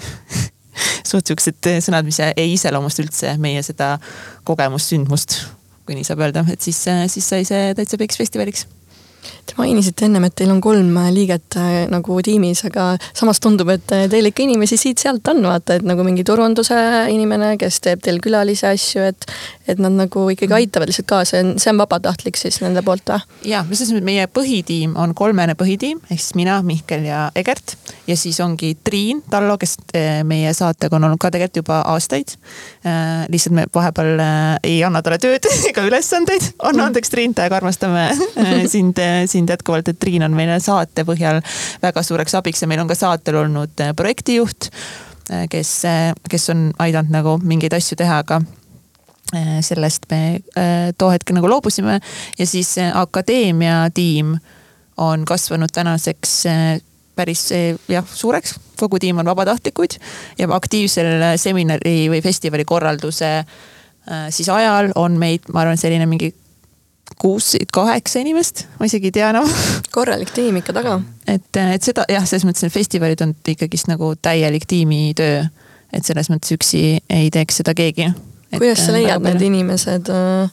[1.11, 3.93] suht siuksed sõnad, mis ei iseloomusta üldse meie seda
[4.47, 5.39] kogemust, sündmust,
[5.87, 8.67] kui nii saab öelda, et siis, siis sai see täitsa Peks festivaliks
[9.45, 13.93] Te mainisite ennem, et teil on kolm liiget äh, nagu tiimis, aga samas tundub, et
[13.95, 16.77] äh, teil ikka inimesi siit-sealt on, vaata, et nagu mingi turunduse
[17.11, 19.27] inimene, kes teeb teil külalisi asju, et
[19.71, 23.21] et nad nagu ikkagi aitavad lihtsalt kaasa ja see on vabatahtlik siis nende poolt või?
[23.53, 27.75] ja, selles mõttes meie põhitiim on kolmene põhitiim ehk siis mina, Mihkel ja Egert
[28.11, 32.35] ja siis ongi Triin Tallo, kes äh, meie saatega on olnud ka tegelikult juba aastaid.
[33.31, 34.21] lihtsalt me vahepeal
[34.63, 38.09] ei anna talle tööd ega ülesandeid, anna andeks Triin, täiega armastame
[38.73, 38.99] sind
[39.31, 41.41] sind jätkuvalt, et Triin on meile saate põhjal
[41.83, 44.71] väga suureks abiks ja meil on ka saatel olnud projektijuht,
[45.51, 45.75] kes,
[46.29, 48.41] kes on aidanud nagu mingeid asju teha, aga
[49.63, 50.41] sellest me
[50.99, 51.99] too hetk nagu loobusime
[52.39, 54.35] ja siis akadeemia tiim
[55.01, 56.43] on kasvanud tänaseks
[57.15, 57.47] päris
[57.91, 59.97] jah suureks, kogu tiim on vabatahtlikuid
[60.39, 63.31] ja aktiivsel seminari või festivali korralduse
[64.33, 66.31] siis ajal on meid, ma arvan, selline mingi
[67.19, 69.57] kuus, kaheksa inimest, ma isegi ei tea enam no.
[69.95, 70.99] korralik tiim ikka taga.
[71.27, 75.43] et, et seda jah, selles mõttes need festivalid on ikkagist nagu täielik tiimitöö.
[75.93, 78.11] et selles mõttes üksi ei teeks seda keegi.
[78.57, 80.49] kuidas sa leiad need inimesed äh,?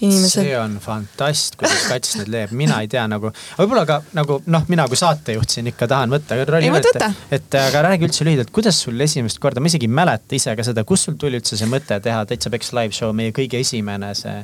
[0.00, 0.42] Inimesed...
[0.42, 4.66] see on fantast, kuidas Kats need leiab, mina ei tea nagu, võib-olla ka nagu noh,
[4.68, 6.36] mina kui saatejuht siin ikka tahan võtta.
[6.36, 10.52] et, et aga räägi üldse lühidalt, kuidas sul esimest korda, ma isegi ei mäleta ise
[10.58, 13.62] ka seda, kust sul tuli üldse see mõte teha Täitsa Peks live show, meie kõige
[13.64, 14.36] esimene see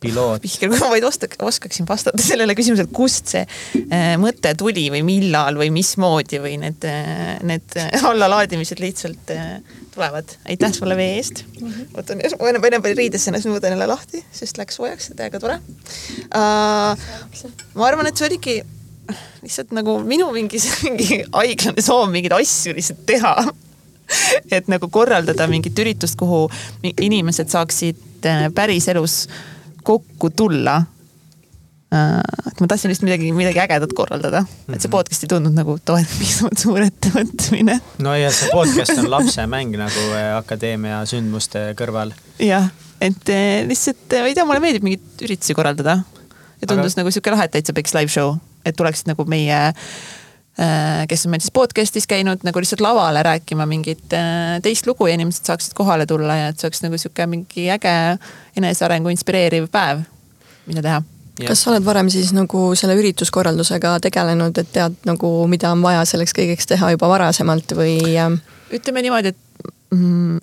[0.00, 0.42] piloot.
[0.44, 5.02] Mihkel, kui ma vaid oskaks, oskaksin vastata sellele küsimusele, kust see äh, mõte tuli või
[5.06, 9.58] millal või mismoodi või need äh,, need äh, allalaadimised lihtsalt äh,
[9.94, 10.36] tulevad.
[10.46, 11.66] aitäh sulle vee eest mm.
[11.66, 11.90] -hmm.
[11.96, 15.42] võtan, ma enne, enne panin riidesse ennast, nüüd võtan jälle lahti, sest läks soojaks, täiega
[15.42, 17.08] tore uh,.
[17.74, 18.58] ma arvan, et see oligi
[19.42, 23.34] lihtsalt nagu minu mingi, mingi haiglane soov mingeid asju lihtsalt teha
[24.54, 26.46] et nagu korraldada mingit üritust, kuhu
[26.94, 28.24] inimesed saaksid
[28.54, 29.57] päriselus äh,
[29.88, 30.76] kokku tulla
[31.94, 32.18] äh,
[32.50, 34.74] et ma tahtsin lihtsalt midagi, midagi ägedat korraldada mm, -hmm.
[34.74, 34.96] et see mhm.
[34.96, 35.78] podcast ei tundnud nagu
[36.18, 37.78] piisavalt suur ettevõtmine.
[38.04, 42.12] no ja see podcast on lapsemäng nagu äh, akadeemia sündmuste kõrval.
[42.42, 42.70] jah,
[43.00, 46.02] et äh, lihtsalt, ma ei tea, mulle meeldib mingeid üritusi korraldada.
[46.60, 47.02] ja tundus Aga...
[47.02, 49.72] nagu sihuke lahe, et täitsa peaks live show, et tuleksid nagu meie
[51.08, 54.16] kes on meil siis podcast'is käinud nagu lihtsalt lavale rääkima mingit
[54.64, 57.94] teist lugu ja inimesed saaksid kohale tulla ja et see oleks nagu sihuke mingi äge
[58.58, 60.02] enesearengu inspireeriv päev,
[60.66, 61.04] mida teha
[61.46, 66.04] kas sa oled varem siis nagu selle ürituskorraldusega tegelenud, et tead nagu, mida on vaja
[66.08, 67.98] selleks kõigeks teha juba varasemalt või?
[68.18, 68.40] Ähm?
[68.74, 70.40] ütleme niimoodi, et mm,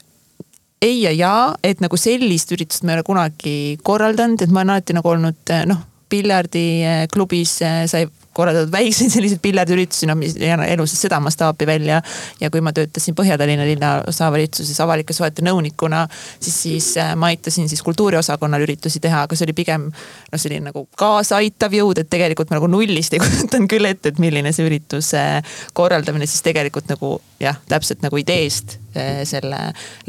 [0.86, 4.76] ei ja jaa, et nagu sellist üritust ma ei ole kunagi korraldanud, et ma olen
[4.76, 7.57] alati nagu olnud noh, piljardiklubis
[7.91, 8.05] sai
[8.36, 12.01] korraldatud väikseid selliseid pillerdiüritusi, noh, mis ei anna elu siis seda mastaapi välja.
[12.39, 16.05] ja kui ma töötasin Põhja-Tallinna linnaosavalitsuses avalike suhete nõunikuna,
[16.39, 20.69] siis, siis äh, ma aitasin siis kultuuriosakonnal üritusi teha, aga see oli pigem noh, selline
[20.69, 24.67] nagu kaasaaitav jõud, et tegelikult ma nagu nullist ei kujutanud küll ette, et milline see
[24.67, 25.25] ürituse
[25.73, 28.84] korraldamine siis tegelikult nagu jah, täpselt nagu ideest äh,
[29.28, 29.62] selle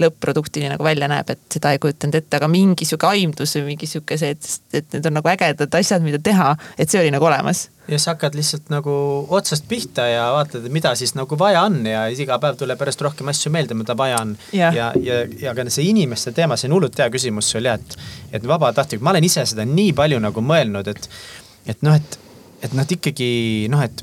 [0.02, 3.88] lõpp-produktini nagu välja näeb, et seda ei kujutanud ette, aga mingi sihuke aimdus või mingi
[3.90, 7.26] sihuke see, et, et need on nagu ägedad asjad, mida teha, et see oli nagu
[7.28, 8.92] olemas ja sa hakkad lihtsalt nagu
[9.30, 13.30] otsast pihta ja vaatad, mida siis nagu vaja on ja iga päev tuleb järjest rohkem
[13.30, 14.34] asju meelde, mida vaja on.
[14.52, 17.78] ja, ja, ja, ja ka see inimeste teema, see on hullult hea küsimus sul jah,
[17.78, 17.96] et,
[18.34, 21.08] et vabatahtlik, ma olen ise seda nii palju nagu mõelnud, et,
[21.66, 22.18] et noh, et,
[22.66, 23.30] et nad ikkagi
[23.70, 24.02] noh, et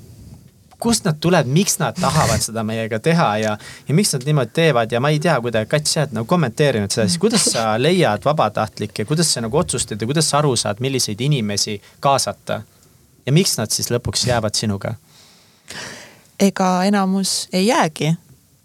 [0.84, 3.56] kust nad tulevad, miks nad tahavad seda meiega teha ja,
[3.88, 6.92] ja miks nad niimoodi teevad ja ma ei tea, kuidagi Kats, sa oled nagu kommenteerinud
[6.92, 10.84] seda, siis kuidas sa leiad vabatahtlikke, kuidas sa nagu otsustad ja kuidas sa aru saad,
[10.84, 12.62] milliseid inimesi kaasata?
[13.26, 14.96] ja miks nad siis lõpuks jäävad sinuga?
[16.44, 18.10] ega enamus ei jäägi,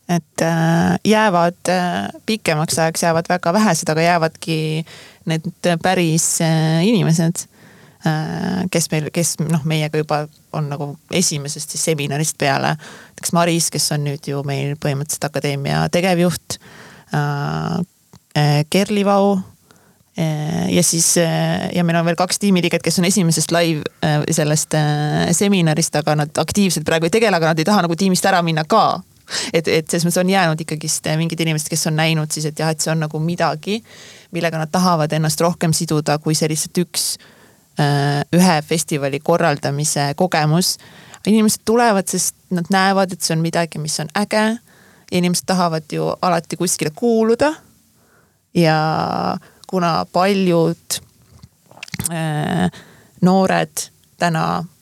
[0.08, 4.58] et äh, jäävad äh, pikemaks ajaks jäävad väga vähesed, aga jäävadki
[5.28, 7.46] need päris äh, inimesed
[8.70, 10.22] kes meil, kes noh, meiega juba
[10.56, 12.76] on nagu esimesest siis seminarist peale.
[12.78, 16.58] näiteks Maris, kes on nüüd ju meil põhimõtteliselt akadeemia tegevjuht.
[17.14, 17.78] Äh,
[18.38, 19.38] äh, Kerli Vau
[20.68, 21.12] ja siis
[21.74, 23.84] ja meil on veel kaks tiimiliiget, kes on esimesest live
[24.34, 24.74] sellest
[25.38, 28.64] seminarist, aga nad aktiivselt praegu ei tegele, aga nad ei taha nagu tiimist ära minna
[28.66, 28.98] ka.
[29.52, 32.74] et, et selles mõttes on jäänud ikkagist mingid inimesed, kes on näinud siis, et jah,
[32.74, 33.78] et see on nagu midagi,
[34.34, 37.34] millega nad tahavad ennast rohkem siduda, kui see lihtsalt üks Äh,
[38.34, 40.78] ühe festivali korraldamise kogemus.
[41.26, 44.58] inimesed tulevad, sest nad näevad, et see on midagi, mis on äge.
[45.12, 47.54] inimesed tahavad ju alati kuskile kuuluda.
[48.54, 48.78] ja
[49.66, 51.00] kuna paljud
[52.10, 52.70] äh,
[53.20, 54.77] noored täna Äh,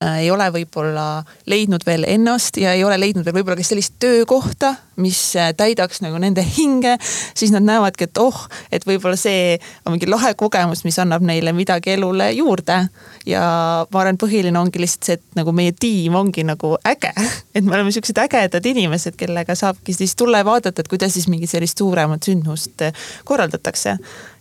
[0.00, 1.20] ei ole võib-olla
[1.50, 6.00] leidnud veel ennast ja ei ole leidnud veel võib-olla ka sellist töökohta, mis äh, täidaks
[6.00, 6.96] nagu nende hinge.
[7.36, 8.38] siis nad näevadki, et oh,
[8.72, 12.80] et võib-olla see on mingi lahe kogemus, mis annab neile midagi elule juurde.
[13.28, 13.44] ja
[13.92, 17.12] ma arvan, põhiline ongi lihtsalt see, et nagu meie tiim ongi nagu äge.
[17.54, 21.28] et me oleme siuksed ägedad inimesed, kellega saabki siis tulla ja vaadata, et kuidas siis
[21.28, 23.98] mingit sellist suuremat sündmust äh, korraldatakse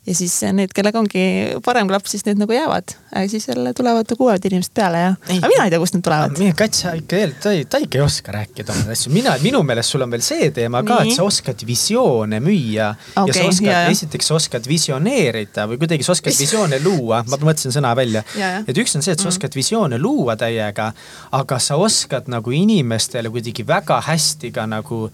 [0.10, 1.24] ja siis need, kellega ongi
[1.66, 2.96] parem klapp, siis need nagu jäävad.
[3.14, 6.06] aga siis jälle tulevad nagu uued inimesed peale ja, aga mina ei tea, kust nad
[6.06, 6.42] tulevad.
[6.58, 10.06] Kats, sa ikka, ta, ta ikka ei oska rääkida oma asju, mina, minu meelest sul
[10.06, 13.30] on veel see teema ka, et sa oskad visioone müüa okay,.
[13.30, 17.76] ja sa oskad, esiteks sa oskad visioneerida või kuidagi sa oskad visioone luua, ma mõtlesin
[17.76, 18.26] sõna välja.
[18.66, 19.34] et üks on see, et sa mm.
[19.36, 20.92] oskad visioone luua täiega,
[21.38, 25.08] aga sa oskad nagu inimestele kuidagi väga hästi ka nagu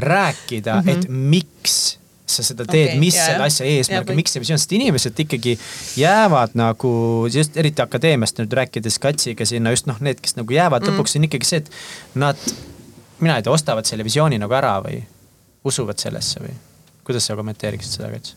[0.00, 0.98] rääkida mm, -hmm.
[0.98, 1.99] et miks
[2.32, 5.22] sa seda teed okay,, mis jah, selle asja eesmärk on, miks see visioon, sest inimesed
[5.24, 5.56] ikkagi
[6.00, 6.92] jäävad nagu
[7.32, 10.94] just eriti akadeemiast nüüd rääkides Katsiga sinna just noh, need, kes nagu jäävad mm.
[10.94, 12.50] lõpuks on ikkagi see, et nad,
[13.20, 15.02] mina ei tea, ostavad selle visiooni nagu ära või
[15.66, 16.54] usuvad sellesse või
[17.06, 18.36] kuidas sa kommenteeriksid seda, Kats?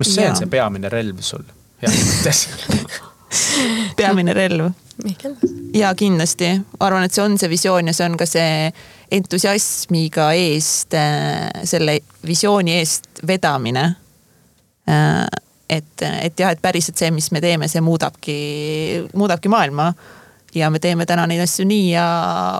[0.00, 0.32] mis see ja.
[0.32, 1.44] on see peamine relv sul
[1.82, 2.44] heas mõttes
[3.98, 4.70] peamine relv?
[5.74, 8.70] ja kindlasti, ma arvan, et see on see visioon ja see on ka see
[9.10, 13.84] entusiasmiga eest, äh, selle visiooni eest vedamine.
[14.88, 15.26] Äh,
[15.70, 18.38] et, et jah, et päriselt see, mis me teeme, see muudabki,
[19.14, 19.92] muudabki maailma.
[20.54, 22.04] ja me teeme täna neid asju nii ja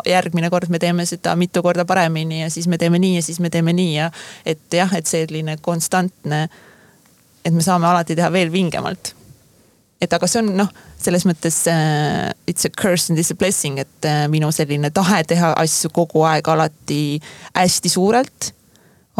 [0.06, 3.40] järgmine kord me teeme seda mitu korda paremini ja siis me teeme nii ja siis
[3.40, 4.10] me teeme nii ja.
[4.46, 6.44] et jah, et selline konstantne,
[7.44, 9.10] et me saame alati teha veel vingemalt
[10.00, 10.68] et aga see on noh,
[11.00, 15.22] selles mõttes uh, it's a curse and it's a blessing, et uh, minu selline tahe
[15.28, 17.02] teha asju kogu aeg alati
[17.56, 18.52] hästi suurelt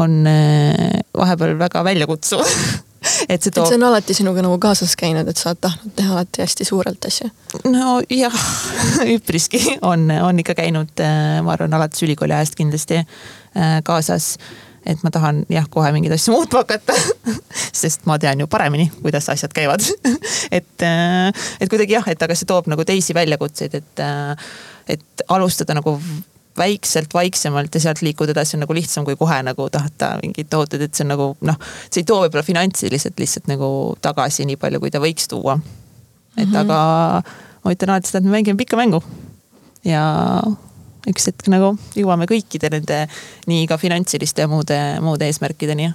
[0.00, 2.46] on uh, vahepeal väga väljakutsuv
[3.32, 3.66] et see toob.
[3.66, 6.68] et see on alati sinuga nagu kaasas käinud, et sa oled tahtnud teha alati hästi
[6.68, 7.28] suurelt asju?
[7.68, 8.40] nojah,
[9.16, 11.04] üpriski on, on ikka käinud,
[11.44, 13.04] ma arvan, alates ülikooli ajast kindlasti
[13.84, 14.34] kaasas
[14.86, 16.96] et ma tahan jah, kohe mingeid asju muutma hakata
[17.82, 19.84] sest ma tean ju paremini, kuidas asjad käivad
[20.58, 24.50] et, äh, et kuidagi jah, et aga see toob nagu teisi väljakutseid, et, äh,
[24.96, 25.98] et alustada nagu
[26.58, 30.82] väikselt, vaiksemalt ja sealt liikuda edasi on nagu lihtsam, kui kohe nagu tahta mingeid tohutuid,
[30.86, 33.68] et see on nagu noh, see ei too võib-olla finantsiliselt lihtsalt nagu
[34.02, 35.58] tagasi nii palju, kui ta võiks tuua.
[36.36, 36.58] et mm -hmm.
[36.60, 37.22] aga
[37.64, 39.02] ma ütlen alati seda, et me mängime pikka mängu.
[39.84, 40.02] ja
[41.08, 43.04] üks hetk nagu jõuame kõikide nende
[43.50, 45.92] nii ka finantsiliste ja muude, muude eesmärkideni.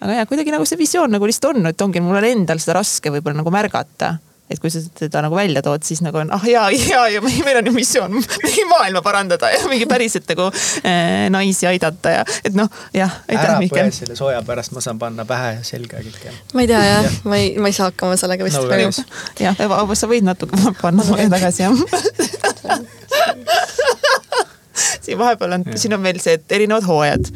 [0.00, 3.12] aga ja kuidagi nagu see visioon nagu lihtsalt on, et ongi mul endal seda raske
[3.12, 4.16] võib-olla nagu märgata.
[4.48, 7.60] et kui sa teda nagu välja tood, siis nagu on ah jaa, jaa ja meil
[7.60, 12.56] on ju missioon mingi maailma parandada ja mingi päriselt nagu äh, naisi aidata ja et
[12.56, 13.20] noh, jah.
[13.28, 16.32] ära põe selle sooja pärast, ma saan panna pähe ja selga kõike.
[16.54, 19.04] ma ei tea jah ja., ma ei, ma ei saa hakkama sellega vist no, praegu.
[19.42, 21.76] jah, aga sa võid natuke panna sooja tagasi jah
[25.04, 27.30] siin vahepeal on, siin on veel see, et erinevad hooajad.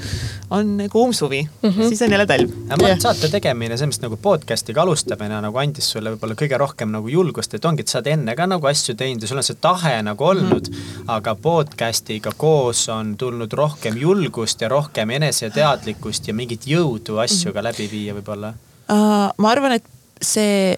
[0.50, 1.88] on kuum suvi mm, -hmm.
[1.88, 2.50] siis on jälle talv.
[2.98, 7.54] saate tegemine, selles mõttes nagu podcast'iga alustamine nagu andis sulle võib-olla kõige rohkem nagu julgust,
[7.54, 10.02] et ongi, et sa oled enne ka nagu asju teinud ja sul on see tahe
[10.02, 10.76] nagu olnud mm.
[10.76, 11.04] -hmm.
[11.16, 17.62] aga podcast'iga koos on tulnud rohkem julgust ja rohkem eneseteadlikkust ja mingit jõudu asju ka
[17.62, 18.54] läbi viia võib-olla
[18.90, 19.30] uh,.
[19.36, 19.84] ma arvan, et
[20.22, 20.76] see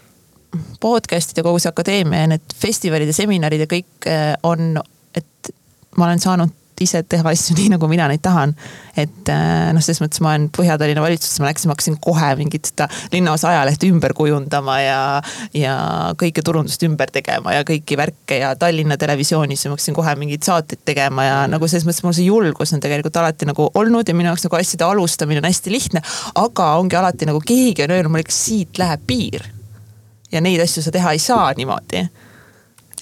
[0.80, 4.76] podcast'ide kogu see akadeemia ja need festivalid ja seminarid ja kõik äh, on,
[5.16, 5.52] et
[5.96, 8.54] ma olen saanud ise teha asju nii, nagu mina neid tahan.
[8.96, 12.68] et äh, noh, selles mõttes ma olen Põhja-Tallinna valitsuses, ma läksin, ma hakkasin kohe mingit
[12.68, 14.98] seda linnaosa ajalehte ümber kujundama ja,
[15.56, 15.76] ja
[16.20, 20.84] kõike turundust ümber tegema ja kõiki värke ja Tallinna Televisioonis ma hakkasin kohe mingeid saateid
[20.88, 24.32] tegema ja nagu selles mõttes mul see julgus on tegelikult alati nagu olnud ja minu
[24.32, 26.04] jaoks nagu asjade alustamine on hästi lihtne.
[26.34, 29.48] aga ongi alati nagu keegi on öelnud mulle, kas siit läheb piir.
[30.32, 32.04] ja neid asju sa teha ei saa niimoodi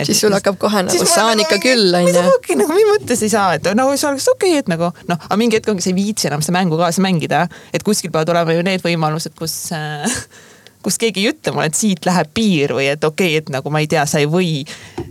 [0.00, 2.26] siis sul hakkab kohe nagu saan nagu ikka küll onju.
[2.60, 5.40] nagu mis mõttes ei saa, et nagu see oleks okei okay,, et nagu noh, aga
[5.40, 7.46] mingi hetk ongi, sa ei viitsi enam seda mängu kaasa mängida.
[7.74, 10.06] et kuskil peavad olema ju need võimalused, kus äh,
[10.84, 13.72] kus keegi ei ütle mulle, et siit läheb piir või et okei okay,, et nagu
[13.72, 14.62] ma ei tea, sa ei või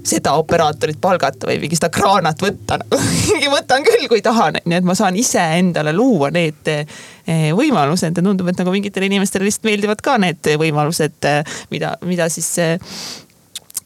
[0.08, 3.00] seda operaatorit palgata või mingi seda kraanat võtta nagu.
[3.56, 8.26] võtan küll, kui tahan, onju, et ma saan ise endale luua need eh, võimalused ja
[8.26, 12.94] tundub, et nagu mingitele inimestele lihtsalt meeldivad ka need võimalused, eh, mida, mida siis eh,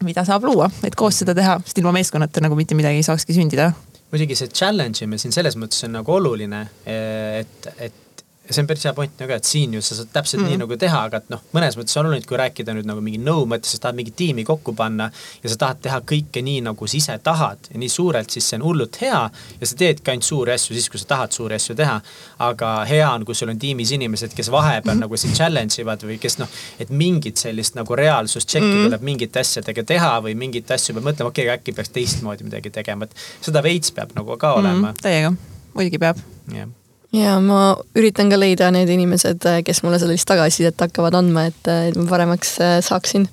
[0.02, 3.36] mida saab luua, et koos seda teha, sest ilma meeskonnata nagu mitte midagi ei saakski
[3.36, 3.72] sündida.
[4.14, 8.03] muidugi see challenge imine siin selles mõttes on nagu oluline, et, et
[8.50, 10.50] see on päris hea point nagu, et siin ju sa saad täpselt mm.
[10.50, 13.20] nii nagu teha, aga et noh, mõnes mõttes on oluline, kui rääkida nüüd nagu mingi
[13.22, 15.06] nõu mõttes, sa tahad mingit tiimi kokku panna
[15.42, 18.60] ja sa tahad teha kõike nii, nagu sa ise tahad ja nii suurelt, siis see
[18.60, 21.78] on hullult hea ja sa teedki ainult suuri asju siis, kui sa tahad suuri asju
[21.78, 21.96] teha.
[22.44, 25.06] aga hea on, kui sul on tiimis inimesed, kes vahepeal mm.
[25.06, 28.86] nagu sind challenge ivad või kes noh, et mingit sellist nagu reaalsust tšekki mm.
[28.90, 32.74] tuleb mingite asjadega teha või mingeid asju peab mõtlema, okei okay,, äkki peaks teistmoodi midagi
[32.74, 35.04] tegema, et seda veits peab nagu ka olema mm,.
[35.04, 35.36] täiega,
[35.72, 36.20] muidugi peab.
[36.52, 36.72] jah
[37.14, 41.96] ja ma üritan ka leida need inimesed, kes mulle sellist tagasisidet hakkavad andma, et, et
[41.98, 43.28] ma paremaks äh, saaksin.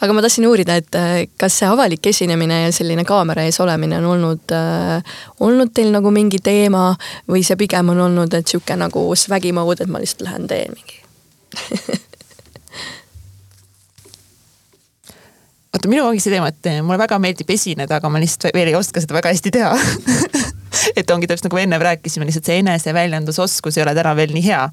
[0.00, 3.98] aga ma tahtsin uurida, et äh, kas see avalik esinemine ja selline kaamera ees olemine
[4.00, 5.02] on olnud äh,,
[5.40, 6.96] olnud teil nagu mingi teema
[7.28, 10.70] või see pigem on olnud, et sihuke nagu swag'i mode, et ma lihtsalt lähen teen
[10.76, 10.96] mingi
[15.70, 18.78] vaata, minul ongi see teema, et mulle väga meeldib esineda, aga ma lihtsalt veel ei
[18.78, 19.72] oska seda väga hästi teha
[20.98, 24.46] et ongi täpselt nagu me ennem rääkisime, lihtsalt see eneseväljendusoskus ei ole täna veel nii
[24.46, 24.64] hea.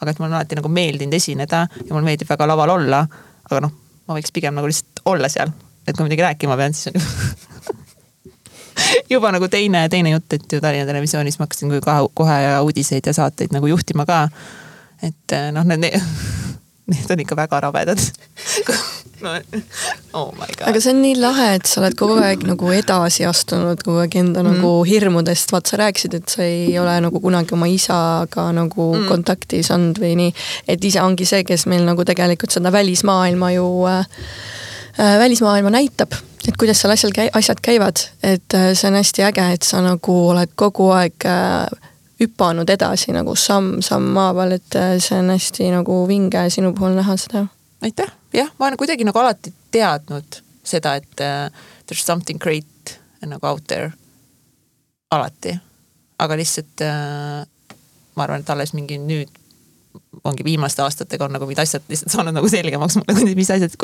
[0.00, 3.06] aga et mulle on alati nagu meeldinud esineda ja mulle meeldib väga laval olla.
[3.50, 3.72] aga noh,
[4.08, 5.50] ma võiks pigem nagu lihtsalt olla seal,
[5.86, 7.00] et kui midagi rääkima pean, siis on
[9.14, 13.14] juba nagu teine, teine jutt, et ju Tallinna Televisioonis ma hakkasin kohe, kohe uudiseid ja
[13.16, 14.18] saateid nagu juhtima ka.
[15.02, 15.90] et noh, need,
[16.92, 18.00] need on ikka väga rabedad
[19.22, 19.30] no
[20.12, 20.68] oh my god.
[20.68, 24.16] aga see on nii lahe, et sa oled kogu aeg nagu edasi astunud kogu aeg
[24.20, 24.56] enda mm.
[24.56, 29.06] nagu hirmudest, vaat sa rääkisid, et sa ei ole nagu kunagi oma isaga nagu mm.
[29.10, 30.34] kontaktis olnud või nii.
[30.74, 34.04] et isa ongi see, kes meil nagu tegelikult seda välismaailma ju äh,
[34.98, 39.26] äh, välismaailma näitab et kuidas seal asjal käi-, asjad käivad, et äh, see on hästi
[39.28, 41.90] äge, et sa nagu oled kogu aeg äh,
[42.22, 47.16] hüpanud edasi nagu samm-samm haaval, et äh, see on hästi nagu vinge sinu puhul näha
[47.20, 47.46] seda.
[47.82, 51.48] aitäh jah, ma olen kuidagi nagu alati teadnud seda, et uh,
[51.86, 53.92] there is something great nagu out there.
[55.10, 55.52] alati,
[56.18, 57.44] aga lihtsalt uh,
[58.16, 59.40] ma arvan, et alles mingi nüüd
[60.24, 63.74] ongi viimaste aastatega on nagu mingid asjad lihtsalt saanud nagu selgemaks mulle, mis asjad,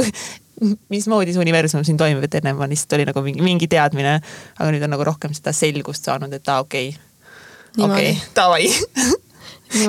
[0.93, 4.19] mismoodi see universum siin toimib, et ennem ma lihtsalt oli nagu mingi, mingi teadmine.
[4.59, 7.08] aga nüüd on nagu rohkem seda selgust saanud, et aa ah, okei okay,,
[7.77, 8.71] okei okay,, davai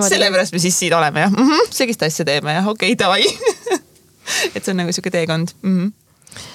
[0.09, 1.31] sellepärast me siis siin oleme jah.
[1.31, 3.23] Mm -hmm,, sellist asja teeme jah, okei okay,, davai.
[4.55, 5.55] Et see on nagu sihuke teekond.
[5.61, 5.79] Mm.
[5.79, 5.91] -hmm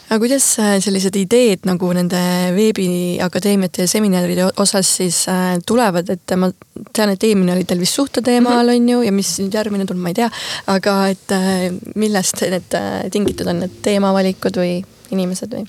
[0.09, 2.19] aga kuidas äh, sellised ideed nagu nende
[2.55, 6.51] veebiakadeemiate ja seminaride osas siis äh, tulevad, et ma
[6.95, 8.83] tean, et eelmine oli teil vist suhteteemal mm -hmm.
[8.83, 10.31] on ju ja mis nüüd järgmine tuleb, ma ei tea.
[10.67, 12.79] aga et äh, millest need
[13.11, 15.67] tingitud on, need teemavalikud või inimesed või?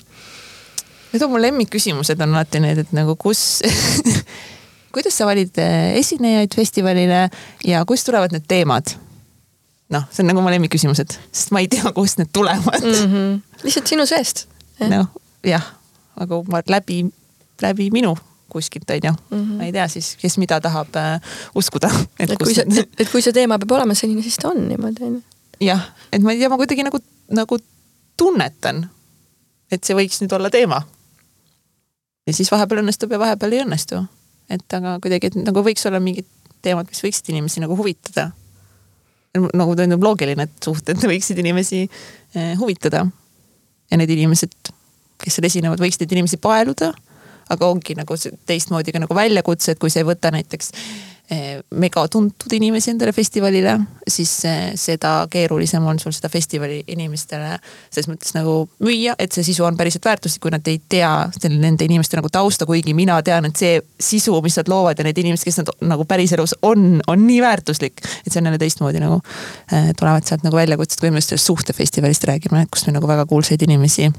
[1.12, 3.62] Need on mu lemmikküsimused on alati need, et nagu kus
[4.96, 5.58] kuidas sa valid
[6.00, 7.26] esinejaid festivalile
[7.66, 8.94] ja kust tulevad need teemad
[9.92, 13.12] noh, see on nagu mu lemmikküsimused, sest ma ei tea, kust need tulevad mm.
[13.12, 13.60] -hmm.
[13.64, 14.46] lihtsalt sinu seest.
[14.80, 15.06] noh,
[15.44, 15.68] jah,
[16.16, 17.04] aga ma läbi,
[17.62, 18.16] läbi minu
[18.48, 19.54] kuskilt onju -hmm.
[19.60, 21.20] ma ei tea siis, kes mida tahab äh,
[21.54, 21.90] uskuda.
[22.18, 25.04] et, kui see, et, et kui see teema peab olema selline, siis ta on niimoodi
[25.04, 25.22] onju.
[25.60, 26.98] jah, et ma ei tea, ma kuidagi nagu,
[27.30, 27.58] nagu
[28.16, 28.88] tunnetan
[29.72, 30.82] et see võiks nüüd olla teema.
[32.26, 34.02] ja siis vahepeal õnnestub ja vahepeal ei õnnestu.
[34.50, 36.28] Et aga kuidagi, et nagu võiks olla mingid
[36.64, 38.30] teemad, mis võiksid inimesi nagu huvitada.
[39.36, 43.06] nagu tundub loogiline, et suhted võiksid inimesi eh, huvitada.
[43.90, 44.54] ja need inimesed,
[45.22, 46.92] kes seal esinevad, võiksid neid inimesi paeluda.
[47.50, 48.16] aga ongi nagu
[48.46, 50.72] teistmoodi ka nagu väljakutse, et kui sa ei võta näiteks
[51.74, 53.72] mega tuntud inimesi endale festivalile,
[54.06, 57.56] siis eh, seda keerulisem on sul seda festivali inimestele
[57.90, 58.54] selles mõttes nagu
[58.86, 62.30] müüa, et see sisu on päriselt väärtuslik, kui nad ei tea selle, nende inimeste nagu
[62.30, 65.74] tausta, kuigi mina tean, et see sisu, mis nad loovad ja need inimesed, kes nad
[65.90, 67.98] nagu päriselus on, on nii väärtuslik.
[68.22, 71.50] et see on jälle teistmoodi nagu äh, tulevad sealt nagu väljakutsed, kui me just sellest
[71.50, 74.12] suhtefestivalist räägime, kus meil nagu väga kuulsaid inimesi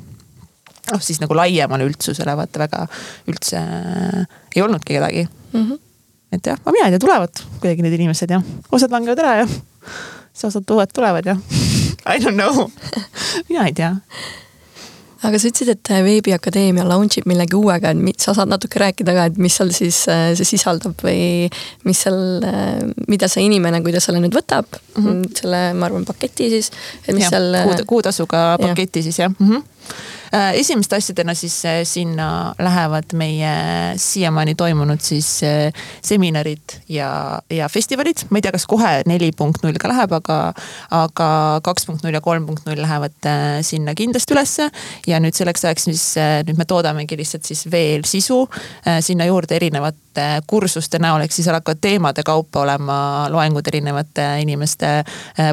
[0.91, 2.85] noh, siis nagu laiemale üldsusele vaata väga
[3.31, 3.63] üldse
[4.55, 5.63] ei olnudki kedagi mm.
[5.63, 5.86] -hmm
[6.32, 8.41] et jah, ma mina ei tea, tulevad kuidagi need inimesed ja
[8.72, 11.38] osad langevad ära ja siis osad uued tulevad ja
[12.14, 12.68] I don't know
[13.49, 13.95] mina ei tea
[15.28, 19.26] aga sa ütlesid, et Veebiakadeemia launch ib millegi uuega, et sa saad natuke rääkida ka,
[19.32, 21.48] et mis seal siis äh, see sisaldab või
[21.88, 25.26] mis seal, äh, mida see inimene, kui ta selle nüüd võtab mm, -hmm.
[25.41, 26.70] selle, ma arvan, paketi siis,
[27.08, 27.49] et mis ja, seal.
[27.64, 29.10] Äh, kuutasuga paketi ja.
[29.10, 29.49] siis jah mm.
[29.49, 29.66] -hmm
[29.98, 33.52] Äh, esimeste asjadena siis äh, sinna lähevad meie
[34.02, 38.26] siiamaani toimunud siis äh, seminarid ja, ja festivalid.
[38.30, 40.40] ma ei tea, kas kohe neli punkt null ka läheb, aga,
[40.91, 41.30] aga
[41.64, 43.32] kaks punkt null ja kolm punkt null lähevad
[43.62, 44.70] sinna kindlasti ülesse.
[45.08, 46.06] ja nüüd selleks ajaks siis
[46.48, 48.44] nüüd me toodamegi lihtsalt siis veel sisu
[49.02, 49.58] sinna juurde
[50.18, 55.03] erinevate kursuste näol, ehk siis hakkavad teemade kaupa olema loengud erinevate inimeste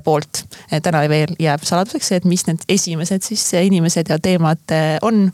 [0.05, 0.45] poolt.
[0.83, 5.33] täna veel jääb saladuseks see, et mis need esimesed siis inimesed ja teemad mõte on.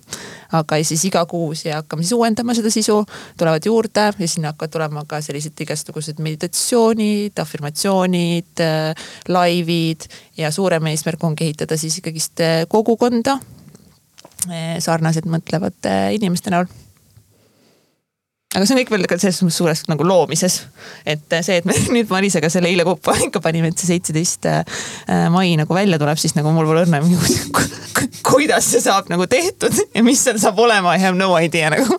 [0.52, 3.04] aga siis iga kuu siia hakkame siis uuendama seda sisu,
[3.38, 8.64] tulevad juurde ja sinna hakkavad tulema ka sellised igasugused meditatsioonid, afirmatsioonid,
[9.28, 13.38] laivid ja suurem eesmärk ongi ehitada siis ikkagist kogukonda
[14.80, 16.66] sarnaselt mõtlevate inimeste näol
[18.50, 20.56] aga see on kõik veel ka selles mõttes suures nagu loomises.
[21.06, 24.64] et see, et me nüüd Marisega selle eile kokku ikka panime, et see seitseteist äh,
[25.30, 26.98] mai nagu välja tuleb, siis nagu mul pole õnne
[28.30, 31.98] kuidas see saab nagu tehtud ja mis seal saab olema, I have no idea nagu.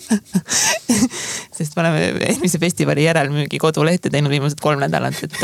[1.55, 5.39] Sest me oleme eelmise festivali järelmüügi kodulehte teinud viimased kolm nädalat, et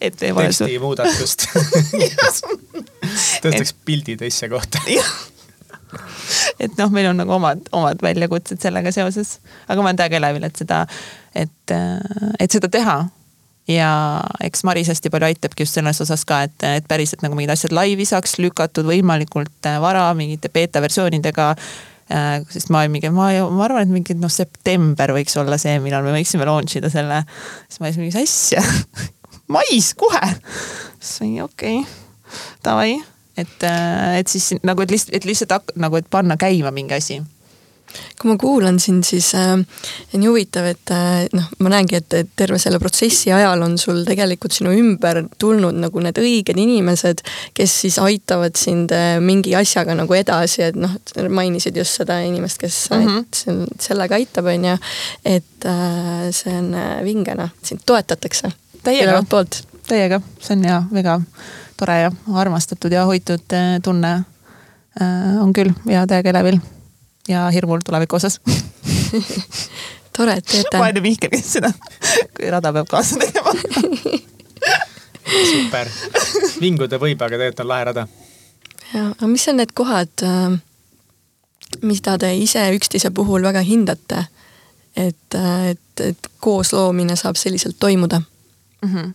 [0.00, 1.48] et teksti muudatust.
[3.44, 4.82] Tõstaks pildi teise kohta
[6.62, 9.38] et noh, meil on nagu omad, omad väljakutsed sellega seoses.
[9.68, 10.84] aga ma olen täiega elevil, et seda,
[11.34, 11.76] et,
[12.40, 12.98] et seda teha.
[13.70, 13.90] ja
[14.46, 17.74] eks Maris hästi palju aitabki just selles osas ka, et, et päriselt nagu mingid asjad
[17.74, 23.86] laivi saaks lükatud võimalikult vara mingite beeta versioonidega äh, sest ma mingi, ma, ma arvan,
[23.86, 27.24] et mingi noh, september võiks olla see, millal me võiksime launch ida selle.
[27.66, 28.62] siis ma olin mingi asja
[29.56, 30.22] mais kohe.
[31.00, 32.96] siis mingi okei okay,, davai
[33.36, 37.22] et, äh, et siis nagu, et lihtsalt, et lihtsalt nagu, et panna käima mingi asi
[38.20, 39.54] kui ma kuulan sind, siis äh,
[40.16, 44.02] nii huvitav, et äh, noh, ma näengi, et, et terve selle protsessi ajal on sul
[44.08, 47.22] tegelikult sinu ümber tulnud nagu need õiged inimesed,
[47.56, 50.96] kes siis aitavad sind äh, mingi asjaga nagu edasi, et noh,
[51.28, 53.66] mainisid just seda inimest, kes mm -hmm.
[53.80, 54.78] sellega aitab, on ju.
[55.24, 58.52] et äh, see on äh, vinge noh, sind toetatakse.
[58.82, 59.22] täiega,
[59.88, 61.20] täiega, see on hea, väga
[61.76, 64.12] tore ja armastatud ja hoitud äh, tunne
[65.00, 66.60] äh, on küll ja täiega elevil
[67.28, 68.40] ja hirmul tuleviku osas
[70.16, 70.78] tore, et teete.
[70.78, 71.72] vaene Mihkel, kes seda
[72.50, 73.54] rada peab kaasa tegema
[75.26, 75.90] super,
[76.60, 78.06] vinguda võib, aga tegelikult on lahe rada.
[78.94, 80.56] ja, aga mis on need kohad, äh,
[81.82, 84.26] mida te ise üksteise puhul väga hindate?
[84.96, 88.92] et, et, et koosloomine saab selliselt toimuda mm?
[88.94, 89.14] -hmm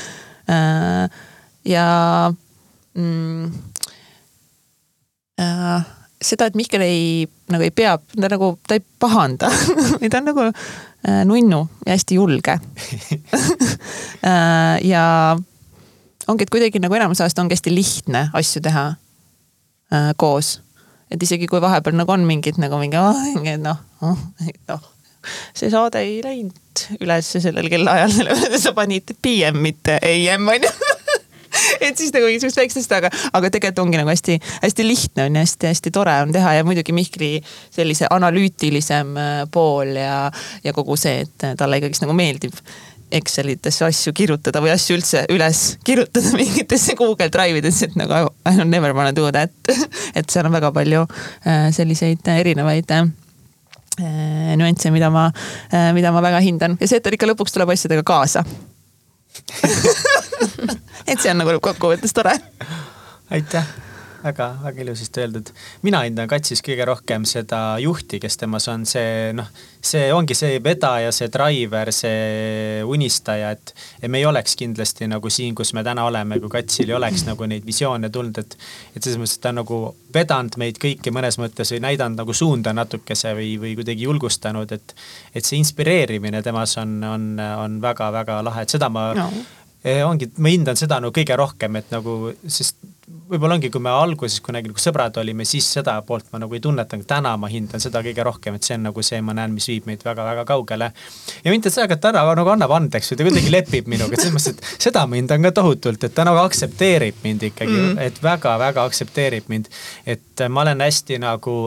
[0.44, 1.08] Äh,
[1.64, 2.32] ja
[2.94, 3.44] mm,
[5.40, 5.84] äh,
[6.20, 9.48] seda, et Mihkel ei, nagu ei pea, ta nagu, ta ei pahanda
[10.00, 12.54] või ta on nagu äh, nunnu ja hästi julge
[14.28, 15.04] äh, ja
[16.28, 18.86] ongi, et kuidagi nagu enamus ajast ongi hästi lihtne asju teha
[19.92, 20.60] äh, koos.
[21.10, 23.20] et isegi kui vahepeal nagu on mingid nagu mingi oh,
[23.62, 24.18] noh, oh,
[24.68, 24.88] noh,
[25.56, 30.68] see saade ei läinud ülesse sellel kellaajal, sellepärast et sa panid PM mitte AM on
[30.68, 30.72] ju
[31.86, 35.44] et siis nagu mingisugust väikest asja, aga, aga tegelikult ongi nagu hästi-hästi lihtne on ja
[35.44, 37.30] hästi-hästi tore on teha ja muidugi Mihkli
[37.74, 40.18] sellise analüütilisem äh, pool ja,
[40.64, 42.58] ja kogu see, et talle ikkagist nagu meeldib
[43.14, 48.56] Excelitesse asju kirjutada või asju üldse üles kirjutada mingitesse Google Drive idesse, et nagu I
[48.58, 49.52] don't never wanna do that.
[50.18, 53.06] et seal on väga palju äh, selliseid erinevaid äh,
[54.58, 55.28] nüansse, mida ma,
[55.94, 58.42] mida ma väga hindan ja see, et ta ikka lõpuks tuleb asjadega kaasa
[61.10, 62.34] et see on nagu kokkuvõttes tore.
[63.30, 63.93] aitäh
[64.24, 65.50] väga-väga ilusasti öeldud.
[65.82, 69.48] mina hindan Katsis kõige rohkem seda juhti, kes temas on see noh,
[69.84, 73.74] see ongi see vedaja, see driver, see unistaja, et.
[74.02, 77.26] et me ei oleks kindlasti nagu siin, kus me täna oleme, kui Katsil ei oleks
[77.28, 78.56] nagu neid visioone tulnud, et.
[78.94, 79.80] et selles mõttes, et ta on nagu
[80.14, 84.96] vedanud meid kõiki mõnes mõttes või näidanud nagu suunda natukese või, või kuidagi julgustanud, et.
[85.34, 89.28] et see inspireerimine temas on, on, on väga-väga lahe, et seda ma no
[89.84, 92.78] ongi, ma hindan seda nagu kõige rohkem, et nagu, sest
[93.28, 96.62] võib-olla ongi, kui me alguses kunagi nagu sõbrad olime, siis seda poolt ma nagu ei
[96.64, 99.68] tunnetanud, täna ma hindan seda kõige rohkem, et see on nagu see, ma näen, mis
[99.68, 100.90] viib meid väga-väga kaugele.
[101.44, 104.36] ja mind seda ka täna nagu annab andeks või ta kuidagi lepib minuga, et selles
[104.36, 108.22] mõttes, et seda ma hindan ka tohutult, et ta nagu aktsepteerib mind ikkagi mm., et
[108.24, 109.68] väga-väga aktsepteerib mind.
[110.06, 111.58] et ma olen hästi nagu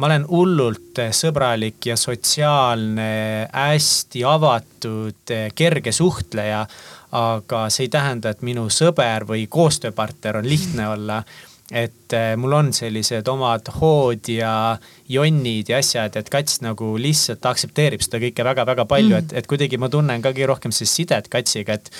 [0.00, 3.10] ma olen hullult sõbralik ja sotsiaalne,
[3.52, 6.64] hästi avatud, kerge suhtleja
[7.12, 11.22] aga see ei tähenda, et minu sõber või koostööpartner on lihtne olla
[11.70, 14.52] et eh, mul on sellised omad hood ja
[15.08, 19.50] jonnid ja asjad, et kats nagu lihtsalt aktsepteerib seda kõike väga-väga palju mm., et, et
[19.50, 21.92] kuidagi ma tunnen ka kõige rohkem sellist sidet katsiga, et.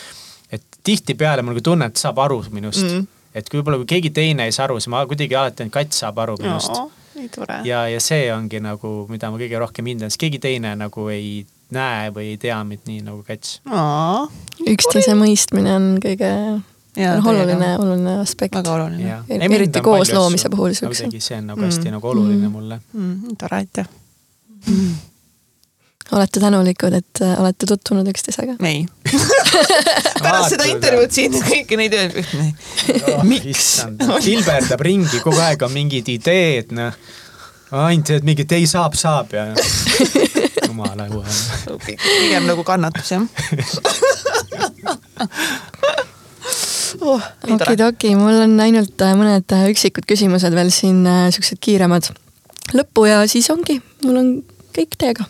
[0.50, 3.06] et tihtipeale ma nagu tunnen, et ta saab aru minust mm..
[3.38, 6.02] et kui võib-olla, kui keegi teine ei saa aru, siis ma kuidagi alati, et kats
[6.02, 6.88] saab aru minust no,.
[7.68, 11.44] ja, ja see ongi nagu, mida ma kõige rohkem hindan, sest keegi teine nagu ei
[11.74, 13.60] näe või ei tea mind nii nagu kats.
[14.66, 16.30] üksteise mõistmine on kõige
[16.96, 18.54] ja, oluline, oluline aspekt.
[18.54, 19.22] väga oluline.
[19.28, 21.04] eriti koos loomise puhul siukse.
[21.04, 21.94] kuidagi see on nagu hästi mm.
[21.96, 22.52] nagu oluline mm.
[22.52, 23.36] mulle mm,.
[23.38, 23.86] tore, aitäh
[24.66, 24.94] mm.
[26.12, 28.56] olete tänulikud, et äh, olete tutvunud üksteisega?
[28.66, 28.86] ei
[30.24, 32.34] pärast seda intervjuud siin kõiki neid öeldud.
[33.28, 33.70] miks?
[34.24, 36.98] kilberdab ringi, kogu aeg on mingid ideed, noh.
[37.70, 39.50] ainult, et mingit ei saab, saab ja
[40.80, 41.24] jumala õue.
[42.00, 43.24] pigem nagu kannatus jah
[47.00, 47.22] oh,.
[47.50, 52.10] okidoki, mul on ainult äh, mõned äh, üksikud küsimused veel siin, äh, siuksed kiiremad
[52.76, 54.32] lõppu ja siis ongi, mul on
[54.76, 55.26] kõik teiega.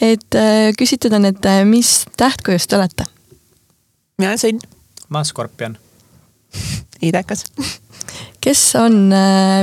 [0.00, 0.38] et
[0.78, 3.08] küsitud on, et mis tähtkujust te olete?
[4.18, 4.62] mina olen sõnn.
[5.08, 5.78] ma skorpion.
[7.02, 7.46] idekas.
[8.40, 9.12] kes on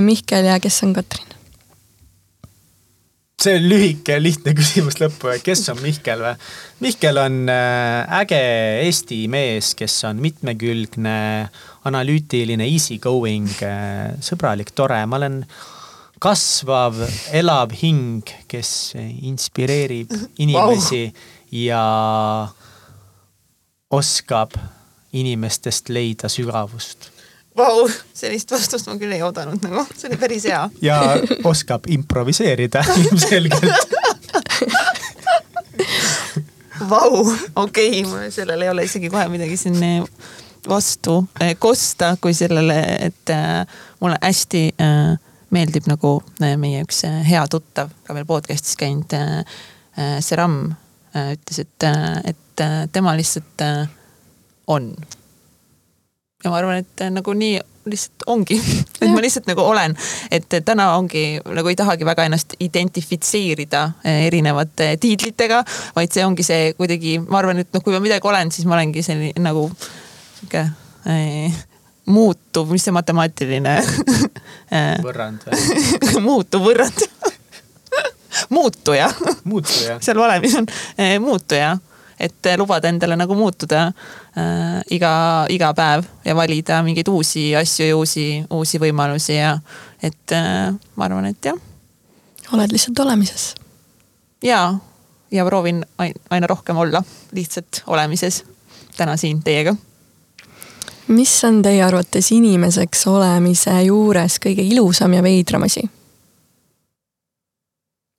[0.06, 1.35] Mihkel ja kes on Katrin?
[3.42, 6.34] See on lühike ja lihtne küsimus lõppu, kes on Mihkel või?
[6.84, 8.42] Mihkel on äh, äge
[8.86, 11.18] Eesti mees, kes on mitmekülgne,
[11.88, 15.42] analüütiline, easy going, äh, sõbralik, tore, ma olen
[16.24, 17.02] kasvav,
[17.36, 21.26] elav hing, kes inspireerib inimesi wow.
[21.60, 21.84] ja
[23.96, 24.56] oskab
[25.16, 27.12] inimestest leida sügavust
[27.58, 30.66] Vau, sellist vastust ma küll ei oodanud nagu, see oli päris hea.
[30.84, 30.98] ja
[31.48, 33.96] oskab improviseerida ilmselgelt.
[36.90, 37.22] Vau,
[37.56, 40.28] okei okay,, sellel ei ole isegi kohe midagi siin eh,
[40.68, 43.64] vastu eh, kosta, kui sellele, et äh,
[44.04, 44.68] mulle hästi
[45.56, 46.18] meeldib nagu
[46.60, 49.14] meie üks hea tuttav, ka veel podcast'is käinud
[50.20, 50.58] Seram
[51.16, 51.86] ütles, et,
[52.28, 53.64] et tema lihtsalt
[54.68, 54.90] on
[56.46, 57.58] ja ma arvan, et nagu nii
[57.90, 58.58] lihtsalt ongi,
[59.02, 59.96] et ma lihtsalt nagu olen,
[60.34, 65.62] et täna ongi nagu ei tahagi väga ennast identifitseerida eh, erinevate tiitlitega,
[65.98, 68.78] vaid see ongi see kuidagi, ma arvan, et noh, kui ma midagi olen, siis ma
[68.78, 69.68] olengi selline nagu
[70.40, 71.64] sihuke äh,
[72.06, 73.80] muutuv, mis see matemaatiline
[75.06, 76.22] võrrand või?
[76.28, 77.08] muutuv võrrand.
[78.52, 79.08] Muutuja.
[79.48, 79.96] muutuja.
[80.04, 80.66] seal valemis on
[81.00, 81.78] äh, muutuja
[82.20, 87.98] et lubada endale nagu muutuda äh, iga, iga päev ja valida mingeid uusi asju ja
[87.98, 89.56] uusi, uusi võimalusi ja
[90.04, 91.60] et äh, ma arvan, et jah.
[92.54, 93.54] oled lihtsalt olemises.
[94.44, 94.78] ja,
[95.32, 95.84] ja proovin
[96.30, 98.44] aina rohkem olla lihtsalt olemises
[98.98, 99.76] täna siin teiega.
[101.08, 105.84] mis on teie arvates inimeseks olemise juures kõige ilusam ja veidram asi?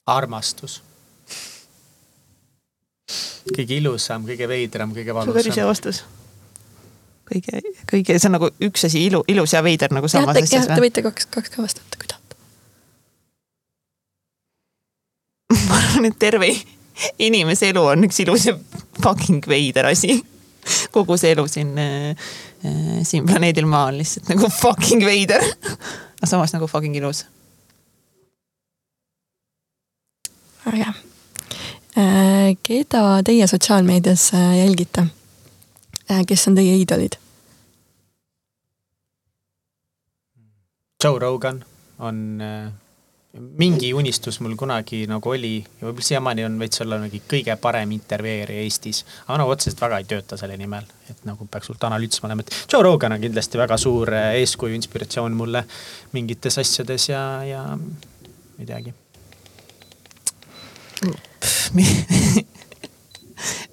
[0.06, 0.82] armastus
[3.54, 5.36] kõige ilusam, kõige veidram, kõige valusam.
[5.36, 6.02] päris hea vastus.
[7.26, 7.60] kõige,
[7.90, 10.74] kõige, see on nagu üks asi, ilu, ilus ja veider nagu samas asjas või?
[10.74, 12.38] Te võite kaks, kaks ka vastata, kui tahate.
[15.68, 16.50] ma arvan, et terve
[17.22, 18.56] inimese elu on üks ilus ja
[19.02, 20.20] fucking veider asi.
[20.90, 22.28] kogu see elu siin äh,,
[23.06, 25.42] siin planeedil Maa on lihtsalt nagu fucking veider.
[25.42, 27.26] aga samas nagu fucking ilus.
[30.66, 31.05] väga hea Äh,
[32.62, 35.06] keda teie sotsiaalmeedias äh, jälgite?
[36.26, 37.16] kes on teie iidolid?
[41.04, 41.64] Joe Rogan
[41.98, 42.72] on äh,
[43.58, 47.92] mingi unistus mul kunagi nagu oli ja võib-olla siiamaani on veits olla nagu kõige parem
[47.96, 49.04] intervjueerija Eestis.
[49.26, 52.72] aga nagu otseselt väga ei tööta selle nimel, et nagu peaks suurt analüüsima olema, et
[52.72, 55.64] Joe Rogan on kindlasti väga suur äh, eeskuju, inspiratsioon mulle
[56.12, 57.64] mingites asjades ja, ja
[58.58, 58.94] ei teagi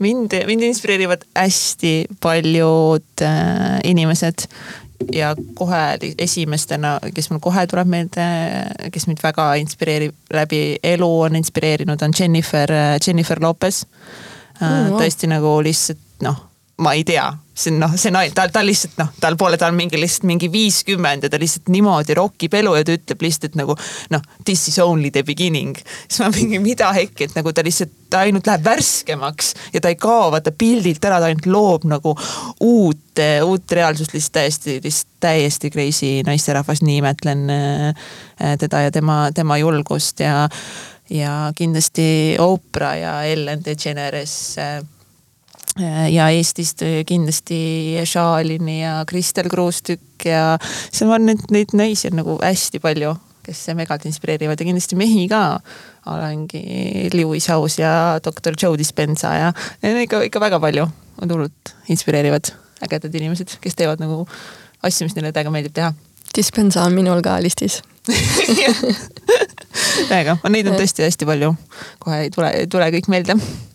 [0.03, 4.48] mind, mind inspireerivad hästi paljud äh, inimesed
[5.11, 8.27] ja kohe esimestena, kes mul kohe tuleb meelde,
[8.94, 12.72] kes mind väga inspireerib läbi elu, on inspireerinud, on Jennifer,
[13.07, 14.95] Jennifer Lopez mm,.
[14.95, 16.40] tõesti nagu lihtsalt noh,
[16.77, 17.31] ma ei tea.
[17.53, 20.25] See on noh, see naine, ta, ta lihtsalt noh, tal pole, ta on mingi lihtsalt
[20.25, 23.75] mingi viiskümmend ja ta lihtsalt niimoodi rokib elu ja ta ütleb lihtsalt nagu
[24.09, 25.77] noh, this is only the beginning.
[26.07, 29.91] siis ma mingi mida hekki, et nagu ta lihtsalt, ta ainult läheb värskemaks ja ta
[29.93, 32.15] ei kao vaata pildilt ära, ta ainult loob nagu
[32.65, 34.17] uut, uut reaalsust.
[34.17, 38.09] Lihtsalt täiesti, lihtsalt täiesti crazy naisterahvas, nii imetlen äh,
[38.65, 40.47] teda ja tema, tema julgust ja
[41.13, 44.81] ja kindlasti Oprah ja Ellen DeGeneres äh,
[45.79, 50.57] ja Eestist kindlasti Šaalini ja Kristel Kruustükk ja
[50.91, 55.27] seal on neid, neid naisi on nagu hästi palju, kes megalt inspireerivad ja kindlasti mehi
[55.31, 55.59] ka.
[56.05, 60.87] olengi Lewis House ja doktor Joe Dispenza ja, ja ikka, ikka väga palju
[61.21, 62.51] on hullult inspireerivad,
[62.83, 64.27] ägedad inimesed, kes teevad nagu
[64.83, 65.93] asju, mis neile täiega meeldib teha.
[66.35, 67.81] Dispenza on minul ka listis.
[70.09, 71.53] Täiega, neid on tõesti hästi palju,
[72.03, 73.37] kohe ei tule, ei tule kõik meelde.
[73.37, 73.72] Äh,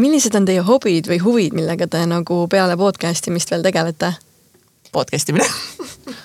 [0.00, 4.14] millised on teie hobid või huvid, millega te nagu peale podcast imist veel tegelete?
[4.92, 5.46] podcast imine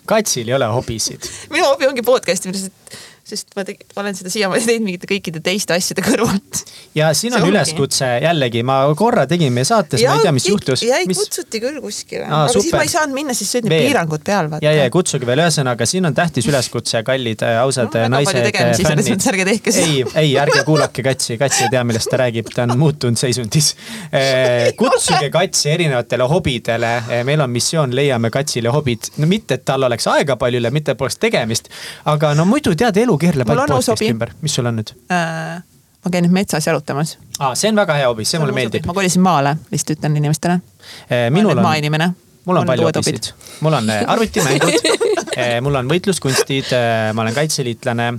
[0.09, 1.25] Katsil ei ole hobisid.
[1.53, 5.41] minu hobi ongi podcast imine, sest sest ma tegi, olen seda siiamaani teinud mingite kõikide
[5.43, 6.61] teiste asjade kõrvalt.
[6.97, 10.83] ja siin on üleskutse jällegi, ma korra tegin meie saates, ma ei tea, mis juhtus.
[10.85, 11.17] jäi mis...
[11.23, 12.61] kutsuti küll kuskile, aga super.
[12.61, 14.51] siis ma ei saanud minna, siis olid need piirangud peal.
[14.61, 18.51] ja, ja kutsuge veel, ühesõnaga siin on tähtis üleskutse, kallid äh, ausad no, naised,
[18.85, 19.25] fännid.
[19.33, 19.89] ärge tehke seda.
[19.89, 23.71] ei, ei ärge kuulake Katsi, Kats ei tea, millest ta räägib, ta on muutunud seisundis.
[24.13, 29.65] Äh, kutsuge Katsi erinevatele hobidele, äh, meil on missioon, leiame Katsile hobid, no mitte, et
[29.65, 31.73] tal oleks aega palju üle, mitte poleks tegemist,
[32.13, 35.61] aga no muidu tead, elu elu keerleb ainult podcast'i ümber, mis sul on nüüd äh,?
[36.05, 37.15] ma käin nüüd metsas jalutamas.
[37.39, 38.85] aa, see on väga hea hobi, see mulle meeldib.
[38.87, 41.29] ma kolisin maale, lihtsalt ütlen inimestele äh,.
[41.33, 42.11] minul on, maainimene.
[42.45, 43.31] mul on palju hobisid,
[43.65, 44.91] mul on äh, arvutimängud
[45.37, 46.75] äh, mul on võitluskunstid,
[47.13, 48.11] ma olen kaitseliitlane,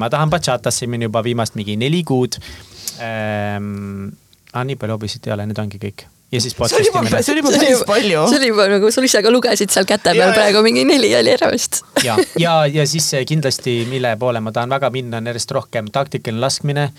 [0.00, 2.40] ma tahan bachatasse minna juba viimast mingi neli kuud.
[3.00, 6.02] Ah, nii palju hobisid ei ole, need ongi kõik
[6.32, 7.22] ja siis podcast imine.
[7.22, 8.26] see oli juba päris palju.
[8.30, 11.32] see oli juba nagu sul ise ka lugesid seal käte peal praegu mingi neli oli
[11.34, 11.82] ära vist.
[12.04, 16.40] ja, ja, ja siis kindlasti, mille poole ma tahan väga minna, on järjest rohkem taktikaline
[16.40, 16.90] laskmine.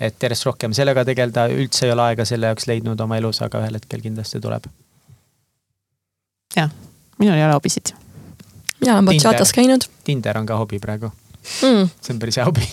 [0.00, 3.62] et järjest rohkem sellega tegeleda, üldse ei ole aega selle jaoks leidnud oma elus, aga
[3.62, 4.66] ühel hetkel kindlasti tuleb.
[6.56, 6.70] jah,
[7.18, 7.94] minul ei ole hobisid.
[8.80, 9.86] mina olen bachatas käinud.
[10.04, 11.12] Tinder on ka hobi praegu
[11.62, 11.86] mm..
[12.02, 12.66] see on päris hea hobi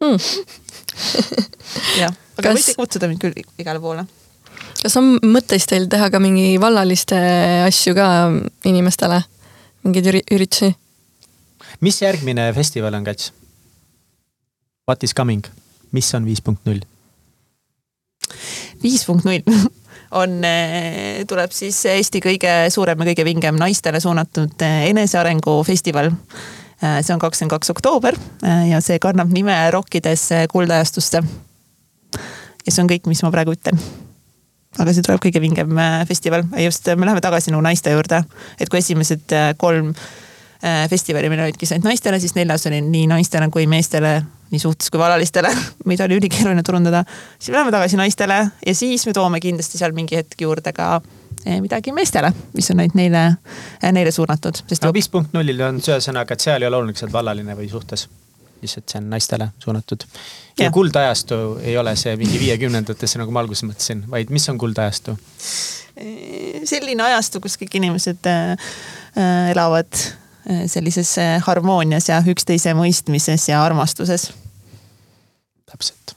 [0.00, 0.16] mm.
[2.02, 2.56] jah, aga Kas...
[2.56, 4.08] võite kutsuda mind küll igale poole
[4.82, 7.18] kas on mõtteis teil teha ka mingi vallaliste
[7.66, 8.08] asju ka
[8.68, 9.22] inimestele,
[9.86, 10.72] mingeid üritusi?
[11.80, 13.32] mis järgmine festival on, Kats?
[14.88, 15.44] What is coming,
[15.92, 16.80] mis on viis punkt null?
[18.82, 19.42] viis punkt null
[20.20, 26.12] on, eh, tuleb siis Eesti kõige suurem ja kõige vingem naistele suunatud eh, enesearengu festival.
[26.78, 28.16] Eh, see on kakskümmend kaks oktoober
[28.70, 31.22] ja see kannab nime Rokkides kuldajastusse.
[32.66, 33.80] ja see on kõik, mis ma praegu ütlen
[34.76, 38.22] aga see tuleb kõige vingem äh, festival, just me läheme tagasi nagu naiste juurde,
[38.60, 43.06] et kui esimesed äh, kolm äh, festivali meil olidki ainult naistele, siis neljas oli nii
[43.10, 44.18] naistele kui meestele,
[44.52, 45.52] nii suhtes kui vallalistele,
[45.90, 47.04] mida oli ülikeeruline turundada.
[47.38, 50.98] siis me läheme tagasi naistele ja siis me toome kindlasti seal mingi hetk juurde ka
[51.48, 53.24] midagi meestele, mis on ainult neile,
[53.94, 54.64] neile suunatud.
[54.84, 57.20] no viis punkt nullil on see ühesõnaga, et seal ei ole oluline, kas sa oled
[57.20, 58.08] vallaline või suhtes
[58.62, 60.04] lihtsalt see on naistele suunatud.
[60.58, 64.58] ja, ja kuldajastu ei ole see mingi viiekümnendatesse, nagu ma alguses mõtlesin, vaid mis on
[64.58, 65.16] kuldajastu?
[66.68, 68.52] selline ajastu, kus kõik inimesed äh,
[69.18, 74.30] äh elavad äh, sellises äh, harmoonias ja üksteise mõistmises ja armastuses.
[75.66, 76.14] täpselt.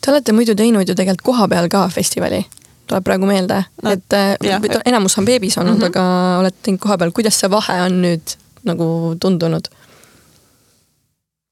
[0.00, 2.44] Te olete muidu teinud ju tegelikult kohapeal ka festivali
[2.86, 4.14] tuleb praegu meelde no,, et
[4.46, 5.86] jah, enamus on beebis olnud mm, -hmm.
[5.86, 9.68] aga olete teinud kohapeal, kuidas see vahe on nüüd nagu tundunud?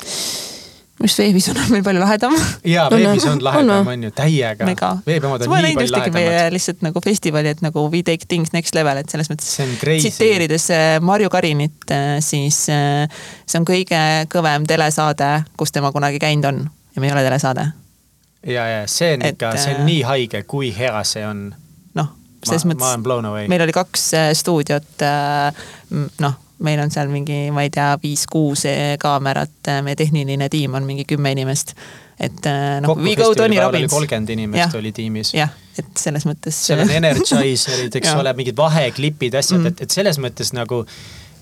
[0.03, 2.35] Minu arust veebis on meil palju lahedam.
[2.65, 4.67] ja veebis on lahedam, on ju, täiega.
[5.07, 6.53] veebi omad on nii palju lahedamad.
[6.55, 9.51] lihtsalt nagu festivali, et nagu we take things next level, et selles mõttes.
[9.85, 13.09] tsiteerides äh, Marju Karinit, äh, siis äh,
[13.47, 14.03] see on kõige
[14.33, 16.63] kõvem telesaade, kus tema kunagi käinud on
[16.95, 17.67] ja me ei ole telesaade
[18.47, 21.49] ja, ja see on Et, ikka, see on nii haige, kui hea see on.
[21.99, 22.15] noh,
[22.45, 24.09] selles mõttes meil oli kaks
[24.41, 25.05] stuudiot,
[26.23, 30.89] noh, meil on seal mingi, ma ei tea, viis-kuus äh, kaamerat, meie tehniline tiim on
[30.89, 31.75] mingi kümme inimest.
[32.21, 32.47] et
[32.81, 33.91] noh, kokku We Go Tony Robbins.
[33.93, 34.79] kolmkümmend inimest Jah.
[34.79, 35.35] oli tiimis.
[35.35, 36.61] jah, et selles mõttes.
[36.69, 40.85] seal on energizerid, eks ole, mingid vaheklipid, asjad mm., et, et selles mõttes nagu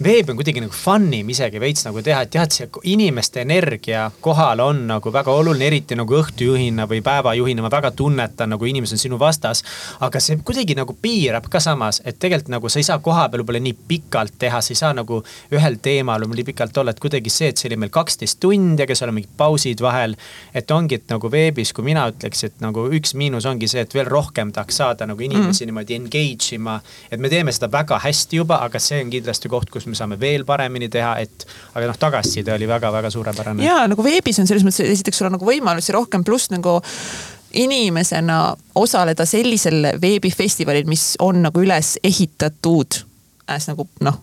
[0.02, 3.42] veeb on kuidagi nagu fun im isegi veits nagu teha, et jah, et see inimeste
[3.42, 8.66] energia kohal on nagu väga oluline, eriti nagu õhtujuhina või päevajuhina, ma väga tunnetan nagu
[8.68, 9.62] inimesed on sinu vastas.
[10.00, 13.62] aga see kuidagi nagu piirab ka samas, et tegelikult nagu sa ei saa kohapeal võib-olla
[13.62, 17.52] nii pikalt teha, sa ei saa nagu ühel teemal nii pikalt olla, et kuidagi see,
[17.52, 20.16] et see oli meil kaksteist tundi, aga seal on mingid pausid vahel.
[20.54, 23.94] et ongi, et nagu veebis, kui mina ütleks, et nagu üks miinus ongi see, et
[23.94, 25.70] veel rohkem tahaks saada nagu inimesi mm.
[25.70, 26.80] niimoodi engage ima.
[27.10, 30.18] et me teeme seda väga hästi juba, aga see on kindlasti koht, kus me saame
[30.20, 33.64] veel paremini teha, et aga noh, tagasiside oli väga-väga suurepärane.
[33.66, 36.78] ja nagu veebis on selles mõttes, esiteks sul on nagu võimalusi rohkem, pluss nagu
[37.52, 43.02] inimesena osaleda sellisel veebifestivalil, mis on nagu üles ehitatud
[43.50, 44.22] as nagu noh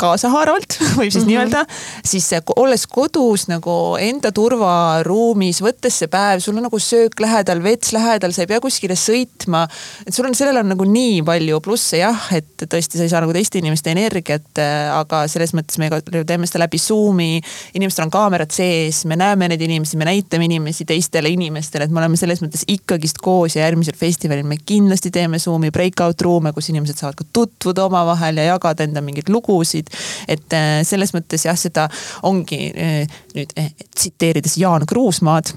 [0.00, 1.26] kaasahaaravalt, võib siis mm -hmm.
[1.28, 1.64] nii öelda,
[2.04, 7.92] siis olles kodus nagu enda turvaruumis, võttes see päev, sul on nagu söök lähedal, vets
[7.92, 9.66] lähedal, sa ei pea kuskile sõitma.
[10.06, 13.20] et sul on, sellel on nagu nii palju plusse jah, et tõesti, sa ei saa
[13.20, 14.58] nagu teiste inimeste energiat,
[14.92, 15.90] aga selles mõttes me
[16.24, 17.40] teeme seda läbi Zoom'i.
[17.74, 22.00] inimestel on kaamerad sees, me näeme neid inimesi, me näitame inimesi teistele inimestele, et me
[22.00, 26.68] oleme selles mõttes ikkagist koos ja järgmisel festivalil me kindlasti teeme Zoom'i breakout ruume, kus
[26.68, 29.81] inimesed saavad ka tutvuda omavahel ja jagada enda mingeid lugusid
[30.28, 31.88] et äh, selles mõttes jah, seda
[32.28, 35.52] ongi äh, nüüd äh, tsiteerides Jaan Kruusmaad,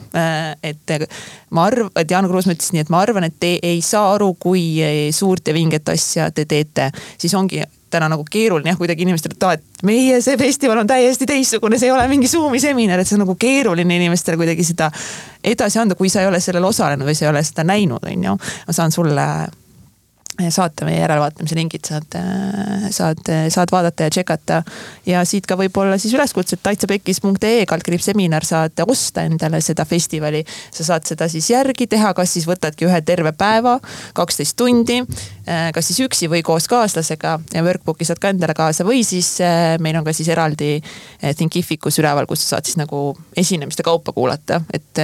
[0.64, 0.94] et
[1.52, 4.34] ma arvan, et Jaan Kruusmaa ütles nii, et ma arvan, et te ei saa aru,
[4.40, 4.66] kui
[5.16, 6.92] suurt ja vinget asja te teete,
[7.22, 7.64] siis ongi
[7.96, 11.80] täna nagu keeruline jah, kuidagi inimestele, et aa, et meie see festival on täiesti teistsugune,
[11.80, 14.90] see ei ole mingi Zoom'i seminar, et see on nagu keeruline inimestele kuidagi seda
[15.44, 18.26] edasi anda, kui sa ei ole sellel osalenud või sa ei ole seda näinud, on
[18.30, 18.40] ju.
[18.68, 19.28] ma saan sulle
[20.50, 22.18] saata meie järelvaatamise lingid, saad,
[22.94, 23.22] saad,
[23.54, 24.62] saad vaadata ja tšekata.
[25.06, 30.44] ja siit ka võib-olla siis üleskutse, et taitsapekis.ee kaldkriips seminar saad osta endale seda festivali.
[30.72, 33.80] sa saad seda siis järgi teha, kas siis võtadki ühe terve päeva,
[34.14, 35.02] kaksteist tundi.
[35.46, 39.38] kas siis üksi või koos kaaslasega ja workbook'i saad ka endale kaasa või siis
[39.80, 40.82] meil on ka siis eraldi
[41.22, 45.04] Thinkificus üleval, kus sa saad siis nagu esinemiste kaupa kuulata, et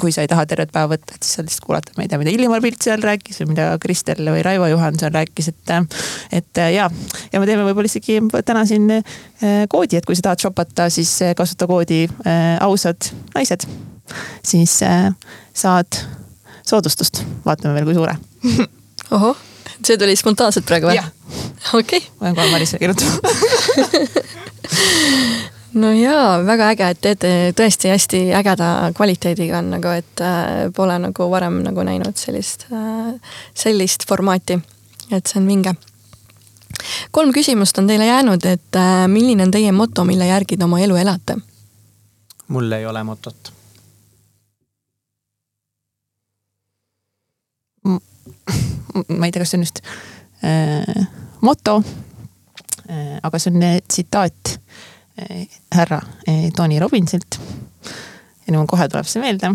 [0.00, 2.20] kui sa ei taha tervet päeva võtta, et siis saad lihtsalt kuulata, ma ei tea,
[2.20, 5.74] mida Illimar Pilt seal rääkis või mida Kristel või Raivo Johanson rääkis, et.
[6.40, 6.88] et ja,
[7.32, 8.90] ja me teeme võib-olla isegi täna siin
[9.70, 12.06] koodi, et kui sa tahad shopata, siis kasuta koodi
[12.64, 13.66] ausad naised.
[14.46, 14.78] siis
[15.54, 16.00] saad
[16.68, 18.16] soodustust, vaatame veel, kui suure
[19.16, 19.36] ohoh,
[19.84, 21.02] see tuli spontaanselt praegu või?
[21.74, 22.00] okei okay..
[22.20, 23.18] ma pean kohe Marisele kirjutama
[25.74, 30.96] no jaa, väga äge, et teete tõesti hästi ägeda kvaliteediga on nagu, et äh, pole
[31.02, 33.12] nagu varem nagu näinud sellist äh,,
[33.54, 34.58] sellist formaati.
[35.10, 35.74] et see on vinge.
[37.10, 40.80] kolm küsimust on teile jäänud, et äh, milline on teie moto, mille järgi te oma
[40.80, 41.36] elu elate?
[42.48, 43.52] mul ei ole motot.
[47.84, 49.82] ma ei tea, kas see on just
[50.44, 51.08] äh,
[51.40, 51.82] moto
[52.88, 54.58] äh,, aga see on tsitaat
[55.74, 56.00] härra
[56.56, 57.38] Tony Robbinsilt.
[58.46, 59.54] ja nüüd mul kohe tuleb see meelde.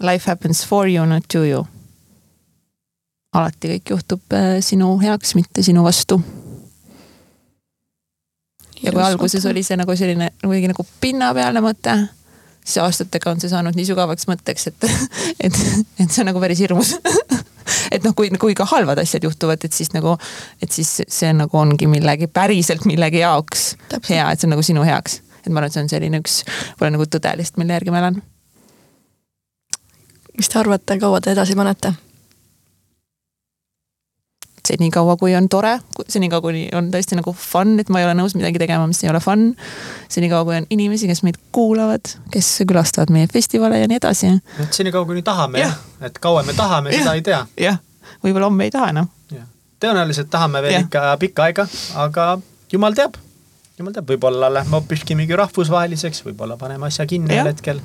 [0.00, 1.64] Life happens for you, not to you.
[3.34, 6.20] alati kõik juhtub sinu heaks, mitte sinu vastu.
[8.82, 11.96] ja kui alguses oli see nagu selline kuidagi nagu pinnapealne mõte,
[12.64, 14.90] siis aastatega on see saanud nii sügavaks mõtteks, et,
[15.46, 15.62] et,
[15.98, 16.96] et see on nagu päris hirmus
[17.90, 20.16] et noh, kui, kui ka halvad asjad juhtuvad, et siis nagu,
[20.62, 24.10] et siis see nagu ongi millegi, päriselt millegi jaoks Täpselt.
[24.14, 25.20] hea, et see on nagu sinu heaks.
[25.40, 26.42] et ma arvan, et see on selline üks,
[26.78, 28.22] pole nagu tõde lihtsalt, mille järgi ma elan.
[30.38, 31.94] mis te arvate, kaua te edasi panete?
[34.66, 35.76] Senikaua, kui on tore,
[36.08, 39.10] senikaua, kuni on tõesti nagu fun, et ma ei ole nõus midagi tegema, mis ei
[39.12, 39.50] ole fun.
[40.10, 44.34] senikaua, kui on inimesi, kes meid kuulavad, kes külastavad meie festivale ja nii edasi.
[44.62, 47.44] et senikaua, kuni tahame jah ja., et kaua me tahame, seda ei tea.
[47.60, 47.80] jah,
[48.24, 49.10] võib-olla homme ei taha enam.
[49.80, 50.84] tõenäoliselt tahame veel ja.
[50.86, 51.66] ikka pikka aega,
[52.04, 52.28] aga
[52.72, 53.16] jumal teab,
[53.78, 57.82] jumal teab, võib-olla lähme hoopiski mingi rahvusvaheliseks, võib-olla paneme asja kinni ühel hetkel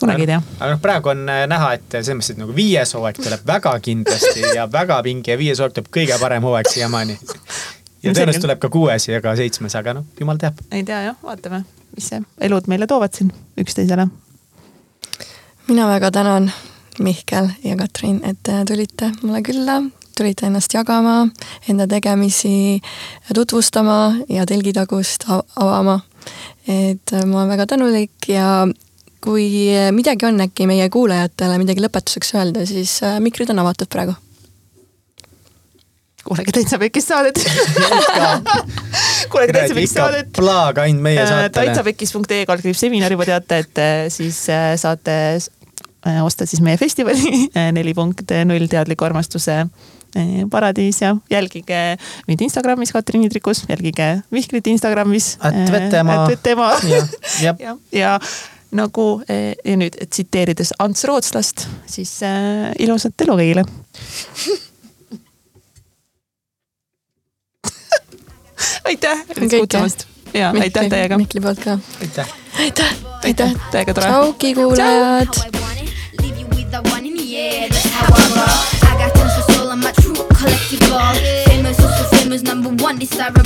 [0.00, 0.40] kunagi ei tea.
[0.58, 4.46] aga noh, praegu on näha, et selles mõttes, et nagu viies hooaeg tuleb väga kindlasti
[4.56, 7.18] ja väga pinge ja viies hooaeg tuleb kõige parem hooaeg siiamaani.
[8.02, 10.58] ja tõenäoliselt tuleb ka kuues ja ka seitsmes, aga noh, jumal teab.
[10.72, 11.62] ei tea jah, vaatame,
[11.94, 14.08] mis see elud meile toovad siin üksteisele.
[15.68, 16.50] mina väga tänan
[17.00, 19.78] Mihkel ja Katrin, et tulite mulle külla,
[20.16, 21.28] tulite ennast jagama,
[21.68, 22.80] enda tegemisi
[23.34, 25.24] tutvustama ja telgitagust
[25.56, 26.00] avama.
[26.68, 28.68] et ma olen väga tänulik ja
[29.20, 29.46] kui
[29.92, 34.16] midagi on äkki meie kuulajatele midagi lõpetuseks öelda, siis äh, mikrid on avatud praegu.
[36.24, 37.38] kuulage täitsa pekis saadet
[39.30, 40.32] kuulage täitsa pekis saadet.
[40.36, 41.54] plaag ainult meie saatele.
[41.60, 44.42] täitsapekis.ee kaldkriips seminar juba teate, et siis
[44.82, 45.16] saate
[46.24, 47.48] osta siis meie festivali
[47.78, 49.64] neli punkt null teadliku armastuse
[50.16, 55.38] Eh, paradiis ja jälgige mind Instagramis, Katrin Hidrikus, jälgige Mihklit Instagramis.
[55.40, 56.24] at Vetemaa.
[56.24, 56.72] at Vetemaa.
[57.44, 57.54] ja.
[57.58, 58.20] ja, ja
[58.76, 63.64] nagu eh, ja nüüd tsiteerides Ants Rootslast, siis äh, ilusat elu kõigile
[68.90, 71.18] aitäh kutsumast ja Mihkli, aitäh teiega.
[71.18, 71.78] Mihkli poolt ka.
[72.00, 72.28] aitäh.
[72.58, 72.94] aitäh.
[73.24, 74.06] aitäh, täiega tore.
[74.06, 75.28] tšauki kuulajad.
[79.80, 81.00] my true collectible.
[81.46, 83.42] Famous, also famous, number one desirable.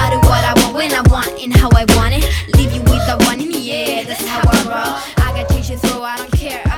[0.00, 2.24] I do what I want when I want and how I want it.
[2.56, 5.26] Leave you with the one in the air, that's how I roll.
[5.26, 6.69] I got change to I don't care.